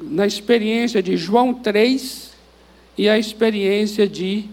na 0.00 0.26
experiência 0.26 1.02
de 1.02 1.16
João 1.16 1.52
3 1.52 2.32
e 2.96 3.08
a 3.08 3.18
experiência 3.18 4.08
de 4.08 4.44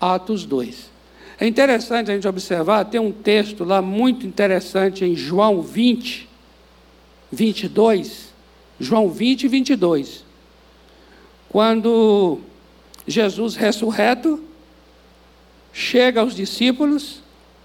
Atos 0.00 0.44
2. 0.44 0.90
É 1.38 1.46
interessante 1.46 2.10
a 2.10 2.14
gente 2.14 2.28
observar, 2.28 2.84
tem 2.84 3.00
um 3.00 3.12
texto 3.12 3.64
lá 3.64 3.80
muito 3.80 4.26
interessante 4.26 5.04
em 5.04 5.14
João 5.14 5.62
20, 5.62 6.28
22, 7.32 8.32
João 8.78 9.08
20 9.08 9.44
e 9.44 9.48
22. 9.48 10.24
Quando 11.48 12.38
Jesus 13.06 13.56
ressurreto 13.56 14.42
chega 15.72 16.20
aos 16.20 16.36
discípulos 16.36 17.22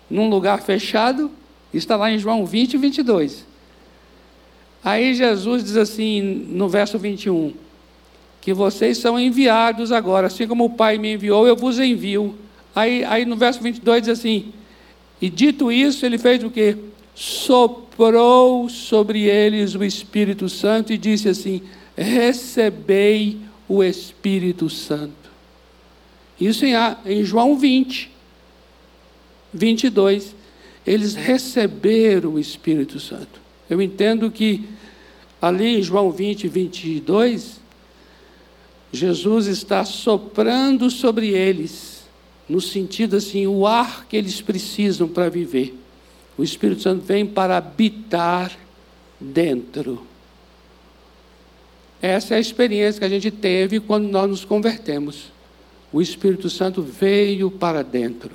num 0.09 0.29
lugar 0.29 0.61
fechado, 0.61 1.29
está 1.73 1.97
lá 1.97 2.09
em 2.09 2.17
João 2.17 2.45
20 2.45 2.73
e 2.73 2.77
22. 2.77 3.45
Aí 4.83 5.13
Jesus 5.13 5.63
diz 5.65 5.75
assim 5.75 6.21
no 6.21 6.69
verso 6.69 6.97
21, 6.97 7.53
que 8.39 8.53
vocês 8.53 8.97
são 8.97 9.19
enviados 9.19 9.91
agora, 9.91 10.27
assim 10.27 10.47
como 10.47 10.63
o 10.65 10.69
Pai 10.69 10.97
me 10.97 11.13
enviou, 11.13 11.45
eu 11.45 11.57
vos 11.57 11.77
envio. 11.77 12.35
Aí, 12.73 13.03
aí 13.03 13.25
no 13.25 13.35
verso 13.35 13.61
22 13.61 14.03
diz 14.03 14.17
assim, 14.17 14.53
e 15.21 15.29
dito 15.29 15.71
isso, 15.71 16.05
ele 16.05 16.17
fez 16.17 16.41
o 16.43 16.49
quê? 16.49 16.77
Soprou 17.17 18.69
sobre 18.69 19.23
eles 19.23 19.73
o 19.73 19.83
Espírito 19.83 20.47
Santo 20.47 20.93
e 20.93 20.99
disse 20.99 21.27
assim: 21.27 21.63
Recebei 21.97 23.39
o 23.67 23.83
Espírito 23.83 24.69
Santo. 24.69 25.31
Isso 26.39 26.63
em, 26.63 26.73
em 27.07 27.23
João 27.23 27.57
20, 27.57 28.11
22. 29.51 30.35
Eles 30.85 31.15
receberam 31.15 32.35
o 32.35 32.39
Espírito 32.39 32.99
Santo. 32.99 33.41
Eu 33.67 33.81
entendo 33.81 34.29
que 34.29 34.63
ali 35.41 35.79
em 35.79 35.81
João 35.81 36.11
20, 36.11 36.47
22, 36.47 37.59
Jesus 38.91 39.47
está 39.47 39.83
soprando 39.83 40.91
sobre 40.91 41.29
eles, 41.29 42.03
no 42.47 42.61
sentido 42.61 43.15
assim, 43.15 43.47
o 43.47 43.65
ar 43.65 44.05
que 44.05 44.15
eles 44.15 44.39
precisam 44.39 45.07
para 45.07 45.29
viver. 45.29 45.75
O 46.37 46.43
Espírito 46.43 46.81
Santo 46.81 47.03
vem 47.03 47.25
para 47.25 47.57
habitar 47.57 48.51
dentro. 49.19 50.05
Essa 52.01 52.35
é 52.35 52.37
a 52.37 52.39
experiência 52.39 52.99
que 52.99 53.05
a 53.05 53.09
gente 53.09 53.31
teve 53.31 53.79
quando 53.79 54.07
nós 54.07 54.29
nos 54.29 54.45
convertemos. 54.45 55.31
o 55.91 56.01
Espírito 56.01 56.49
Santo 56.49 56.81
veio 56.81 57.49
para 57.49 57.81
dentro. 57.81 58.31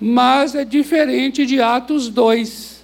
Mas 0.00 0.54
é 0.54 0.64
diferente 0.64 1.44
de 1.44 1.60
Atos 1.60 2.08
2, 2.08 2.82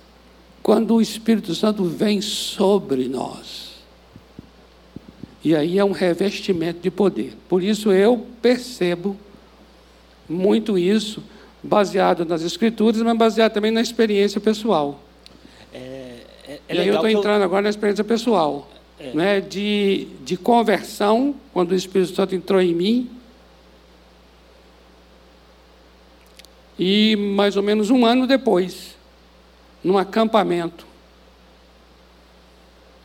quando 0.63 0.95
o 0.95 1.01
Espírito 1.01 1.55
Santo 1.55 1.85
vem 1.85 2.21
sobre 2.21 3.09
nós. 3.09 3.69
E 5.45 5.55
aí 5.55 5.79
é 5.79 5.85
um 5.85 5.93
revestimento 5.93 6.81
de 6.81 6.91
poder. 6.91 7.37
Por 7.49 7.63
isso 7.63 7.93
eu 7.93 8.27
percebo 8.43 9.17
muito 10.29 10.77
isso, 10.77 11.23
baseado 11.63 12.25
nas 12.25 12.43
Escrituras, 12.43 13.01
mas 13.03 13.17
baseado 13.17 13.53
também 13.53 13.71
na 13.71 13.81
experiência 13.81 14.41
pessoal. 14.41 15.01
É, 15.73 15.79
é, 16.47 16.61
é 16.69 16.75
e 16.75 16.79
aí 16.79 16.89
eu 16.89 16.95
estou 16.95 17.09
entrando 17.09 17.41
eu... 17.41 17.45
agora 17.45 17.63
na 17.63 17.71
experiência 17.71 18.05
pessoal. 18.05 18.69
É. 19.01 19.13
Né, 19.13 19.41
de, 19.41 20.09
de 20.25 20.37
conversão, 20.37 21.35
quando 21.53 21.71
o 21.71 21.75
Espírito 21.75 22.15
Santo 22.15 22.35
entrou 22.35 22.61
em 22.61 22.75
mim. 22.75 23.11
E 26.77 27.17
mais 27.17 27.57
ou 27.57 27.63
menos 27.63 27.91
um 27.91 28.05
ano 28.05 28.27
depois, 28.27 28.97
num 29.83 29.99
acampamento, 29.99 30.87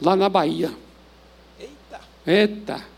lá 0.02 0.16
na 0.16 0.30
Bahia. 0.30 0.72
Eita! 1.60 2.00
Eita! 2.26 2.93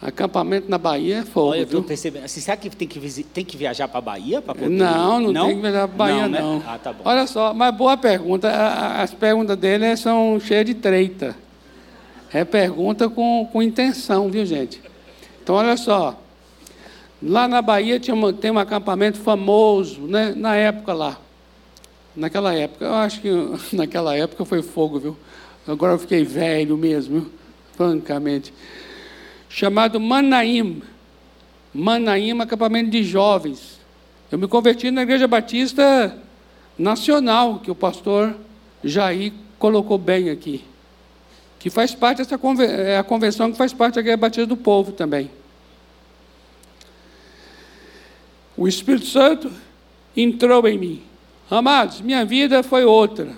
Acampamento 0.00 0.70
na 0.70 0.78
Bahia 0.78 1.18
é 1.18 1.24
fogo. 1.24 1.48
Olha, 1.48 1.58
eu 1.58 1.64
estou 1.64 1.82
percebendo. 1.82 2.24
Assim, 2.24 2.40
será 2.40 2.56
que 2.56 2.70
tem 2.70 2.86
que, 2.86 3.24
tem 3.24 3.44
que 3.44 3.56
viajar 3.56 3.88
para 3.88 3.98
a 3.98 4.00
Bahia 4.00 4.40
para 4.40 4.54
poder. 4.54 4.70
Não, 4.70 5.18
não, 5.18 5.32
não, 5.32 5.46
tem 5.46 5.56
que 5.56 5.62
viajar 5.62 5.88
para 5.88 5.94
a 5.94 5.96
Bahia, 5.96 6.22
não. 6.22 6.28
Né? 6.28 6.40
não. 6.40 6.62
Ah, 6.64 6.78
tá 6.78 6.92
bom. 6.92 7.00
Olha 7.04 7.26
só, 7.26 7.52
mas 7.52 7.74
boa 7.74 7.96
pergunta. 7.96 8.48
As 8.48 9.12
perguntas 9.12 9.56
dele 9.56 9.96
são 9.96 10.38
cheias 10.38 10.66
de 10.66 10.74
treita. 10.74 11.36
É 12.32 12.44
pergunta 12.44 13.08
com, 13.08 13.48
com 13.52 13.60
intenção, 13.60 14.30
viu, 14.30 14.46
gente? 14.46 14.80
Então, 15.42 15.56
olha 15.56 15.76
só. 15.76 16.16
Lá 17.20 17.48
na 17.48 17.60
Bahia 17.60 17.98
tinha 17.98 18.14
uma, 18.14 18.32
tem 18.32 18.52
um 18.52 18.58
acampamento 18.58 19.18
famoso, 19.18 20.02
né? 20.02 20.32
na 20.36 20.54
época 20.54 20.92
lá. 20.92 21.18
Naquela 22.14 22.54
época, 22.54 22.84
eu 22.84 22.94
acho 22.94 23.20
que 23.20 23.30
naquela 23.74 24.16
época 24.16 24.44
foi 24.44 24.62
fogo, 24.62 25.00
viu? 25.00 25.16
Agora 25.66 25.94
eu 25.94 25.98
fiquei 25.98 26.22
velho 26.22 26.76
mesmo, 26.76 27.20
viu? 27.20 27.32
francamente. 27.78 28.52
Chamado 29.48 29.98
Manaim. 29.98 30.82
Manaim, 31.72 32.40
acampamento 32.40 32.90
de 32.90 33.02
jovens. 33.02 33.78
Eu 34.30 34.38
me 34.38 34.48
converti 34.48 34.90
na 34.90 35.02
Igreja 35.02 35.26
Batista 35.26 36.16
Nacional, 36.78 37.60
que 37.60 37.70
o 37.70 37.74
pastor 37.74 38.36
Jair 38.84 39.32
colocou 39.58 39.98
bem 39.98 40.30
aqui 40.30 40.64
que 41.58 41.70
faz 41.70 41.94
parte 41.94 42.18
dessa 42.18 42.38
é 42.62 42.98
a 42.98 43.02
convenção 43.02 43.50
que 43.50 43.58
faz 43.58 43.72
parte 43.72 43.94
da 43.96 44.00
Igreja 44.00 44.16
Batista 44.16 44.46
do 44.46 44.56
Povo 44.56 44.92
também. 44.92 45.30
O 48.56 48.68
Espírito 48.68 49.06
Santo 49.06 49.50
entrou 50.16 50.66
em 50.68 50.78
mim. 50.78 51.02
Amados, 51.50 52.00
minha 52.00 52.24
vida 52.24 52.62
foi 52.62 52.84
outra. 52.84 53.32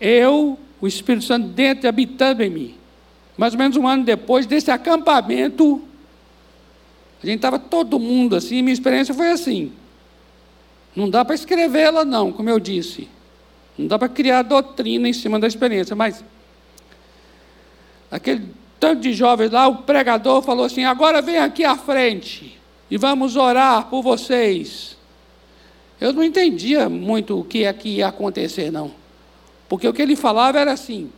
Eu, 0.00 0.58
o 0.80 0.86
Espírito 0.86 1.24
Santo 1.24 1.48
dentro 1.48 1.88
habitando 1.88 2.42
em 2.42 2.50
mim. 2.50 2.74
Mais 3.38 3.54
ou 3.54 3.58
menos 3.58 3.76
um 3.76 3.86
ano 3.86 4.04
depois 4.04 4.44
desse 4.44 4.68
acampamento, 4.68 5.80
a 7.22 7.26
gente 7.26 7.36
estava 7.36 7.58
todo 7.58 7.98
mundo 7.98 8.34
assim, 8.36 8.60
minha 8.62 8.74
experiência 8.74 9.14
foi 9.14 9.30
assim. 9.30 9.72
Não 10.94 11.08
dá 11.08 11.24
para 11.24 11.36
escrevê-la, 11.36 12.04
não, 12.04 12.32
como 12.32 12.50
eu 12.50 12.58
disse. 12.58 13.08
Não 13.78 13.86
dá 13.86 13.96
para 13.96 14.08
criar 14.08 14.42
doutrina 14.42 15.08
em 15.08 15.12
cima 15.12 15.38
da 15.38 15.46
experiência, 15.46 15.94
mas 15.94 16.24
aquele 18.10 18.48
tanto 18.80 19.02
de 19.02 19.12
jovens 19.12 19.52
lá, 19.52 19.68
o 19.68 19.82
pregador 19.82 20.42
falou 20.42 20.64
assim: 20.64 20.84
agora 20.84 21.22
vem 21.22 21.38
aqui 21.38 21.64
à 21.64 21.76
frente 21.76 22.58
e 22.90 22.96
vamos 22.96 23.36
orar 23.36 23.86
por 23.86 24.02
vocês. 24.02 24.96
Eu 26.00 26.12
não 26.12 26.24
entendia 26.24 26.88
muito 26.88 27.38
o 27.38 27.44
que 27.44 27.64
é 27.64 27.72
que 27.72 27.88
ia 27.88 28.08
acontecer, 28.08 28.72
não. 28.72 28.92
Porque 29.68 29.86
o 29.86 29.92
que 29.92 30.02
ele 30.02 30.16
falava 30.16 30.58
era 30.58 30.72
assim: 30.72 31.10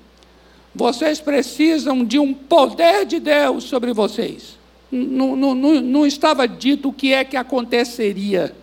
vocês 0.74 1.20
precisam 1.20 2.04
de 2.04 2.18
um 2.18 2.32
poder 2.32 3.04
de 3.04 3.18
Deus 3.18 3.64
sobre 3.64 3.92
vocês. 3.92 4.58
Não, 4.90 5.36
não, 5.36 5.54
não, 5.54 5.80
não 5.80 6.06
estava 6.06 6.46
dito 6.46 6.88
o 6.88 6.92
que 6.92 7.12
é 7.12 7.24
que 7.24 7.36
aconteceria. 7.36 8.54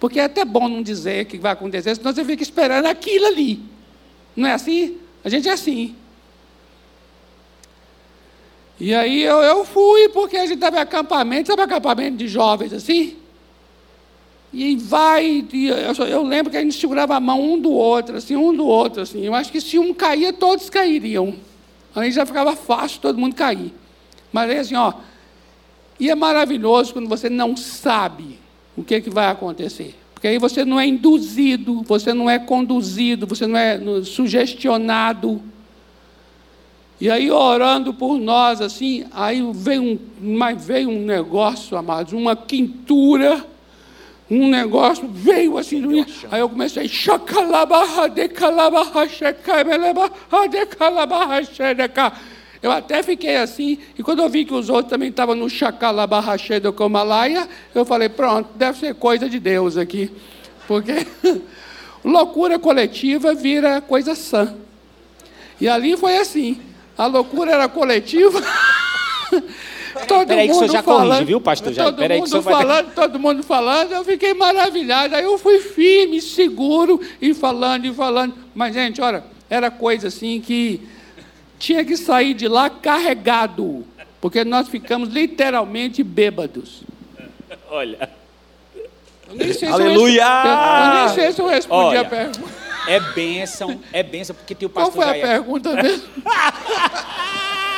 Porque 0.00 0.18
é 0.18 0.24
até 0.24 0.44
bom 0.44 0.68
não 0.68 0.82
dizer 0.82 1.24
o 1.24 1.26
que 1.26 1.38
vai 1.38 1.52
acontecer, 1.52 1.94
senão 1.94 2.12
você 2.12 2.24
fica 2.24 2.42
esperando 2.42 2.86
aquilo 2.86 3.26
ali. 3.26 3.60
Não 4.34 4.48
é 4.48 4.52
assim? 4.52 4.96
A 5.24 5.28
gente 5.28 5.48
é 5.48 5.52
assim. 5.52 5.94
E 8.80 8.92
aí 8.94 9.22
eu, 9.22 9.40
eu 9.42 9.64
fui, 9.64 10.08
porque 10.08 10.36
a 10.36 10.46
gente 10.46 10.56
estava 10.56 10.78
em 10.78 10.80
acampamento, 10.80 11.48
sabe 11.48 11.62
acampamento 11.62 12.16
de 12.16 12.26
jovens 12.26 12.72
assim? 12.72 13.16
E 14.52 14.76
vai, 14.76 15.46
e 15.50 15.68
eu, 15.68 16.06
eu, 16.06 16.22
lembro 16.22 16.50
que 16.50 16.58
a 16.58 16.60
gente 16.60 16.78
segurava 16.78 17.16
a 17.16 17.20
mão 17.20 17.40
um 17.40 17.58
do 17.58 17.70
outro, 17.72 18.16
assim, 18.16 18.36
um 18.36 18.54
do 18.54 18.66
outro, 18.66 19.00
assim. 19.00 19.24
Eu 19.24 19.34
acho 19.34 19.50
que 19.50 19.60
se 19.60 19.78
um 19.78 19.94
caía, 19.94 20.32
todos 20.32 20.68
cairiam. 20.68 21.34
Aí 21.94 22.10
já 22.12 22.26
ficava 22.26 22.54
fácil 22.54 23.00
todo 23.00 23.18
mundo 23.18 23.34
cair. 23.34 23.72
Mas 24.32 24.50
aí 24.50 24.58
assim, 24.58 24.74
ó, 24.74 24.92
e 25.98 26.10
é 26.10 26.14
maravilhoso 26.14 26.92
quando 26.92 27.08
você 27.08 27.30
não 27.30 27.56
sabe 27.56 28.38
o 28.76 28.82
que, 28.82 29.00
que 29.00 29.10
vai 29.10 29.28
acontecer. 29.28 29.94
Porque 30.12 30.28
aí 30.28 30.38
você 30.38 30.64
não 30.64 30.78
é 30.78 30.86
induzido, 30.86 31.82
você 31.82 32.14
não 32.14 32.28
é 32.28 32.38
conduzido, 32.38 33.26
você 33.26 33.46
não 33.46 33.58
é 33.58 33.80
sugestionado. 34.04 35.42
E 37.00 37.10
aí 37.10 37.30
orando 37.30 37.92
por 37.92 38.18
nós, 38.18 38.60
assim, 38.60 39.04
aí 39.12 39.42
veio 39.52 39.82
um, 39.82 39.98
mas 40.20 40.64
veio 40.64 40.88
um 40.88 41.04
negócio, 41.04 41.76
amados, 41.76 42.12
uma 42.12 42.36
quintura, 42.36 43.44
um 44.34 44.48
negócio, 44.48 45.06
veio 45.06 45.58
assim, 45.58 46.06
aí 46.30 46.40
eu 46.40 46.48
comecei, 46.48 46.88
eu 52.62 52.70
até 52.70 53.02
fiquei 53.02 53.36
assim, 53.36 53.78
e 53.98 54.02
quando 54.02 54.22
eu 54.22 54.28
vi 54.30 54.44
que 54.44 54.54
os 54.54 54.70
outros 54.70 54.88
também 54.88 55.10
estavam 55.10 55.34
no 55.34 55.50
chacalabarraché 55.50 56.60
do 56.60 56.72
Comalaia, 56.72 57.46
eu 57.74 57.84
falei, 57.84 58.08
pronto, 58.08 58.48
deve 58.54 58.78
ser 58.78 58.94
coisa 58.94 59.28
de 59.28 59.38
Deus 59.38 59.76
aqui, 59.76 60.10
porque 60.66 61.06
loucura 62.02 62.58
coletiva 62.58 63.34
vira 63.34 63.80
coisa 63.80 64.14
sã. 64.14 64.54
E 65.60 65.68
ali 65.68 65.96
foi 65.96 66.16
assim. 66.16 66.60
A 66.96 67.06
loucura 67.06 67.52
era 67.52 67.68
coletiva. 67.68 68.42
todo 70.08 70.26
Peraí 70.26 70.46
que 70.46 70.52
o 70.52 70.58
senhor 70.58 70.70
já 70.70 70.82
falando, 70.82 71.08
corrige, 71.08 71.24
viu, 71.24 71.40
pastor 71.40 71.74
Todo 71.74 71.96
Peraí 71.96 72.20
mundo 72.20 72.30
que 72.30 72.42
falando, 72.42 72.86
vai... 72.86 72.94
todo 72.94 73.18
mundo 73.18 73.42
falando, 73.42 73.92
eu 73.92 74.04
fiquei 74.04 74.34
maravilhado. 74.34 75.14
Aí 75.14 75.24
eu 75.24 75.38
fui 75.38 75.60
firme, 75.60 76.20
seguro, 76.20 77.00
e 77.20 77.34
falando, 77.34 77.84
e 77.86 77.92
falando. 77.92 78.34
Mas, 78.54 78.74
gente, 78.74 79.00
olha, 79.00 79.24
era 79.48 79.70
coisa 79.70 80.08
assim 80.08 80.40
que 80.40 80.80
tinha 81.58 81.84
que 81.84 81.96
sair 81.96 82.34
de 82.34 82.48
lá 82.48 82.68
carregado, 82.68 83.84
porque 84.20 84.44
nós 84.44 84.68
ficamos 84.68 85.08
literalmente 85.10 86.02
bêbados. 86.02 86.82
Olha. 87.70 88.10
Aleluia! 89.72 90.24
Eu, 90.24 90.84
eu, 90.84 91.06
nem 91.06 91.14
sei 91.14 91.32
se 91.32 91.40
eu 91.40 91.46
respondi 91.46 91.96
olha. 91.96 92.00
a 92.02 92.04
pergunta. 92.04 92.62
É 92.86 92.98
bênção, 92.98 93.80
é 93.92 94.02
bênção, 94.02 94.34
porque 94.34 94.54
tem 94.54 94.66
o 94.66 94.70
pastor 94.70 94.92
Qual 94.92 95.06
foi 95.06 95.20
Jair. 95.20 95.24
a 95.24 95.28
pergunta 95.28 95.72
mesmo? 95.74 96.08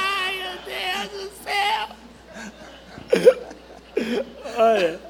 Olha. 4.56 5.00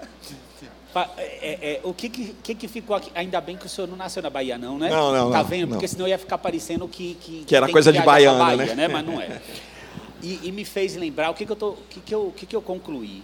É, 1.19 1.59
é, 1.73 1.81
o 1.83 1.93
que, 1.93 2.09
que, 2.09 2.55
que, 2.55 2.69
ficou 2.69 2.95
aqui? 2.95 3.11
Ainda 3.17 3.41
bem 3.41 3.57
que 3.57 3.67
o 3.67 3.69
senhor 3.69 3.89
não 3.89 3.97
nasceu 3.97 4.23
na 4.23 4.31
Bahia, 4.31 4.57
não, 4.57 4.79
né? 4.79 4.89
Não, 4.91 5.13
não. 5.13 5.33
Tá 5.33 5.39
não, 5.39 5.45
vendo? 5.45 5.63
Não. 5.63 5.69
Porque 5.71 5.89
senão 5.89 6.07
ia 6.07 6.19
ficar 6.19 6.39
parecendo 6.39 6.87
que. 6.87 7.15
Que, 7.21 7.45
que 7.45 7.57
era 7.57 7.69
coisa 7.69 7.93
de 7.93 8.01
baiana, 8.01 8.39
Bahia, 8.39 8.67
né? 8.67 8.75
né? 8.75 8.89
Mas 8.89 9.05
não 9.05 9.21
é. 9.21 9.41
E, 10.23 10.41
e, 10.45 10.53
me 10.53 10.65
fez 10.65 10.97
lembrar 10.97 11.29
o 11.29 11.35
que, 11.35 11.45
que 11.45 11.53
eu 11.53 11.57
tô, 11.57 11.73
que, 11.91 12.01
que, 12.01 12.15
eu, 12.15 12.33
que, 12.35 12.47
que 12.47 12.57
eu 12.57 12.63
concluí. 12.63 13.23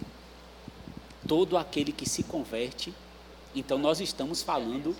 Todo 1.27 1.57
aquele 1.57 1.91
que 1.91 2.07
se 2.07 2.21
converte, 2.21 2.93
então 3.55 3.79
nós 3.79 3.99
estamos 3.99 4.43
falando 4.43 4.95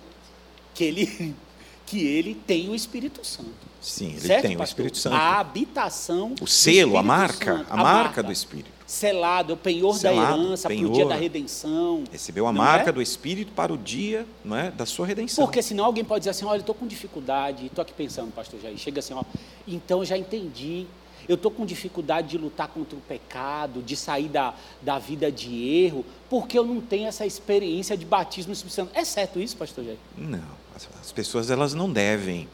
que 0.74 0.82
ele 0.82 1.32
que 1.86 2.04
ele 2.04 2.34
tem 2.34 2.68
o 2.68 2.74
Espírito 2.74 3.24
Santo. 3.24 3.52
Sim, 3.80 4.12
ele 4.12 4.20
certo, 4.20 4.42
tem 4.42 4.56
pastor? 4.56 4.60
o 4.60 4.64
Espírito 4.64 4.98
Santo. 4.98 5.14
A 5.14 5.38
habitação. 5.38 6.34
O 6.40 6.46
selo, 6.46 6.96
a 6.96 7.02
marca, 7.02 7.58
Santo, 7.58 7.70
a, 7.70 7.74
a 7.74 7.76
marca, 7.76 8.02
marca 8.02 8.22
do 8.22 8.32
Espírito. 8.32 8.70
Selado, 8.92 9.54
o 9.54 9.56
penhor 9.56 9.94
Selado, 9.96 10.36
da 10.36 10.44
herança 10.44 10.68
penhor, 10.68 10.82
para 10.82 10.90
o 10.90 10.94
dia 10.94 11.06
da 11.06 11.14
redenção. 11.14 12.04
Recebeu 12.12 12.46
a 12.46 12.52
marca 12.52 12.90
é? 12.90 12.92
do 12.92 13.00
Espírito 13.00 13.50
para 13.52 13.72
o 13.72 13.78
dia 13.78 14.26
não 14.44 14.54
é, 14.54 14.70
da 14.70 14.84
sua 14.84 15.06
redenção. 15.06 15.46
Porque 15.46 15.62
senão 15.62 15.86
alguém 15.86 16.04
pode 16.04 16.20
dizer 16.20 16.30
assim: 16.32 16.44
olha, 16.44 16.58
eu 16.58 16.60
estou 16.60 16.74
com 16.74 16.86
dificuldade, 16.86 17.64
estou 17.64 17.80
aqui 17.80 17.94
pensando, 17.94 18.30
pastor 18.32 18.60
Jair. 18.60 18.76
Chega 18.76 18.98
assim, 18.98 19.14
ó, 19.14 19.22
então 19.66 20.04
já 20.04 20.18
entendi. 20.18 20.86
Eu 21.26 21.36
estou 21.36 21.50
com 21.50 21.64
dificuldade 21.64 22.28
de 22.28 22.36
lutar 22.36 22.68
contra 22.68 22.94
o 22.94 23.00
pecado, 23.00 23.80
de 23.80 23.96
sair 23.96 24.28
da, 24.28 24.54
da 24.82 24.98
vida 24.98 25.32
de 25.32 25.84
erro, 25.84 26.04
porque 26.28 26.58
eu 26.58 26.64
não 26.64 26.78
tenho 26.78 27.08
essa 27.08 27.24
experiência 27.24 27.96
de 27.96 28.04
batismo 28.04 28.48
no 28.48 28.52
Espírito 28.52 28.74
Santo. 28.74 28.90
É 28.92 29.06
certo 29.06 29.40
isso, 29.40 29.56
pastor 29.56 29.84
Jair? 29.84 29.98
Não. 30.18 30.62
As 31.00 31.12
pessoas 31.12 31.50
elas 31.50 31.72
não 31.72 31.90
devem 31.90 32.46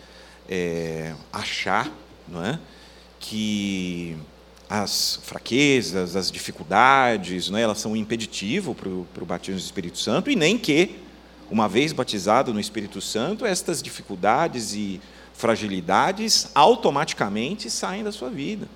é, 0.48 1.16
achar 1.32 1.92
não 2.28 2.44
é, 2.44 2.60
que 3.18 4.16
as 4.68 5.18
fraquezas, 5.22 6.14
as 6.14 6.30
dificuldades, 6.30 7.48
né, 7.48 7.62
elas 7.62 7.78
são 7.78 7.92
um 7.92 7.96
impeditivo 7.96 8.74
para 8.74 8.88
o 8.88 9.26
batismo 9.26 9.58
do 9.58 9.64
Espírito 9.64 9.98
Santo, 9.98 10.30
e 10.30 10.36
nem 10.36 10.58
que, 10.58 10.96
uma 11.50 11.68
vez 11.68 11.92
batizado 11.92 12.52
no 12.52 12.60
Espírito 12.60 13.00
Santo, 13.00 13.46
estas 13.46 13.82
dificuldades 13.82 14.74
e 14.74 15.00
fragilidades 15.32 16.50
automaticamente 16.54 17.70
saem 17.70 18.04
da 18.04 18.12
sua 18.12 18.28
vida. 18.28 18.68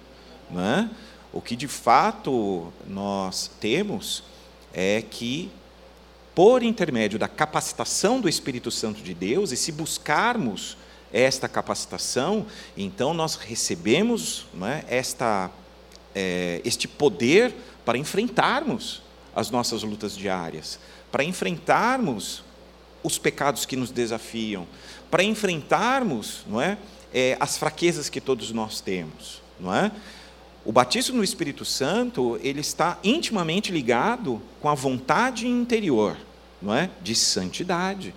Né? 0.50 0.88
O 1.32 1.40
que 1.40 1.56
de 1.56 1.68
fato 1.68 2.72
nós 2.86 3.50
temos 3.60 4.22
é 4.72 5.02
que, 5.02 5.50
por 6.34 6.62
intermédio 6.62 7.18
da 7.18 7.28
capacitação 7.28 8.18
do 8.18 8.28
Espírito 8.28 8.70
Santo 8.70 9.02
de 9.02 9.12
Deus, 9.12 9.52
e 9.52 9.56
se 9.56 9.70
buscarmos 9.72 10.78
esta 11.12 11.46
capacitação, 11.46 12.46
então 12.74 13.12
nós 13.12 13.34
recebemos 13.34 14.46
é, 14.62 14.84
esta 14.88 15.50
é, 16.14 16.60
este 16.64 16.86
poder 16.86 17.54
para 17.84 17.98
enfrentarmos 17.98 19.02
as 19.34 19.50
nossas 19.50 19.82
lutas 19.82 20.16
diárias, 20.16 20.78
para 21.10 21.24
enfrentarmos 21.24 22.44
os 23.02 23.18
pecados 23.18 23.66
que 23.66 23.76
nos 23.76 23.90
desafiam, 23.90 24.66
para 25.10 25.22
enfrentarmos 25.22 26.44
não 26.46 26.60
é, 26.60 26.78
é, 27.12 27.36
as 27.40 27.58
fraquezas 27.58 28.08
que 28.08 28.20
todos 28.20 28.50
nós 28.52 28.80
temos. 28.80 29.42
Não 29.58 29.74
é? 29.74 29.90
O 30.64 30.72
batismo 30.72 31.16
no 31.16 31.24
Espírito 31.24 31.64
Santo 31.64 32.38
ele 32.42 32.60
está 32.60 32.98
intimamente 33.02 33.72
ligado 33.72 34.40
com 34.60 34.68
a 34.68 34.74
vontade 34.74 35.46
interior, 35.46 36.16
não 36.60 36.74
é, 36.74 36.88
de 37.02 37.14
santidade, 37.14 38.14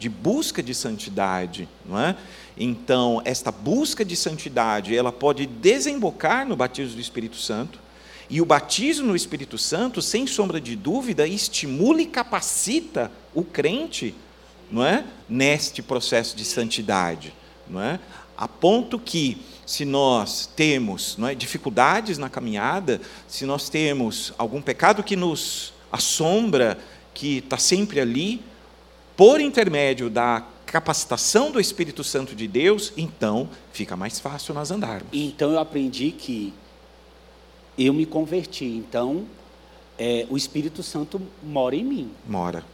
de 0.00 0.08
busca 0.08 0.62
de 0.62 0.74
santidade, 0.74 1.68
não 1.84 2.00
é? 2.00 2.16
Então, 2.56 3.20
esta 3.22 3.52
busca 3.52 4.02
de 4.02 4.16
santidade, 4.16 4.96
ela 4.96 5.12
pode 5.12 5.44
desembocar 5.46 6.48
no 6.48 6.56
batismo 6.56 6.94
do 6.94 7.00
Espírito 7.02 7.36
Santo, 7.36 7.78
e 8.30 8.40
o 8.40 8.46
batismo 8.46 9.08
no 9.08 9.14
Espírito 9.14 9.58
Santo, 9.58 10.00
sem 10.00 10.26
sombra 10.26 10.58
de 10.58 10.74
dúvida, 10.74 11.26
estimula 11.26 12.00
e 12.00 12.06
capacita 12.06 13.12
o 13.34 13.44
crente, 13.44 14.14
não 14.70 14.84
é? 14.84 15.04
Neste 15.28 15.82
processo 15.82 16.34
de 16.34 16.46
santidade, 16.46 17.34
não 17.68 17.82
é? 17.82 18.00
A 18.38 18.48
ponto 18.48 18.98
que 18.98 19.36
se 19.66 19.84
nós 19.84 20.48
temos 20.56 21.18
não 21.18 21.28
é, 21.28 21.34
dificuldades 21.34 22.16
na 22.16 22.30
caminhada, 22.30 23.02
se 23.28 23.44
nós 23.44 23.68
temos 23.68 24.32
algum 24.38 24.62
pecado 24.62 25.02
que 25.02 25.14
nos 25.14 25.74
assombra, 25.92 26.78
que 27.12 27.38
está 27.38 27.58
sempre 27.58 28.00
ali, 28.00 28.40
por 29.20 29.38
intermédio 29.38 30.08
da 30.08 30.42
capacitação 30.64 31.50
do 31.50 31.60
Espírito 31.60 32.02
Santo 32.02 32.34
de 32.34 32.48
Deus, 32.48 32.90
então 32.96 33.50
fica 33.70 33.94
mais 33.94 34.18
fácil 34.18 34.54
nós 34.54 34.70
andarmos. 34.70 35.08
Então 35.12 35.52
eu 35.52 35.58
aprendi 35.58 36.10
que 36.10 36.54
eu 37.76 37.92
me 37.92 38.06
converti, 38.06 38.64
então 38.64 39.26
é, 39.98 40.26
o 40.30 40.38
Espírito 40.38 40.82
Santo 40.82 41.20
mora 41.42 41.76
em 41.76 41.84
mim. 41.84 42.10
Mora. 42.26 42.64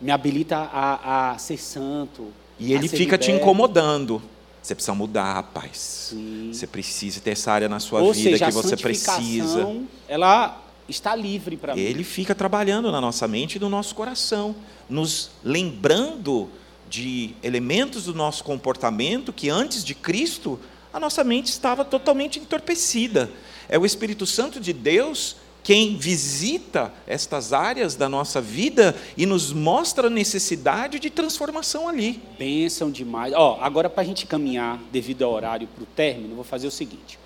Me 0.00 0.12
habilita 0.12 0.58
a, 0.58 1.32
a 1.32 1.38
ser 1.38 1.56
santo. 1.56 2.28
E 2.56 2.72
ele 2.72 2.86
fica 2.86 3.16
liberto. 3.16 3.24
te 3.24 3.32
incomodando. 3.32 4.22
Você 4.62 4.76
precisa 4.76 4.94
mudar, 4.94 5.32
rapaz. 5.34 5.76
Sim. 6.10 6.50
Você 6.52 6.68
precisa 6.68 7.18
ter 7.18 7.30
essa 7.30 7.50
área 7.50 7.68
na 7.68 7.80
sua 7.80 8.00
Ou 8.00 8.12
vida 8.12 8.30
seja, 8.30 8.46
que 8.46 8.52
você 8.52 8.76
precisa. 8.76 9.66
Ela 10.06 10.69
está 10.90 11.14
livre 11.14 11.56
para 11.56 11.74
mim. 11.74 11.80
Ele 11.80 12.04
fica 12.04 12.34
trabalhando 12.34 12.90
na 12.90 13.00
nossa 13.00 13.26
mente 13.26 13.56
e 13.56 13.58
no 13.58 13.68
nosso 13.68 13.94
coração, 13.94 14.54
nos 14.88 15.30
lembrando 15.44 16.48
de 16.88 17.34
elementos 17.42 18.04
do 18.04 18.14
nosso 18.14 18.42
comportamento 18.42 19.32
que 19.32 19.48
antes 19.48 19.84
de 19.84 19.94
Cristo 19.94 20.58
a 20.92 20.98
nossa 20.98 21.22
mente 21.22 21.46
estava 21.46 21.84
totalmente 21.84 22.38
entorpecida. 22.38 23.30
É 23.68 23.78
o 23.78 23.86
Espírito 23.86 24.26
Santo 24.26 24.58
de 24.60 24.72
Deus 24.72 25.36
quem 25.62 25.96
visita 25.96 26.92
estas 27.06 27.52
áreas 27.52 27.94
da 27.94 28.08
nossa 28.08 28.40
vida 28.40 28.96
e 29.16 29.26
nos 29.26 29.52
mostra 29.52 30.06
a 30.06 30.10
necessidade 30.10 30.98
de 30.98 31.10
transformação 31.10 31.88
ali. 31.88 32.20
Bênção 32.38 32.90
demais. 32.90 33.32
Ó, 33.34 33.58
agora 33.60 33.88
para 33.88 34.02
a 34.02 34.06
gente 34.06 34.26
caminhar 34.26 34.80
devido 34.90 35.22
ao 35.22 35.32
horário 35.32 35.68
para 35.68 35.84
o 35.84 35.86
término, 35.86 36.34
vou 36.34 36.44
fazer 36.44 36.66
o 36.66 36.70
seguinte. 36.70 37.18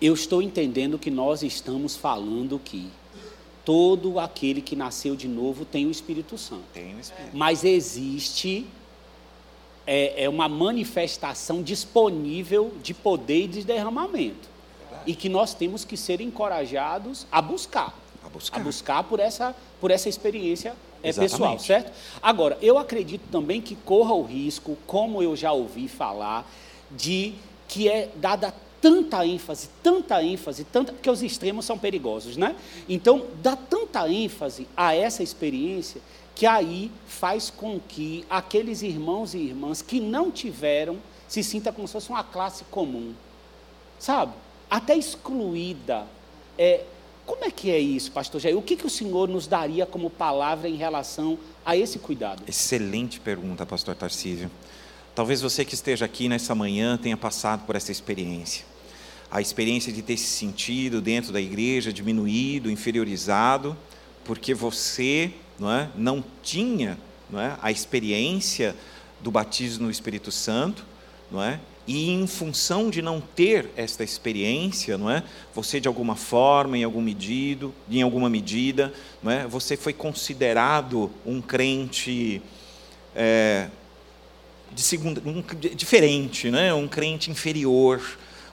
Eu 0.00 0.14
estou 0.14 0.40
entendendo 0.40 0.98
que 0.98 1.10
nós 1.10 1.42
estamos 1.42 1.96
falando 1.96 2.58
que 2.58 2.90
todo 3.64 4.18
aquele 4.18 4.62
que 4.62 4.74
nasceu 4.74 5.14
de 5.14 5.28
novo 5.28 5.64
tem 5.64 5.86
o 5.86 5.90
Espírito 5.90 6.38
Santo. 6.38 6.64
Tem 6.72 6.94
o 6.96 7.00
Espírito. 7.00 7.36
Mas 7.36 7.64
existe 7.64 8.66
é, 9.86 10.24
é 10.24 10.28
uma 10.28 10.48
manifestação 10.48 11.62
disponível 11.62 12.72
de 12.82 12.94
poder 12.94 13.44
e 13.44 13.48
de 13.48 13.64
derramamento. 13.64 14.48
Verdade. 14.80 15.10
E 15.10 15.14
que 15.14 15.28
nós 15.28 15.52
temos 15.52 15.84
que 15.84 15.96
ser 15.96 16.20
encorajados 16.20 17.26
a 17.30 17.42
buscar. 17.42 17.94
A 18.24 18.28
buscar. 18.28 18.60
A 18.60 18.62
buscar 18.62 19.04
por 19.04 19.20
essa, 19.20 19.54
por 19.80 19.90
essa 19.90 20.08
experiência 20.08 20.74
é, 21.02 21.12
pessoal, 21.12 21.58
certo? 21.58 21.92
Agora, 22.22 22.58
eu 22.62 22.78
acredito 22.78 23.22
também 23.30 23.60
que 23.60 23.74
corra 23.74 24.14
o 24.14 24.22
risco, 24.22 24.76
como 24.86 25.22
eu 25.22 25.34
já 25.34 25.52
ouvi 25.52 25.88
falar, 25.88 26.50
de 26.90 27.34
que 27.68 27.88
é 27.88 28.10
dada 28.16 28.54
tanta 28.80 29.24
ênfase, 29.26 29.68
tanta 29.82 30.22
ênfase, 30.22 30.64
tanta, 30.64 30.92
porque 30.92 31.10
os 31.10 31.22
extremos 31.22 31.64
são 31.64 31.78
perigosos, 31.78 32.36
né? 32.36 32.56
Então, 32.88 33.26
dá 33.42 33.54
tanta 33.54 34.08
ênfase 34.08 34.66
a 34.76 34.94
essa 34.94 35.22
experiência 35.22 36.00
que 36.34 36.46
aí 36.46 36.90
faz 37.06 37.50
com 37.50 37.78
que 37.78 38.24
aqueles 38.30 38.80
irmãos 38.82 39.34
e 39.34 39.38
irmãs 39.38 39.82
que 39.82 40.00
não 40.00 40.30
tiveram 40.30 40.96
se 41.28 41.44
sinta 41.44 41.70
como 41.70 41.86
se 41.86 41.92
fosse 41.92 42.08
uma 42.08 42.24
classe 42.24 42.64
comum, 42.70 43.12
sabe? 43.98 44.32
Até 44.70 44.96
excluída. 44.96 46.06
É, 46.56 46.84
como 47.26 47.44
é 47.44 47.50
que 47.50 47.70
é 47.70 47.78
isso, 47.78 48.10
pastor 48.10 48.40
Jair? 48.40 48.56
O 48.56 48.62
que, 48.62 48.74
que 48.74 48.86
o 48.86 48.90
senhor 48.90 49.28
nos 49.28 49.46
daria 49.46 49.84
como 49.84 50.08
palavra 50.08 50.68
em 50.68 50.76
relação 50.76 51.38
a 51.64 51.76
esse 51.76 51.98
cuidado? 51.98 52.42
Excelente 52.48 53.20
pergunta, 53.20 53.66
pastor 53.66 53.94
Tarcísio. 53.94 54.50
Talvez 55.20 55.42
você 55.42 55.66
que 55.66 55.74
esteja 55.74 56.06
aqui 56.06 56.30
nessa 56.30 56.54
manhã 56.54 56.96
tenha 56.96 57.14
passado 57.14 57.66
por 57.66 57.76
essa 57.76 57.92
experiência 57.92 58.64
a 59.30 59.38
experiência 59.38 59.92
de 59.92 60.00
ter 60.00 60.16
se 60.16 60.24
sentido 60.24 60.98
dentro 61.02 61.30
da 61.30 61.38
igreja 61.38 61.92
diminuído, 61.92 62.70
inferiorizado, 62.70 63.76
porque 64.24 64.54
você 64.54 65.30
não, 65.58 65.70
é, 65.70 65.90
não 65.94 66.24
tinha 66.42 66.98
não 67.28 67.38
é, 67.38 67.54
a 67.60 67.70
experiência 67.70 68.74
do 69.20 69.30
batismo 69.30 69.84
no 69.84 69.90
Espírito 69.90 70.32
Santo, 70.32 70.86
não 71.30 71.44
é? 71.44 71.60
E 71.86 72.08
em 72.08 72.26
função 72.26 72.88
de 72.88 73.02
não 73.02 73.20
ter 73.20 73.68
esta 73.76 74.02
experiência, 74.02 74.96
não 74.96 75.10
é? 75.10 75.22
Você 75.54 75.80
de 75.80 75.86
alguma 75.86 76.16
forma, 76.16 76.78
em 76.78 76.82
algum 76.82 77.02
medido, 77.02 77.74
em 77.90 78.00
alguma 78.00 78.30
medida, 78.30 78.90
não 79.22 79.30
é? 79.30 79.46
Você 79.46 79.76
foi 79.76 79.92
considerado 79.92 81.10
um 81.26 81.42
crente 81.42 82.40
é, 83.14 83.68
de 84.72 84.82
segunda, 84.82 85.22
um, 85.24 85.42
diferente, 85.74 86.50
né? 86.50 86.72
Um 86.72 86.88
crente 86.88 87.30
inferior, 87.30 88.00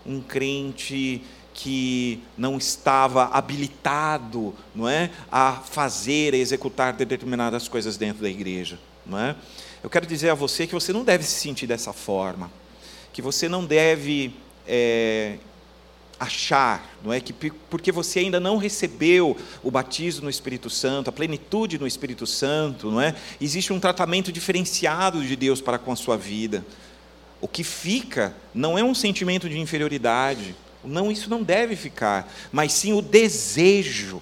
um 0.06 0.22
crente 0.22 1.22
que 1.54 2.22
não 2.38 2.58
estava 2.58 3.26
habilitado, 3.26 4.54
não 4.76 4.88
é, 4.88 5.10
a 5.32 5.54
fazer, 5.54 6.34
a 6.34 6.38
executar 6.38 6.94
determinadas 6.94 7.68
coisas 7.68 7.98
dentro 7.98 8.22
da 8.22 8.30
igreja, 8.30 8.80
não 9.06 9.18
é? 9.18 9.36
Eu 9.84 9.90
quero 9.90 10.06
dizer 10.06 10.30
a 10.30 10.36
você 10.36 10.68
que 10.68 10.74
você 10.74 10.94
não 10.94 11.04
deve 11.04 11.24
se 11.24 11.40
sentir 11.40 11.66
dessa 11.66 11.92
forma, 11.94 12.52
que 13.12 13.22
você 13.22 13.50
não 13.50 13.66
deve 13.66 14.34
é, 14.68 15.38
achar, 16.20 16.98
não 17.04 17.14
é 17.14 17.20
que 17.20 17.32
porque 17.32 17.92
você 17.92 18.20
ainda 18.20 18.40
não 18.40 18.58
recebeu 18.58 19.38
o 19.64 19.70
batismo 19.70 20.24
no 20.24 20.30
Espírito 20.30 20.70
Santo, 20.70 21.10
a 21.10 21.14
plenitude 21.14 21.78
no 21.78 21.86
Espírito 21.86 22.26
Santo, 22.26 22.92
não 22.92 23.02
é? 23.02 23.16
Existe 23.40 23.72
um 23.72 23.80
tratamento 23.80 24.32
diferenciado 24.32 25.24
de 25.24 25.36
Deus 25.36 25.62
para 25.62 25.78
com 25.78 25.92
a 25.92 25.96
sua 25.96 26.18
vida. 26.18 26.66
O 27.40 27.48
que 27.48 27.64
fica 27.64 28.36
não 28.54 28.78
é 28.78 28.84
um 28.84 28.96
sentimento 28.96 29.48
de 29.48 29.60
inferioridade, 29.60 30.56
não, 30.84 31.12
isso 31.12 31.30
não 31.30 31.44
deve 31.44 31.76
ficar, 31.76 32.32
mas 32.52 32.74
sim 32.74 32.94
o 32.94 33.02
desejo 33.02 34.22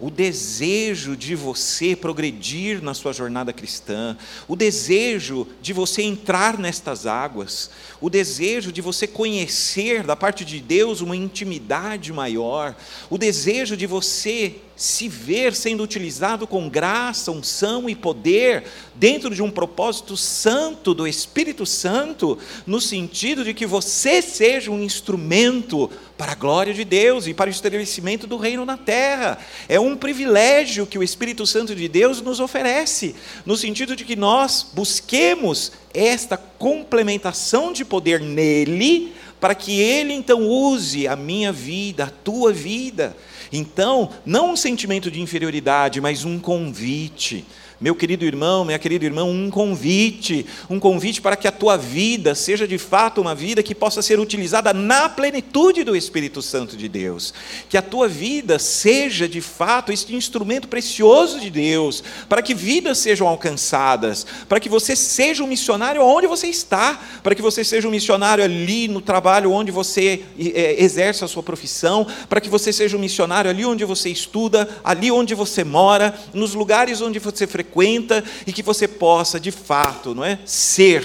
o 0.00 0.10
desejo 0.10 1.16
de 1.16 1.34
você 1.34 1.94
progredir 1.94 2.82
na 2.82 2.94
sua 2.94 3.12
jornada 3.12 3.52
cristã, 3.52 4.16
o 4.48 4.56
desejo 4.56 5.46
de 5.62 5.72
você 5.72 6.02
entrar 6.02 6.58
nestas 6.58 7.06
águas, 7.06 7.70
o 8.00 8.10
desejo 8.10 8.72
de 8.72 8.80
você 8.80 9.06
conhecer 9.06 10.02
da 10.02 10.16
parte 10.16 10.44
de 10.44 10.60
Deus 10.60 11.00
uma 11.00 11.16
intimidade 11.16 12.12
maior, 12.12 12.74
o 13.08 13.16
desejo 13.16 13.76
de 13.76 13.86
você 13.86 14.56
se 14.76 15.08
ver 15.08 15.54
sendo 15.54 15.82
utilizado 15.82 16.46
com 16.46 16.68
graça, 16.68 17.30
unção 17.30 17.88
e 17.88 17.94
poder 17.94 18.64
dentro 18.94 19.34
de 19.34 19.42
um 19.42 19.50
propósito 19.50 20.16
santo 20.16 20.92
do 20.92 21.06
Espírito 21.06 21.64
Santo, 21.64 22.38
no 22.66 22.80
sentido 22.80 23.44
de 23.44 23.54
que 23.54 23.66
você 23.66 24.20
seja 24.20 24.70
um 24.70 24.82
instrumento 24.82 25.90
para 26.16 26.32
a 26.32 26.36
glória 26.36 26.74
de 26.74 26.84
Deus 26.84 27.26
e 27.26 27.34
para 27.34 27.48
o 27.48 27.52
estabelecimento 27.52 28.26
do 28.26 28.36
reino 28.36 28.64
na 28.64 28.76
terra. 28.76 29.38
É 29.68 29.78
um 29.78 29.96
privilégio 29.96 30.86
que 30.86 30.98
o 30.98 31.02
Espírito 31.02 31.46
Santo 31.46 31.74
de 31.74 31.88
Deus 31.88 32.20
nos 32.20 32.40
oferece, 32.40 33.14
no 33.46 33.56
sentido 33.56 33.94
de 33.94 34.04
que 34.04 34.16
nós 34.16 34.66
busquemos 34.72 35.72
esta 35.92 36.36
complementação 36.36 37.72
de 37.72 37.84
poder 37.84 38.20
nele 38.20 39.12
para 39.40 39.54
que 39.54 39.78
Ele 39.78 40.14
então 40.14 40.40
use 40.40 41.06
a 41.06 41.14
minha 41.14 41.52
vida, 41.52 42.04
a 42.04 42.10
tua 42.10 42.52
vida. 42.52 43.14
Então, 43.56 44.10
não 44.26 44.50
um 44.50 44.56
sentimento 44.56 45.12
de 45.12 45.20
inferioridade, 45.20 46.00
mas 46.00 46.24
um 46.24 46.40
convite 46.40 47.44
meu 47.84 47.94
querido 47.94 48.24
irmão, 48.24 48.64
minha 48.64 48.78
querida 48.78 49.04
irmã, 49.04 49.24
um 49.24 49.50
convite, 49.50 50.46
um 50.70 50.80
convite 50.80 51.20
para 51.20 51.36
que 51.36 51.46
a 51.46 51.52
tua 51.52 51.76
vida 51.76 52.34
seja 52.34 52.66
de 52.66 52.78
fato 52.78 53.20
uma 53.20 53.34
vida 53.34 53.62
que 53.62 53.74
possa 53.74 54.00
ser 54.00 54.18
utilizada 54.18 54.72
na 54.72 55.06
plenitude 55.06 55.84
do 55.84 55.94
Espírito 55.94 56.40
Santo 56.40 56.78
de 56.78 56.88
Deus. 56.88 57.34
Que 57.68 57.76
a 57.76 57.82
tua 57.82 58.08
vida 58.08 58.58
seja 58.58 59.28
de 59.28 59.42
fato 59.42 59.92
este 59.92 60.14
instrumento 60.14 60.66
precioso 60.66 61.38
de 61.38 61.50
Deus, 61.50 62.02
para 62.26 62.40
que 62.40 62.54
vidas 62.54 62.96
sejam 62.96 63.28
alcançadas, 63.28 64.26
para 64.48 64.58
que 64.58 64.70
você 64.70 64.96
seja 64.96 65.44
um 65.44 65.46
missionário 65.46 66.02
onde 66.02 66.26
você 66.26 66.46
está, 66.46 66.98
para 67.22 67.34
que 67.34 67.42
você 67.42 67.62
seja 67.62 67.86
um 67.86 67.90
missionário 67.90 68.42
ali 68.42 68.88
no 68.88 69.02
trabalho 69.02 69.52
onde 69.52 69.70
você 69.70 70.22
é, 70.38 70.82
exerce 70.82 71.22
a 71.22 71.28
sua 71.28 71.42
profissão, 71.42 72.06
para 72.30 72.40
que 72.40 72.48
você 72.48 72.72
seja 72.72 72.96
um 72.96 73.00
missionário 73.00 73.50
ali 73.50 73.66
onde 73.66 73.84
você 73.84 74.08
estuda, 74.08 74.66
ali 74.82 75.10
onde 75.10 75.34
você 75.34 75.62
mora, 75.62 76.18
nos 76.32 76.54
lugares 76.54 77.02
onde 77.02 77.18
você 77.18 77.46
frequenta 77.46 77.73
frequenta 77.74 78.22
e 78.46 78.52
que 78.52 78.62
você 78.62 78.86
possa, 78.86 79.40
de 79.40 79.50
fato, 79.50 80.14
não 80.14 80.24
é, 80.24 80.38
ser 80.44 81.04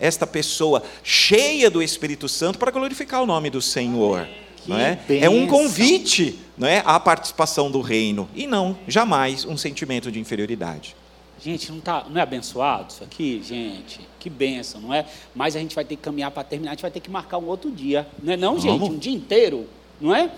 esta 0.00 0.26
pessoa 0.26 0.82
cheia 1.04 1.70
do 1.70 1.82
Espírito 1.82 2.26
Santo 2.26 2.58
para 2.58 2.70
glorificar 2.70 3.22
o 3.22 3.26
nome 3.26 3.50
do 3.50 3.60
Senhor. 3.60 4.26
Não 4.66 4.78
é? 4.78 4.98
é 5.08 5.28
um 5.28 5.46
convite 5.46 6.38
não 6.56 6.66
é, 6.66 6.82
à 6.84 6.98
participação 6.98 7.70
do 7.70 7.80
reino 7.80 8.28
e 8.34 8.46
não, 8.46 8.76
jamais, 8.86 9.44
um 9.44 9.56
sentimento 9.56 10.10
de 10.10 10.18
inferioridade. 10.18 10.96
Gente, 11.42 11.72
não, 11.72 11.80
tá, 11.80 12.04
não 12.08 12.20
é 12.20 12.22
abençoado 12.22 12.90
isso 12.90 13.02
aqui, 13.02 13.42
gente? 13.42 14.00
Que 14.18 14.28
benção, 14.28 14.82
não 14.82 14.92
é? 14.92 15.06
Mas 15.34 15.56
a 15.56 15.58
gente 15.58 15.74
vai 15.74 15.84
ter 15.84 15.96
que 15.96 16.02
caminhar 16.02 16.30
para 16.30 16.44
terminar, 16.44 16.72
a 16.72 16.74
gente 16.74 16.82
vai 16.82 16.90
ter 16.90 17.00
que 17.00 17.10
marcar 17.10 17.38
um 17.38 17.46
outro 17.46 17.70
dia. 17.70 18.06
Não 18.22 18.34
é 18.34 18.36
não, 18.36 18.58
Vamos. 18.58 18.62
gente? 18.62 18.90
Um 18.90 18.98
dia 18.98 19.14
inteiro, 19.14 19.66
não 19.98 20.14
é? 20.14 20.30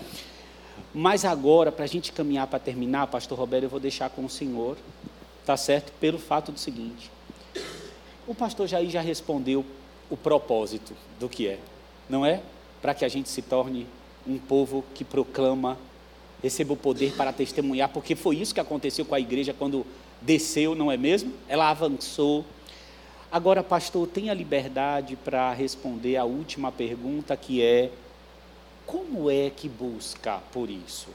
Mas 0.93 1.25
agora, 1.25 1.71
para 1.71 1.83
a 1.83 1.87
gente 1.87 2.11
caminhar 2.11 2.47
para 2.47 2.59
terminar, 2.59 3.07
pastor 3.07 3.37
Roberto, 3.37 3.63
eu 3.63 3.69
vou 3.69 3.79
deixar 3.79 4.09
com 4.09 4.23
o 4.23 4.29
senhor 4.29 4.77
Tá 5.45 5.57
certo? 5.57 5.91
Pelo 5.99 6.17
fato 6.17 6.51
do 6.51 6.59
seguinte: 6.59 7.11
o 8.27 8.33
pastor 8.33 8.67
Jair 8.67 8.89
já 8.89 9.01
respondeu 9.01 9.65
o 10.09 10.15
propósito 10.15 10.93
do 11.19 11.27
que 11.27 11.47
é, 11.47 11.59
não 12.09 12.25
é? 12.25 12.41
Para 12.81 12.93
que 12.93 13.03
a 13.03 13.09
gente 13.09 13.29
se 13.29 13.41
torne 13.41 13.87
um 14.25 14.37
povo 14.37 14.83
que 14.93 15.03
proclama, 15.03 15.77
receba 16.41 16.73
o 16.73 16.77
poder 16.77 17.13
para 17.15 17.33
testemunhar, 17.33 17.89
porque 17.89 18.15
foi 18.15 18.37
isso 18.37 18.53
que 18.53 18.59
aconteceu 18.59 19.05
com 19.05 19.15
a 19.15 19.19
igreja 19.19 19.53
quando 19.53 19.85
desceu, 20.21 20.75
não 20.75 20.91
é 20.91 20.97
mesmo? 20.97 21.33
Ela 21.47 21.69
avançou. 21.69 22.45
Agora, 23.31 23.63
pastor, 23.63 24.07
tenha 24.07 24.33
liberdade 24.33 25.15
para 25.15 25.51
responder 25.53 26.17
a 26.17 26.23
última 26.23 26.71
pergunta 26.71 27.35
que 27.35 27.61
é: 27.61 27.91
como 28.85 29.29
é 29.29 29.49
que 29.49 29.67
busca 29.67 30.39
por 30.51 30.69
isso? 30.69 31.09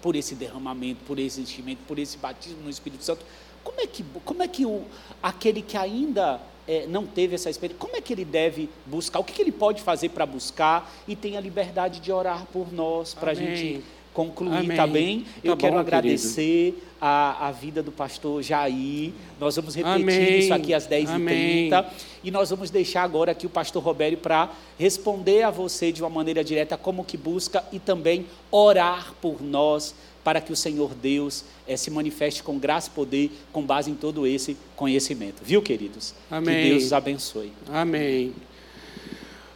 Por 0.00 0.16
esse 0.16 0.34
derramamento, 0.34 1.00
por 1.06 1.18
esse 1.18 1.40
enchimento, 1.40 1.82
por 1.86 1.98
esse 1.98 2.16
batismo 2.16 2.62
no 2.62 2.70
Espírito 2.70 3.04
Santo? 3.04 3.24
Como 3.64 3.80
é 3.80 3.86
que, 3.86 4.04
como 4.24 4.42
é 4.42 4.48
que 4.48 4.66
o, 4.66 4.82
aquele 5.22 5.62
que 5.62 5.76
ainda 5.76 6.40
é, 6.66 6.86
não 6.86 7.06
teve 7.06 7.34
essa 7.34 7.50
experiência, 7.50 7.78
como 7.78 7.96
é 7.96 8.00
que 8.00 8.12
ele 8.12 8.24
deve 8.24 8.68
buscar? 8.86 9.18
O 9.18 9.24
que, 9.24 9.32
que 9.32 9.42
ele 9.42 9.52
pode 9.52 9.82
fazer 9.82 10.10
para 10.10 10.26
buscar 10.26 10.92
e 11.06 11.16
tem 11.16 11.36
a 11.36 11.40
liberdade 11.40 12.00
de 12.00 12.12
orar 12.12 12.46
por 12.52 12.72
nós, 12.72 13.14
para 13.14 13.32
a 13.32 13.34
gente 13.34 13.82
concluir, 14.12 14.74
tá 14.74 14.86
bem? 14.86 15.24
Eu 15.42 15.52
tá 15.52 15.60
quero 15.60 15.74
bom, 15.74 15.80
agradecer 15.80 16.82
a, 17.00 17.48
a, 17.48 17.52
vida 17.52 17.82
do 17.82 17.90
pastor 17.90 18.42
Jair. 18.42 19.12
Nós 19.40 19.56
vamos 19.56 19.74
repetir 19.74 20.02
Amém. 20.02 20.38
isso 20.38 20.54
aqui 20.54 20.74
às 20.74 20.86
10h30. 20.86 21.86
E 22.22 22.30
nós 22.30 22.50
vamos 22.50 22.70
deixar 22.70 23.02
agora 23.02 23.32
aqui 23.32 23.46
o 23.46 23.50
pastor 23.50 23.82
Roberto 23.82 24.18
para 24.18 24.50
responder 24.78 25.42
a 25.42 25.50
você 25.50 25.90
de 25.90 26.02
uma 26.02 26.10
maneira 26.10 26.44
direta 26.44 26.76
como 26.76 27.04
que 27.04 27.16
busca 27.16 27.64
e 27.72 27.78
também 27.78 28.26
orar 28.50 29.14
por 29.20 29.42
nós 29.42 29.94
para 30.22 30.40
que 30.40 30.52
o 30.52 30.56
Senhor 30.56 30.94
Deus 30.94 31.44
é, 31.66 31.76
se 31.76 31.90
manifeste 31.90 32.42
com 32.42 32.58
graça 32.58 32.88
e 32.88 32.92
poder 32.92 33.32
com 33.52 33.62
base 33.62 33.90
em 33.90 33.94
todo 33.94 34.26
esse 34.26 34.56
conhecimento. 34.76 35.42
Viu, 35.42 35.60
queridos? 35.60 36.14
Amém. 36.30 36.62
Que 36.62 36.70
Deus 36.70 36.84
os 36.84 36.92
abençoe. 36.92 37.52
Amém. 37.68 38.32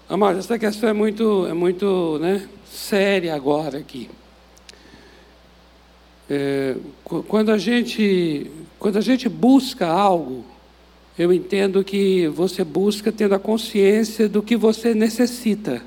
Amados, 0.08 0.44
essa 0.44 0.58
questão 0.58 0.88
é 0.88 0.92
muito, 0.92 1.46
é 1.46 1.52
muito 1.52 2.18
né, 2.20 2.48
séria 2.68 3.34
agora 3.34 3.78
aqui. 3.78 4.08
É, 6.28 6.76
quando, 7.04 7.52
a 7.52 7.58
gente, 7.58 8.50
quando 8.78 8.96
a 8.96 9.00
gente 9.00 9.28
busca 9.28 9.86
algo, 9.86 10.44
eu 11.18 11.32
entendo 11.32 11.82
que 11.84 12.28
você 12.28 12.62
busca 12.64 13.12
tendo 13.12 13.34
a 13.34 13.38
consciência 13.38 14.28
do 14.28 14.42
que 14.42 14.56
você 14.56 14.94
necessita, 14.94 15.82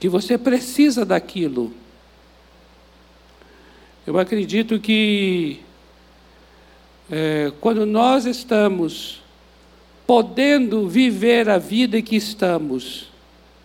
que 0.00 0.08
você 0.08 0.36
precisa 0.36 1.04
daquilo. 1.04 1.72
Eu 4.06 4.18
acredito 4.18 4.80
que 4.80 5.60
é, 7.10 7.52
quando 7.60 7.86
nós 7.86 8.24
estamos 8.24 9.22
podendo 10.06 10.88
viver 10.88 11.48
a 11.48 11.58
vida 11.58 12.00
que 12.02 12.16
estamos 12.16 13.08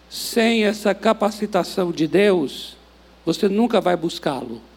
sem 0.09 0.65
essa 0.65 0.93
capacitação 0.93 1.91
de 1.91 2.07
Deus, 2.07 2.75
você 3.25 3.47
nunca 3.47 3.81
vai 3.81 3.95
buscá-lo. 3.95 4.68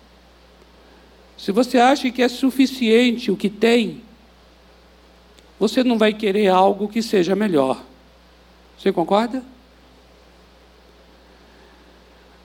Se 1.37 1.51
você 1.51 1.79
acha 1.79 2.11
que 2.11 2.23
é 2.23 2.29
suficiente 2.29 3.31
o 3.31 3.37
que 3.37 3.49
tem, 3.49 4.03
você 5.59 5.85
não 5.85 5.99
vai 5.99 6.13
querer 6.13 6.49
algo 6.49 6.89
que 6.89 7.03
seja 7.03 7.35
melhor. 7.35 7.83
Você 8.79 8.93
concorda? 8.93 9.43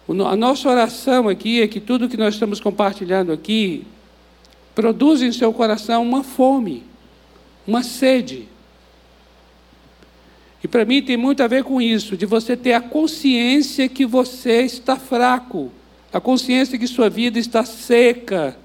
A 0.08 0.36
nossa 0.36 0.70
oração 0.70 1.28
aqui 1.28 1.62
é 1.62 1.68
que 1.68 1.80
tudo 1.80 2.08
que 2.08 2.16
nós 2.16 2.36
estamos 2.36 2.60
compartilhando 2.62 3.32
aqui 3.32 3.86
produza 4.74 5.26
em 5.26 5.32
seu 5.32 5.52
coração 5.52 6.04
uma 6.04 6.24
fome, 6.24 6.84
uma 7.66 7.84
sede. 7.84 8.48
E 10.64 10.68
para 10.68 10.86
mim 10.86 11.02
tem 11.02 11.18
muito 11.18 11.44
a 11.44 11.48
ver 11.48 11.64
com 11.64 11.82
isso, 11.82 12.16
de 12.16 12.26
você 12.26 12.56
ter 12.56 12.74
a 12.74 12.82
consciência 12.82 13.90
que 13.90 14.06
você 14.06 14.62
está 14.62 14.96
fraco, 14.96 15.72
a 16.14 16.22
consciência 16.22 16.78
que 16.78 16.88
sua 16.88 17.10
vida 17.10 17.38
está 17.38 17.66
seca, 17.66 18.58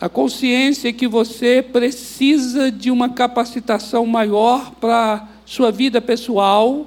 a 0.00 0.08
consciência 0.08 0.92
que 0.92 1.08
você 1.08 1.60
precisa 1.62 2.70
de 2.70 2.90
uma 2.90 3.08
capacitação 3.08 4.06
maior 4.06 4.72
para 4.72 5.28
sua 5.44 5.72
vida 5.72 6.00
pessoal, 6.00 6.86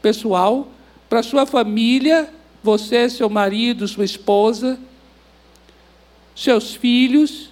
pessoal, 0.00 0.68
para 1.08 1.22
sua 1.22 1.46
família 1.46 2.28
você, 2.62 3.10
seu 3.10 3.28
marido, 3.28 3.86
sua 3.86 4.04
esposa, 4.04 4.78
seus 6.34 6.74
filhos 6.74 7.50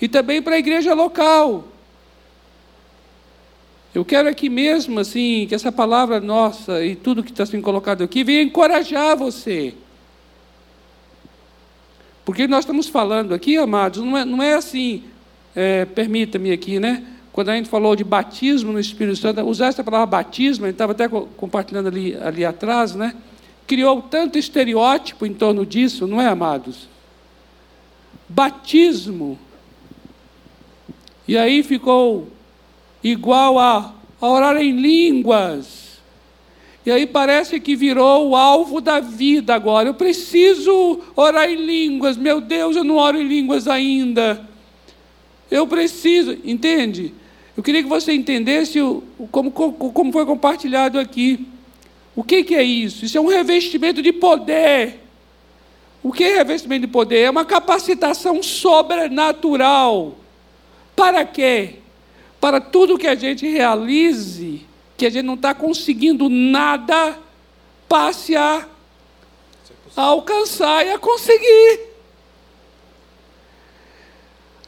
e 0.00 0.08
também 0.08 0.42
para 0.42 0.56
a 0.56 0.58
igreja 0.58 0.92
local. 0.94 1.68
Eu 3.94 4.04
quero 4.04 4.28
aqui 4.28 4.48
mesmo, 4.48 4.98
assim, 4.98 5.46
que 5.48 5.54
essa 5.54 5.70
palavra 5.70 6.18
nossa 6.20 6.84
e 6.84 6.96
tudo 6.96 7.22
que 7.22 7.30
está 7.30 7.46
sendo 7.46 7.62
colocado 7.62 8.02
aqui 8.02 8.24
venha 8.24 8.42
encorajar 8.42 9.16
você. 9.16 9.74
Porque 12.24 12.46
nós 12.46 12.60
estamos 12.60 12.88
falando 12.88 13.34
aqui, 13.34 13.56
amados, 13.56 14.02
não 14.02 14.16
é, 14.16 14.24
não 14.24 14.42
é 14.42 14.54
assim, 14.54 15.04
é, 15.54 15.84
permita-me 15.84 16.52
aqui, 16.52 16.80
né? 16.80 17.04
Quando 17.32 17.50
a 17.50 17.56
gente 17.56 17.68
falou 17.68 17.94
de 17.96 18.04
batismo 18.04 18.72
no 18.72 18.80
Espírito 18.80 19.16
Santo, 19.16 19.42
usar 19.42 19.66
essa 19.66 19.82
palavra 19.84 20.06
batismo, 20.06 20.64
a 20.64 20.68
gente 20.68 20.76
estava 20.76 20.92
até 20.92 21.08
compartilhando 21.08 21.88
ali, 21.88 22.16
ali 22.16 22.44
atrás, 22.44 22.94
né? 22.94 23.14
criou 23.66 24.02
tanto 24.02 24.38
estereótipo 24.38 25.26
em 25.26 25.32
torno 25.32 25.64
disso, 25.64 26.06
não 26.06 26.20
é, 26.20 26.28
amados? 26.28 26.88
Batismo. 28.28 29.38
E 31.26 31.36
aí 31.36 31.62
ficou 31.62 32.28
igual 33.02 33.58
a, 33.58 33.94
a 34.20 34.26
orar 34.28 34.56
em 34.56 34.72
línguas. 34.72 35.83
E 36.86 36.90
aí 36.90 37.06
parece 37.06 37.58
que 37.60 37.74
virou 37.74 38.30
o 38.30 38.36
alvo 38.36 38.80
da 38.80 39.00
vida 39.00 39.54
agora. 39.54 39.88
Eu 39.88 39.94
preciso 39.94 41.00
orar 41.16 41.48
em 41.48 41.56
línguas. 41.56 42.16
Meu 42.16 42.40
Deus, 42.40 42.76
eu 42.76 42.84
não 42.84 42.96
oro 42.96 43.18
em 43.18 43.26
línguas 43.26 43.66
ainda. 43.66 44.46
Eu 45.50 45.66
preciso, 45.66 46.36
entende? 46.44 47.14
Eu 47.56 47.62
queria 47.62 47.82
que 47.82 47.88
você 47.88 48.12
entendesse 48.12 48.78
como, 49.30 49.50
como 49.50 50.12
foi 50.12 50.26
compartilhado 50.26 50.98
aqui. 50.98 51.46
O 52.14 52.22
que, 52.22 52.44
que 52.44 52.54
é 52.54 52.62
isso? 52.62 53.04
Isso 53.04 53.16
é 53.16 53.20
um 53.20 53.28
revestimento 53.28 54.02
de 54.02 54.12
poder. 54.12 55.00
O 56.02 56.12
que 56.12 56.22
é 56.22 56.36
revestimento 56.36 56.86
de 56.86 56.92
poder? 56.92 57.20
É 57.20 57.30
uma 57.30 57.46
capacitação 57.46 58.42
sobrenatural. 58.42 60.18
Para 60.94 61.24
quê? 61.24 61.76
Para 62.40 62.60
tudo 62.60 62.98
que 62.98 63.06
a 63.06 63.14
gente 63.14 63.48
realize, 63.48 64.66
que 65.04 65.08
a 65.08 65.10
gente 65.10 65.26
não 65.26 65.34
está 65.34 65.54
conseguindo 65.54 66.30
nada, 66.30 67.18
passe 67.86 68.34
a, 68.34 68.66
alcançar 69.94 70.86
e 70.86 70.92
a 70.92 70.98
conseguir. 70.98 71.80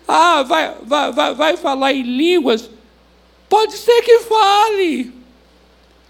Ah, 0.07 0.43
vai, 0.43 0.74
vai, 0.82 1.12
vai, 1.12 1.34
vai 1.34 1.57
falar 1.57 1.95
em 1.95 2.03
línguas? 2.03 2.68
Pode 3.49 3.78
ser 3.78 4.03
que 4.03 4.18
fale. 4.20 5.11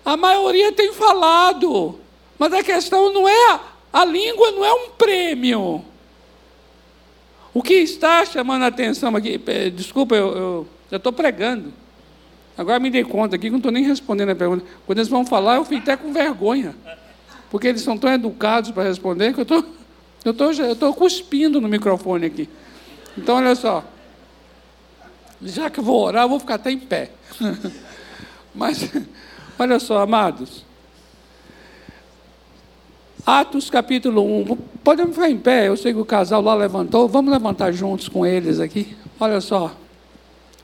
A 0.04 0.16
maioria 0.16 0.72
tem 0.72 0.92
falado, 0.92 2.00
mas 2.36 2.52
a 2.52 2.64
questão 2.64 3.12
não 3.12 3.28
é 3.28 3.60
a 3.92 4.04
língua, 4.04 4.50
não 4.50 4.64
é 4.64 4.74
um 4.74 4.90
prêmio. 4.90 5.84
O 7.54 7.62
que 7.62 7.74
está 7.74 8.24
chamando 8.24 8.64
a 8.64 8.66
atenção 8.66 9.14
aqui, 9.14 9.38
desculpa, 9.72 10.16
eu 10.16 10.66
já 10.90 10.96
estou 10.96 11.12
pregando. 11.12 11.85
Agora 12.56 12.78
me 12.80 12.90
dei 12.90 13.04
conta 13.04 13.36
aqui 13.36 13.46
que 13.46 13.50
não 13.50 13.58
estou 13.58 13.72
nem 13.72 13.84
respondendo 13.84 14.30
a 14.30 14.34
pergunta. 14.34 14.64
Quando 14.86 14.98
eles 14.98 15.08
vão 15.08 15.26
falar, 15.26 15.56
eu 15.56 15.64
fico 15.64 15.82
até 15.82 15.96
com 15.96 16.12
vergonha. 16.12 16.74
Porque 17.50 17.68
eles 17.68 17.82
são 17.82 17.98
tão 17.98 18.10
educados 18.12 18.70
para 18.70 18.84
responder 18.84 19.34
que 19.34 19.40
eu 19.40 19.46
tô, 19.46 19.64
eu 20.24 20.34
tô, 20.34 20.50
estou 20.50 20.94
cuspindo 20.94 21.60
no 21.60 21.68
microfone 21.68 22.26
aqui. 22.26 22.48
Então, 23.16 23.36
olha 23.36 23.54
só. 23.54 23.84
Já 25.42 25.68
que 25.68 25.80
eu 25.80 25.84
vou 25.84 26.02
orar, 26.02 26.24
eu 26.24 26.28
vou 26.28 26.40
ficar 26.40 26.54
até 26.54 26.70
em 26.70 26.78
pé. 26.78 27.10
Mas, 28.54 28.90
olha 29.58 29.78
só, 29.78 29.98
amados. 29.98 30.64
Atos 33.24 33.68
capítulo 33.68 34.22
1. 34.22 34.56
Podemos 34.82 35.14
ficar 35.14 35.28
em 35.28 35.36
pé, 35.36 35.68
eu 35.68 35.76
sei 35.76 35.92
que 35.92 35.98
o 35.98 36.04
casal 36.04 36.40
lá 36.40 36.54
levantou. 36.54 37.06
Vamos 37.06 37.30
levantar 37.30 37.70
juntos 37.72 38.08
com 38.08 38.24
eles 38.24 38.60
aqui. 38.60 38.96
Olha 39.20 39.40
só. 39.40 39.76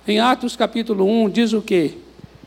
Em 0.06 0.18
Atos 0.18 0.56
capítulo 0.56 1.06
1 1.06 1.30
diz 1.30 1.52
o 1.52 1.62
quê? 1.62 1.92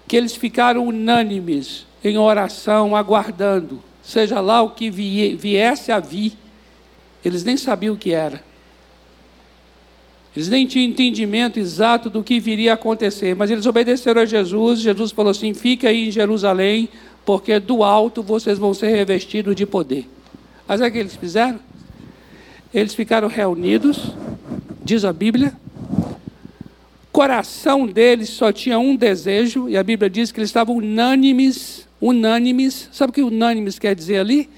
Que 0.07 0.17
eles 0.17 0.35
ficaram 0.35 0.85
unânimes 0.85 1.85
em 2.03 2.17
oração, 2.17 2.95
aguardando, 2.95 3.81
seja 4.03 4.41
lá 4.41 4.61
o 4.61 4.71
que 4.71 4.89
viesse 4.89 5.91
a 5.91 5.99
vir. 5.99 6.33
Eles 7.23 7.45
nem 7.45 7.55
sabiam 7.55 7.95
o 7.95 7.97
que 7.97 8.11
era. 8.11 8.43
Eles 10.35 10.49
nem 10.49 10.67
tinham 10.67 10.89
entendimento 10.89 11.57
exato 11.57 12.09
do 12.09 12.21
que 12.21 12.41
viria 12.41 12.71
a 12.71 12.73
acontecer, 12.75 13.33
mas 13.35 13.49
eles 13.49 13.65
obedeceram 13.65 14.21
a 14.21 14.25
Jesus. 14.25 14.81
Jesus 14.81 15.11
falou 15.11 15.31
assim: 15.31 15.53
fica 15.53 15.87
aí 15.87 16.09
em 16.09 16.11
Jerusalém, 16.11 16.89
porque 17.25 17.57
do 17.57 17.85
alto 17.85 18.21
vocês 18.21 18.59
vão 18.59 18.73
ser 18.73 18.89
revestidos 18.89 19.55
de 19.55 19.65
poder. 19.65 20.09
Mas 20.67 20.81
é 20.81 20.87
o 20.87 20.91
que 20.91 20.97
eles 20.97 21.15
fizeram? 21.15 21.59
Eles 22.73 22.93
ficaram 22.93 23.29
reunidos, 23.29 24.11
diz 24.83 25.05
a 25.05 25.13
Bíblia. 25.13 25.53
Coração 27.15 27.87
deles 27.87 28.27
só 28.27 28.51
tinha 28.51 28.77
um 28.77 28.93
desejo, 28.93 29.69
e 29.69 29.77
a 29.77 29.83
Bíblia 29.83 30.09
diz 30.09 30.33
que 30.33 30.39
eles 30.41 30.49
estavam 30.49 30.75
unânimes, 30.75 31.87
unânimes. 32.01 32.89
Sabe 32.91 33.11
o 33.11 33.13
que 33.13 33.23
unânimes 33.23 33.79
quer 33.79 33.95
dizer 33.95 34.17
ali? 34.17 34.49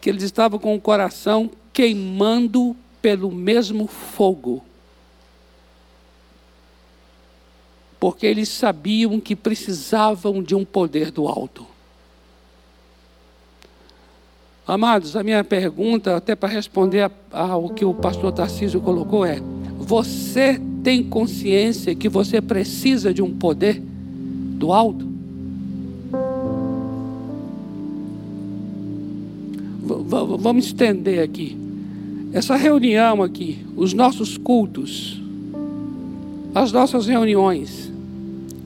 Que 0.00 0.08
eles 0.08 0.22
estavam 0.22 0.58
com 0.58 0.74
o 0.74 0.80
coração 0.80 1.50
queimando 1.74 2.74
pelo 3.02 3.30
mesmo 3.30 3.86
fogo. 3.86 4.64
Porque 8.00 8.24
eles 8.24 8.48
sabiam 8.48 9.20
que 9.20 9.36
precisavam 9.36 10.42
de 10.42 10.54
um 10.54 10.64
poder 10.64 11.10
do 11.10 11.28
alto. 11.28 11.66
Amados, 14.66 15.16
a 15.16 15.22
minha 15.22 15.44
pergunta, 15.44 16.16
até 16.16 16.34
para 16.34 16.48
responder 16.48 17.10
ao 17.30 17.68
que 17.68 17.84
o 17.84 17.92
pastor 17.92 18.32
Tarcísio 18.32 18.80
colocou, 18.80 19.22
é: 19.26 19.38
você 19.76 20.58
tem 20.82 21.02
consciência 21.02 21.94
que 21.94 22.08
você 22.08 22.40
precisa 22.40 23.12
de 23.12 23.22
um 23.22 23.30
poder 23.30 23.80
do 23.80 24.72
alto? 24.72 25.06
V 29.82 30.36
vamos 30.38 30.66
estender 30.66 31.22
aqui. 31.22 31.56
Essa 32.32 32.56
reunião 32.56 33.22
aqui, 33.22 33.58
os 33.76 33.92
nossos 33.92 34.38
cultos, 34.38 35.20
as 36.54 36.70
nossas 36.70 37.06
reuniões, 37.06 37.90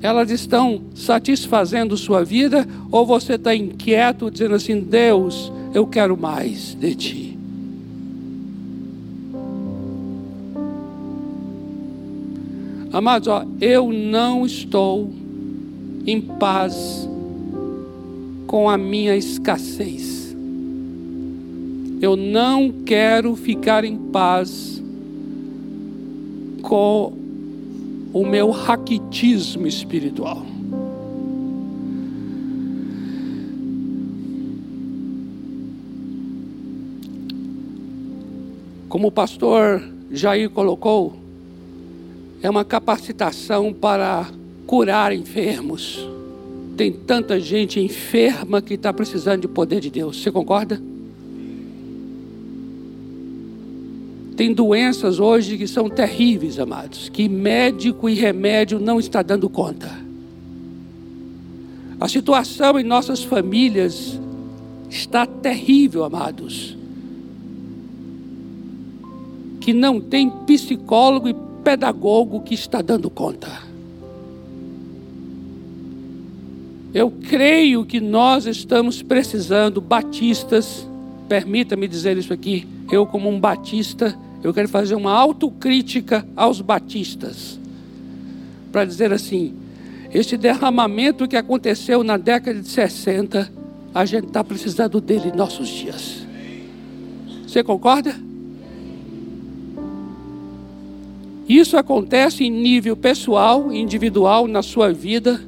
elas 0.03 0.31
estão 0.31 0.83
satisfazendo 0.95 1.97
sua 1.97 2.23
vida 2.23 2.69
ou 2.91 3.07
você 3.07 3.35
está 3.35 3.55
inquieto, 3.55 4.31
dizendo 4.31 4.55
assim: 4.55 4.81
Deus, 4.81 5.51
eu 5.73 5.87
quero 5.87 6.17
mais 6.17 6.75
de 6.75 6.95
ti. 6.95 7.24
Amados, 12.95 13.27
ó, 13.27 13.45
eu 13.61 13.93
não 13.93 14.47
estou 14.47 15.11
em 16.07 16.21
paz 16.21 17.09
com 18.47 18.71
a 18.71 18.79
minha 18.79 19.17
escassez. 19.17 20.33
Eu 22.01 22.15
não 22.15 22.71
quero 22.71 23.35
ficar 23.35 23.83
em 23.85 23.97
paz 23.97 24.81
com 26.63 27.13
o 28.13 28.25
meu 28.25 28.53
raquitismo 28.53 29.67
espiritual. 29.67 30.47
Como 38.89 39.09
o 39.09 39.11
pastor 39.11 39.83
Jair 40.13 40.49
colocou, 40.49 41.24
é 42.45 42.51
uma 42.51 42.63
capacitação 42.63 43.73
para 43.73 44.29
curar 44.67 45.15
enfermos. 45.15 46.07
Tem 46.77 46.93
tanta 46.93 47.41
gente 47.41 47.81
enferma 47.81 48.61
que 48.61 48.75
está 48.75 48.93
precisando 48.93 49.41
de 49.41 49.49
poder 49.49 49.81
de 49.81 49.89
Deus. 49.89 50.23
Você 50.23 50.31
concorda? 50.31 50.79
Tem 54.37 54.53
doenças 54.53 55.19
hoje 55.19 55.57
que 55.57 55.67
são 55.67 55.89
terríveis, 55.89 56.59
amados, 56.59 57.09
que 57.09 57.31
médico 57.31 58.11
e 58.11 58.15
remédio 58.15 58.79
não 58.79 59.01
está 59.01 59.23
dando 59.23 59.49
conta. 59.49 59.91
A 61.99 62.07
situação 62.09 62.79
em 62.79 62.85
nossas 62.85 63.25
famílias 63.25 64.21
está 64.91 65.25
terrível, 65.25 66.05
amados 66.05 66.77
que 69.65 69.73
não 69.73 69.99
tem 69.99 70.29
psicólogo 70.29 71.27
e 71.27 71.35
pedagogo 71.65 72.41
que 72.41 72.55
está 72.55 72.83
dando 72.83 73.09
conta. 73.09 73.49
Eu 76.93 77.11
creio 77.11 77.85
que 77.85 78.01
nós 78.01 78.47
estamos 78.47 79.03
precisando, 79.03 79.81
batistas, 79.81 80.87
permita-me 81.29 81.89
dizer 81.89 82.17
isso 82.17 82.33
aqui, 82.33 82.69
eu 82.93 83.05
como 83.05 83.29
um 83.29 83.41
batista, 83.41 84.17
eu 84.45 84.55
quero 84.55 84.69
fazer 84.69 84.95
uma 84.95 85.11
autocrítica 85.11 86.25
aos 86.37 86.61
batistas, 86.61 87.59
para 88.71 88.85
dizer 88.85 89.13
assim, 89.13 89.55
este 90.13 90.37
derramamento 90.37 91.27
que 91.27 91.37
aconteceu 91.37 92.05
na 92.05 92.17
década 92.17 92.61
de 92.61 92.69
60, 92.69 93.51
a 93.93 94.05
gente 94.05 94.27
está 94.27 94.45
precisando 94.45 95.01
dele 95.01 95.31
em 95.35 95.37
nossos 95.37 95.67
dias. 95.69 96.25
Você 97.47 97.65
concorda? 97.65 98.15
Isso 101.49 101.77
acontece 101.77 102.45
em 102.45 102.51
nível 102.51 102.97
pessoal, 102.97 103.71
individual, 103.73 104.49
na 104.49 104.63
sua 104.63 104.93
vida. 104.93 105.41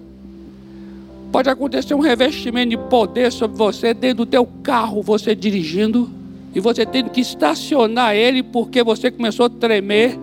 Pode 1.32 1.48
acontecer 1.48 1.94
um 1.94 2.00
revestimento 2.00 2.70
de 2.70 2.76
poder 2.76 3.32
sobre 3.32 3.56
você 3.56 3.94
dentro 3.94 4.18
do 4.18 4.26
teu 4.26 4.46
carro, 4.62 5.02
você 5.02 5.34
dirigindo, 5.34 6.10
e 6.54 6.60
você 6.60 6.84
tendo 6.84 7.10
que 7.10 7.20
estacionar 7.20 8.14
ele 8.14 8.42
porque 8.42 8.82
você 8.82 9.10
começou 9.10 9.46
a 9.46 9.50
tremer 9.50 10.18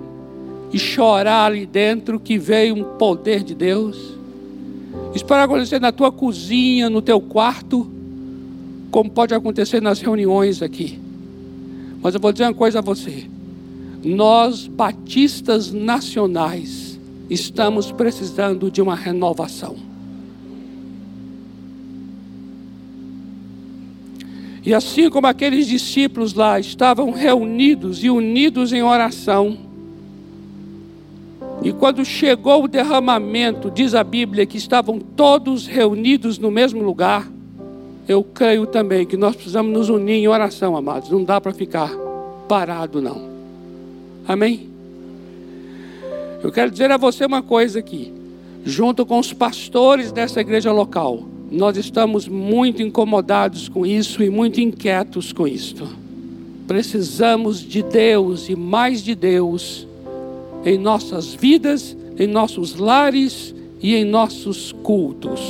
e 0.71 0.77
chorar 0.77 1.45
ali 1.45 1.65
dentro 1.65 2.19
que 2.19 2.37
veio 2.37 2.75
um 2.75 2.83
poder 2.83 3.43
de 3.43 3.55
Deus. 3.55 3.97
Isso 5.13 5.25
pode 5.25 5.41
acontecer 5.41 5.79
na 5.79 5.91
tua 5.91 6.11
cozinha, 6.11 6.89
no 6.89 7.01
teu 7.01 7.19
quarto, 7.19 7.87
como 8.91 9.09
pode 9.09 9.33
acontecer 9.33 9.81
nas 9.81 9.99
reuniões 9.99 10.61
aqui. 10.61 10.99
Mas 12.01 12.13
eu 12.13 12.21
vou 12.21 12.31
dizer 12.31 12.45
uma 12.45 12.53
coisa 12.53 12.79
a 12.79 12.81
você 12.81 13.32
nós, 14.03 14.67
batistas 14.67 15.71
nacionais, 15.71 16.99
estamos 17.29 17.91
precisando 17.91 18.69
de 18.69 18.81
uma 18.81 18.95
renovação. 18.95 19.75
E 24.65 24.73
assim 24.73 25.09
como 25.09 25.27
aqueles 25.27 25.67
discípulos 25.67 26.33
lá 26.33 26.59
estavam 26.59 27.11
reunidos 27.11 28.03
e 28.03 28.09
unidos 28.09 28.71
em 28.71 28.81
oração, 28.81 29.57
e 31.61 31.71
quando 31.71 32.03
chegou 32.03 32.63
o 32.63 32.67
derramamento, 32.67 33.71
diz 33.71 33.93
a 33.93 34.03
Bíblia 34.03 34.45
que 34.45 34.57
estavam 34.57 34.99
todos 34.99 35.65
reunidos 35.65 36.37
no 36.37 36.51
mesmo 36.51 36.83
lugar, 36.83 37.29
eu 38.07 38.21
creio 38.21 38.65
também 38.65 39.05
que 39.05 39.15
nós 39.15 39.35
precisamos 39.35 39.71
nos 39.71 39.89
unir 39.89 40.15
em 40.15 40.27
oração, 40.27 40.75
amados. 40.75 41.09
Não 41.09 41.23
dá 41.23 41.39
para 41.39 41.53
ficar 41.53 41.89
parado, 42.49 43.01
não. 43.01 43.32
Amém? 44.27 44.69
Eu 46.41 46.51
quero 46.51 46.71
dizer 46.71 46.91
a 46.91 46.97
você 46.97 47.25
uma 47.25 47.41
coisa 47.41 47.79
aqui. 47.79 48.13
Junto 48.65 49.05
com 49.05 49.19
os 49.19 49.33
pastores 49.33 50.11
dessa 50.11 50.41
igreja 50.41 50.71
local, 50.71 51.23
nós 51.51 51.77
estamos 51.77 52.27
muito 52.27 52.81
incomodados 52.81 53.67
com 53.67 53.85
isso 53.85 54.23
e 54.23 54.29
muito 54.29 54.59
inquietos 54.59 55.31
com 55.31 55.47
isso. 55.47 55.87
Precisamos 56.67 57.59
de 57.59 57.83
Deus 57.83 58.49
e 58.49 58.55
mais 58.55 59.03
de 59.03 59.15
Deus 59.15 59.87
em 60.65 60.77
nossas 60.77 61.33
vidas, 61.33 61.95
em 62.17 62.27
nossos 62.27 62.75
lares 62.75 63.53
e 63.81 63.95
em 63.95 64.05
nossos 64.05 64.71
cultos. 64.71 65.41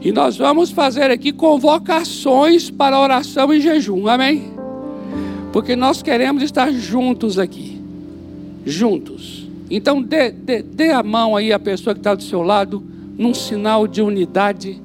E 0.00 0.10
nós 0.10 0.38
vamos 0.38 0.70
fazer 0.70 1.10
aqui 1.10 1.32
convocações 1.32 2.70
para 2.70 2.98
oração 2.98 3.52
e 3.52 3.60
jejum, 3.60 4.08
amém? 4.08 4.59
Porque 5.52 5.74
nós 5.74 6.02
queremos 6.02 6.42
estar 6.42 6.72
juntos 6.72 7.38
aqui, 7.38 7.80
juntos. 8.64 9.48
Então 9.70 10.00
dê, 10.02 10.30
dê, 10.30 10.62
dê 10.62 10.90
a 10.90 11.02
mão 11.02 11.36
aí 11.36 11.52
à 11.52 11.58
pessoa 11.58 11.94
que 11.94 12.00
está 12.00 12.14
do 12.14 12.22
seu 12.22 12.42
lado, 12.42 12.82
num 13.16 13.34
sinal 13.34 13.86
de 13.86 14.00
unidade. 14.00 14.80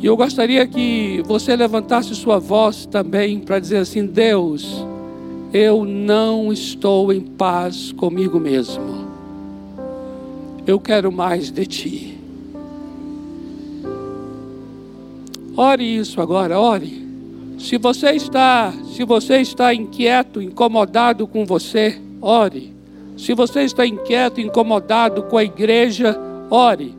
E 0.00 0.06
eu 0.06 0.16
gostaria 0.16 0.66
que 0.66 1.22
você 1.24 1.56
levantasse 1.56 2.14
sua 2.14 2.38
voz 2.38 2.86
também 2.86 3.40
para 3.40 3.58
dizer 3.58 3.78
assim: 3.78 4.06
Deus, 4.06 4.84
eu 5.52 5.84
não 5.84 6.52
estou 6.52 7.12
em 7.12 7.20
paz 7.20 7.92
comigo 7.92 8.38
mesmo. 8.38 9.06
Eu 10.66 10.78
quero 10.80 11.10
mais 11.10 11.50
de 11.50 11.66
ti. 11.66 12.18
Ore 15.56 15.96
isso 15.96 16.20
agora, 16.20 16.60
ore. 16.60 17.05
Se 17.58 17.78
você 17.78 18.10
está, 18.10 18.72
se 18.94 19.04
você 19.04 19.38
está 19.38 19.74
inquieto, 19.74 20.40
incomodado 20.42 21.26
com 21.26 21.44
você, 21.44 22.00
ore. 22.20 22.74
Se 23.16 23.34
você 23.34 23.62
está 23.62 23.86
inquieto, 23.86 24.40
incomodado 24.40 25.22
com 25.24 25.38
a 25.38 25.44
igreja, 25.44 26.18
ore. 26.50 26.94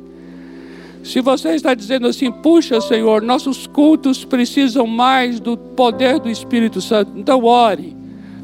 Se 1.03 1.21
você 1.21 1.49
está 1.49 1.73
dizendo 1.73 2.07
assim, 2.07 2.31
puxa, 2.31 2.81
Senhor, 2.81 3.21
nossos 3.21 3.67
cultos 3.67 4.25
precisam 4.25 4.87
mais 4.87 5.39
do 5.39 5.55
poder 5.55 6.19
do 6.19 6.29
Espírito 6.29 6.81
Santo, 6.81 7.11
então 7.15 7.43
ore. 7.43 7.95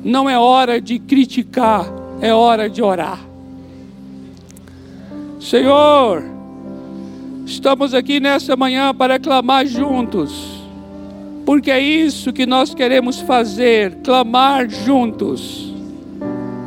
Não 0.04 0.30
é 0.30 0.38
hora 0.38 0.80
de 0.80 1.00
criticar, 1.00 1.92
é 2.22 2.34
hora 2.34 2.70
de 2.70 2.82
orar. 2.82 3.20
Senhor, 5.40 6.34
Estamos 7.46 7.94
aqui 7.94 8.22
nessa 8.22 8.56
manhã 8.56 8.96
para 8.96 9.20
clamar 9.20 9.66
juntos, 9.66 10.53
porque 11.46 11.72
é 11.72 11.80
isso 11.80 12.32
que 12.32 12.46
nós 12.46 12.74
queremos 12.74 13.20
fazer, 13.22 13.96
clamar 14.04 14.70
juntos. 14.70 15.74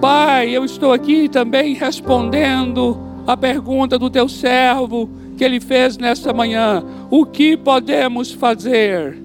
Pai, 0.00 0.50
eu 0.50 0.64
estou 0.64 0.92
aqui 0.92 1.28
também 1.28 1.74
respondendo 1.74 2.98
a 3.26 3.36
pergunta 3.36 3.98
do 3.98 4.10
teu 4.10 4.28
servo 4.28 5.08
que 5.36 5.44
ele 5.44 5.60
fez 5.60 5.96
nessa 5.96 6.32
manhã: 6.32 6.84
o 7.10 7.24
que 7.24 7.56
podemos 7.56 8.32
fazer? 8.32 9.16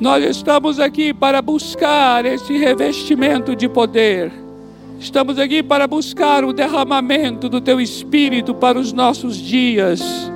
Nós 0.00 0.24
estamos 0.24 0.80
aqui 0.80 1.12
para 1.12 1.42
buscar 1.42 2.24
esse 2.24 2.56
revestimento 2.56 3.54
de 3.54 3.68
poder 3.68 4.32
Estamos 5.00 5.38
aqui 5.38 5.62
para 5.62 5.86
buscar 5.86 6.44
o 6.44 6.52
derramamento 6.52 7.48
do 7.48 7.58
Teu 7.58 7.80
Espírito 7.80 8.54
para 8.54 8.78
os 8.78 8.92
nossos 8.92 9.34
dias. 9.34 10.30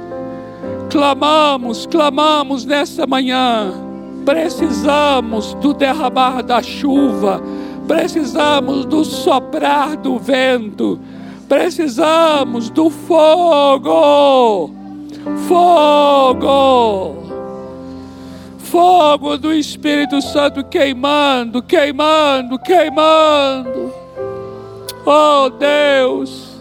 Clamamos, 0.94 1.86
clamamos 1.86 2.64
nessa 2.64 3.04
manhã. 3.04 3.72
Precisamos 4.24 5.52
do 5.54 5.74
derramar 5.74 6.40
da 6.40 6.62
chuva, 6.62 7.42
precisamos 7.84 8.84
do 8.84 9.04
soprar 9.04 9.96
do 9.96 10.20
vento, 10.20 11.00
precisamos 11.48 12.70
do 12.70 12.90
fogo. 12.90 14.72
Fogo! 15.48 17.24
Fogo 18.58 19.36
do 19.36 19.52
Espírito 19.52 20.22
Santo 20.22 20.62
queimando, 20.62 21.60
queimando, 21.60 22.56
queimando 22.56 23.92
Oh 25.04 25.50
Deus, 25.50 26.53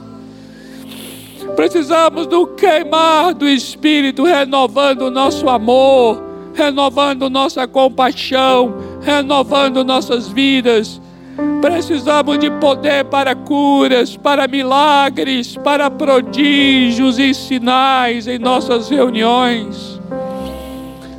precisamos 1.55 2.27
do 2.27 2.47
queimar 2.47 3.33
do 3.33 3.47
Espírito, 3.47 4.23
renovando 4.23 5.03
o 5.03 5.11
nosso 5.11 5.49
amor, 5.49 6.21
renovando 6.53 7.29
nossa 7.29 7.67
compaixão, 7.67 8.75
renovando 9.01 9.83
nossas 9.83 10.27
vidas. 10.27 11.01
Precisamos 11.61 12.37
de 12.37 12.51
poder 12.51 13.05
para 13.05 13.33
curas, 13.33 14.15
para 14.15 14.47
milagres, 14.47 15.55
para 15.57 15.89
prodígios 15.89 17.17
e 17.17 17.33
sinais 17.33 18.27
em 18.27 18.37
nossas 18.37 18.89
reuniões. 18.89 19.99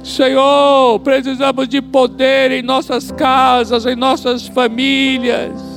Senhor, 0.05 1.01
precisamos 1.01 1.66
de 1.66 1.80
poder 1.80 2.53
em 2.53 2.62
nossas 2.62 3.11
casas, 3.11 3.87
em 3.87 3.97
nossas 3.97 4.47
famílias. 4.47 5.74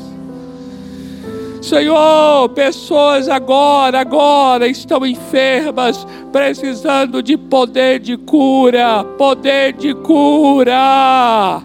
Senhor, 1.67 2.47
pessoas 2.55 3.27
agora, 3.27 3.99
agora 3.99 4.69
estão 4.69 5.05
enfermas, 5.05 6.07
precisando 6.31 7.21
de 7.21 7.35
poder 7.35 7.99
de 7.99 8.15
cura, 8.15 9.03
poder 9.17 9.73
de 9.73 9.93
cura. 9.93 11.61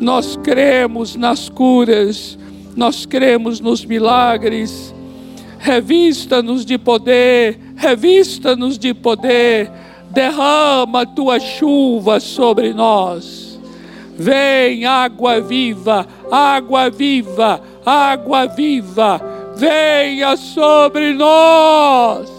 Nós 0.00 0.36
cremos 0.36 1.16
nas 1.16 1.50
curas, 1.50 2.38
nós 2.74 3.04
cremos 3.04 3.60
nos 3.60 3.84
milagres. 3.84 4.94
Revista-nos 5.58 6.64
de 6.64 6.78
poder, 6.78 7.60
revista-nos 7.76 8.78
de 8.78 8.94
poder, 8.94 9.70
derrama 10.10 11.04
tua 11.04 11.38
chuva 11.38 12.20
sobre 12.20 12.72
nós. 12.72 13.49
Vem 14.20 14.84
água 14.84 15.40
viva, 15.40 16.06
água 16.30 16.90
viva, 16.90 17.58
água 17.86 18.46
viva, 18.48 19.18
venha 19.56 20.36
sobre 20.36 21.14
nós. 21.14 22.30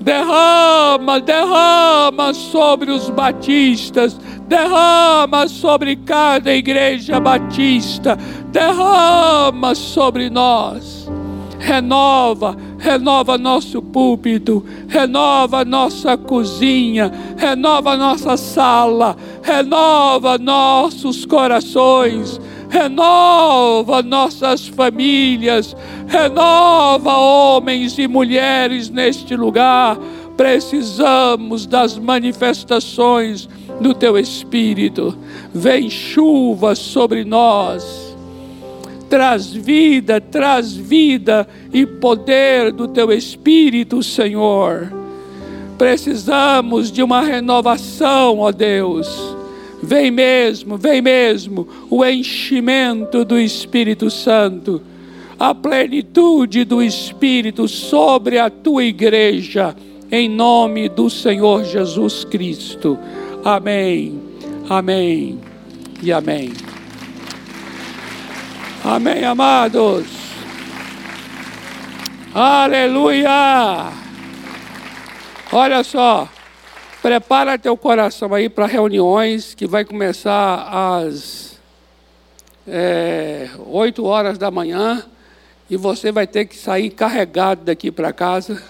Derrama, 0.00 1.18
derrama 1.18 2.32
sobre 2.32 2.92
os 2.92 3.10
batistas, 3.10 4.16
derrama 4.46 5.48
sobre 5.48 5.96
cada 5.96 6.54
igreja 6.54 7.18
batista, 7.18 8.16
derrama 8.52 9.74
sobre 9.74 10.30
nós. 10.30 11.10
Renova, 11.58 12.56
renova 12.78 13.36
nosso 13.36 13.82
púlpito, 13.82 14.64
renova 14.86 15.64
nossa 15.64 16.16
cozinha, 16.16 17.12
renova 17.36 17.96
nossa 17.96 18.36
sala, 18.36 19.16
renova 19.48 20.36
nossos 20.36 21.24
corações 21.24 22.38
renova 22.68 24.02
nossas 24.02 24.68
famílias, 24.68 25.74
renova 26.06 27.16
homens 27.16 27.98
e 27.98 28.06
mulheres 28.06 28.90
neste 28.90 29.34
lugar. 29.34 29.98
Precisamos 30.36 31.66
das 31.66 31.98
manifestações 31.98 33.48
do 33.80 33.94
teu 33.94 34.18
Espírito. 34.18 35.16
Vem 35.52 35.90
chuva 35.90 36.74
sobre 36.74 37.24
nós. 37.24 38.16
Traz 39.08 39.46
vida, 39.46 40.20
traz 40.20 40.74
vida 40.74 41.48
e 41.72 41.86
poder 41.86 42.70
do 42.70 42.86
teu 42.86 43.10
Espírito, 43.10 44.02
Senhor. 44.02 44.92
Precisamos 45.78 46.92
de 46.92 47.02
uma 47.02 47.22
renovação, 47.22 48.40
ó 48.40 48.52
Deus 48.52 49.37
Vem 49.82 50.10
mesmo, 50.10 50.76
vem 50.76 51.00
mesmo 51.00 51.68
o 51.88 52.04
enchimento 52.04 53.24
do 53.24 53.38
Espírito 53.38 54.10
Santo, 54.10 54.82
a 55.38 55.54
plenitude 55.54 56.64
do 56.64 56.82
Espírito 56.82 57.68
sobre 57.68 58.38
a 58.38 58.50
tua 58.50 58.84
igreja, 58.84 59.76
em 60.10 60.28
nome 60.28 60.88
do 60.88 61.08
Senhor 61.08 61.64
Jesus 61.64 62.24
Cristo. 62.24 62.98
Amém, 63.44 64.20
amém 64.68 65.38
e 66.02 66.12
amém. 66.12 66.52
Amém, 68.84 69.24
amados. 69.24 70.06
Aleluia. 72.34 73.92
Olha 75.52 75.82
só. 75.82 76.28
Prepara 77.08 77.58
teu 77.58 77.74
coração 77.74 78.34
aí 78.34 78.50
para 78.50 78.66
reuniões 78.66 79.54
que 79.54 79.66
vai 79.66 79.82
começar 79.82 80.98
às 81.00 81.58
é, 82.66 83.48
8 83.66 84.04
horas 84.04 84.36
da 84.36 84.50
manhã 84.50 85.02
e 85.70 85.76
você 85.78 86.12
vai 86.12 86.26
ter 86.26 86.44
que 86.44 86.54
sair 86.54 86.90
carregado 86.90 87.64
daqui 87.64 87.90
para 87.90 88.12
casa 88.12 88.62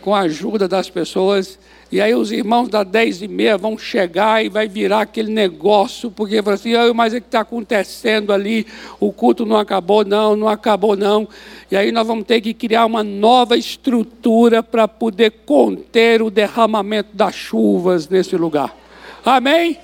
com 0.00 0.12
a 0.12 0.22
ajuda 0.22 0.66
das 0.66 0.90
pessoas. 0.90 1.56
E 1.92 2.00
aí 2.00 2.14
os 2.14 2.32
irmãos 2.32 2.70
da 2.70 2.82
10 2.82 3.20
e 3.20 3.28
meia 3.28 3.58
vão 3.58 3.76
chegar 3.76 4.42
e 4.42 4.48
vai 4.48 4.66
virar 4.66 5.02
aquele 5.02 5.30
negócio, 5.30 6.10
porque 6.10 6.40
vai 6.40 6.54
assim, 6.54 6.72
mas 6.94 7.12
o 7.12 7.20
que 7.20 7.26
está 7.26 7.40
acontecendo 7.40 8.32
ali? 8.32 8.66
O 8.98 9.12
culto 9.12 9.44
não 9.44 9.58
acabou, 9.58 10.02
não, 10.02 10.34
não 10.34 10.48
acabou, 10.48 10.96
não. 10.96 11.28
E 11.70 11.76
aí 11.76 11.92
nós 11.92 12.06
vamos 12.06 12.24
ter 12.24 12.40
que 12.40 12.54
criar 12.54 12.86
uma 12.86 13.04
nova 13.04 13.58
estrutura 13.58 14.62
para 14.62 14.88
poder 14.88 15.32
conter 15.44 16.22
o 16.22 16.30
derramamento 16.30 17.10
das 17.12 17.34
chuvas 17.34 18.08
nesse 18.08 18.38
lugar. 18.38 18.74
Amém? 19.22 19.76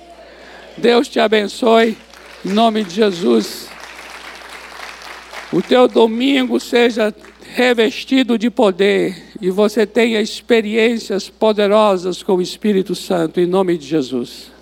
Deus 0.77 1.07
te 1.07 1.19
abençoe, 1.19 1.95
em 2.43 2.49
nome 2.49 2.83
de 2.85 2.95
Jesus. 2.95 3.69
O 5.53 5.61
teu 5.61 5.87
domingo 5.87 6.59
seja 6.59 7.13
revestido 7.53 8.37
de 8.37 8.49
poder 8.49 9.15
e 9.41 9.49
você 9.49 9.85
tenha 9.85 10.21
experiências 10.21 11.29
poderosas 11.29 12.21
com 12.21 12.35
o 12.35 12.41
Espírito 12.41 12.95
Santo, 12.95 13.39
em 13.39 13.45
nome 13.45 13.77
de 13.77 13.87
Jesus. 13.87 14.58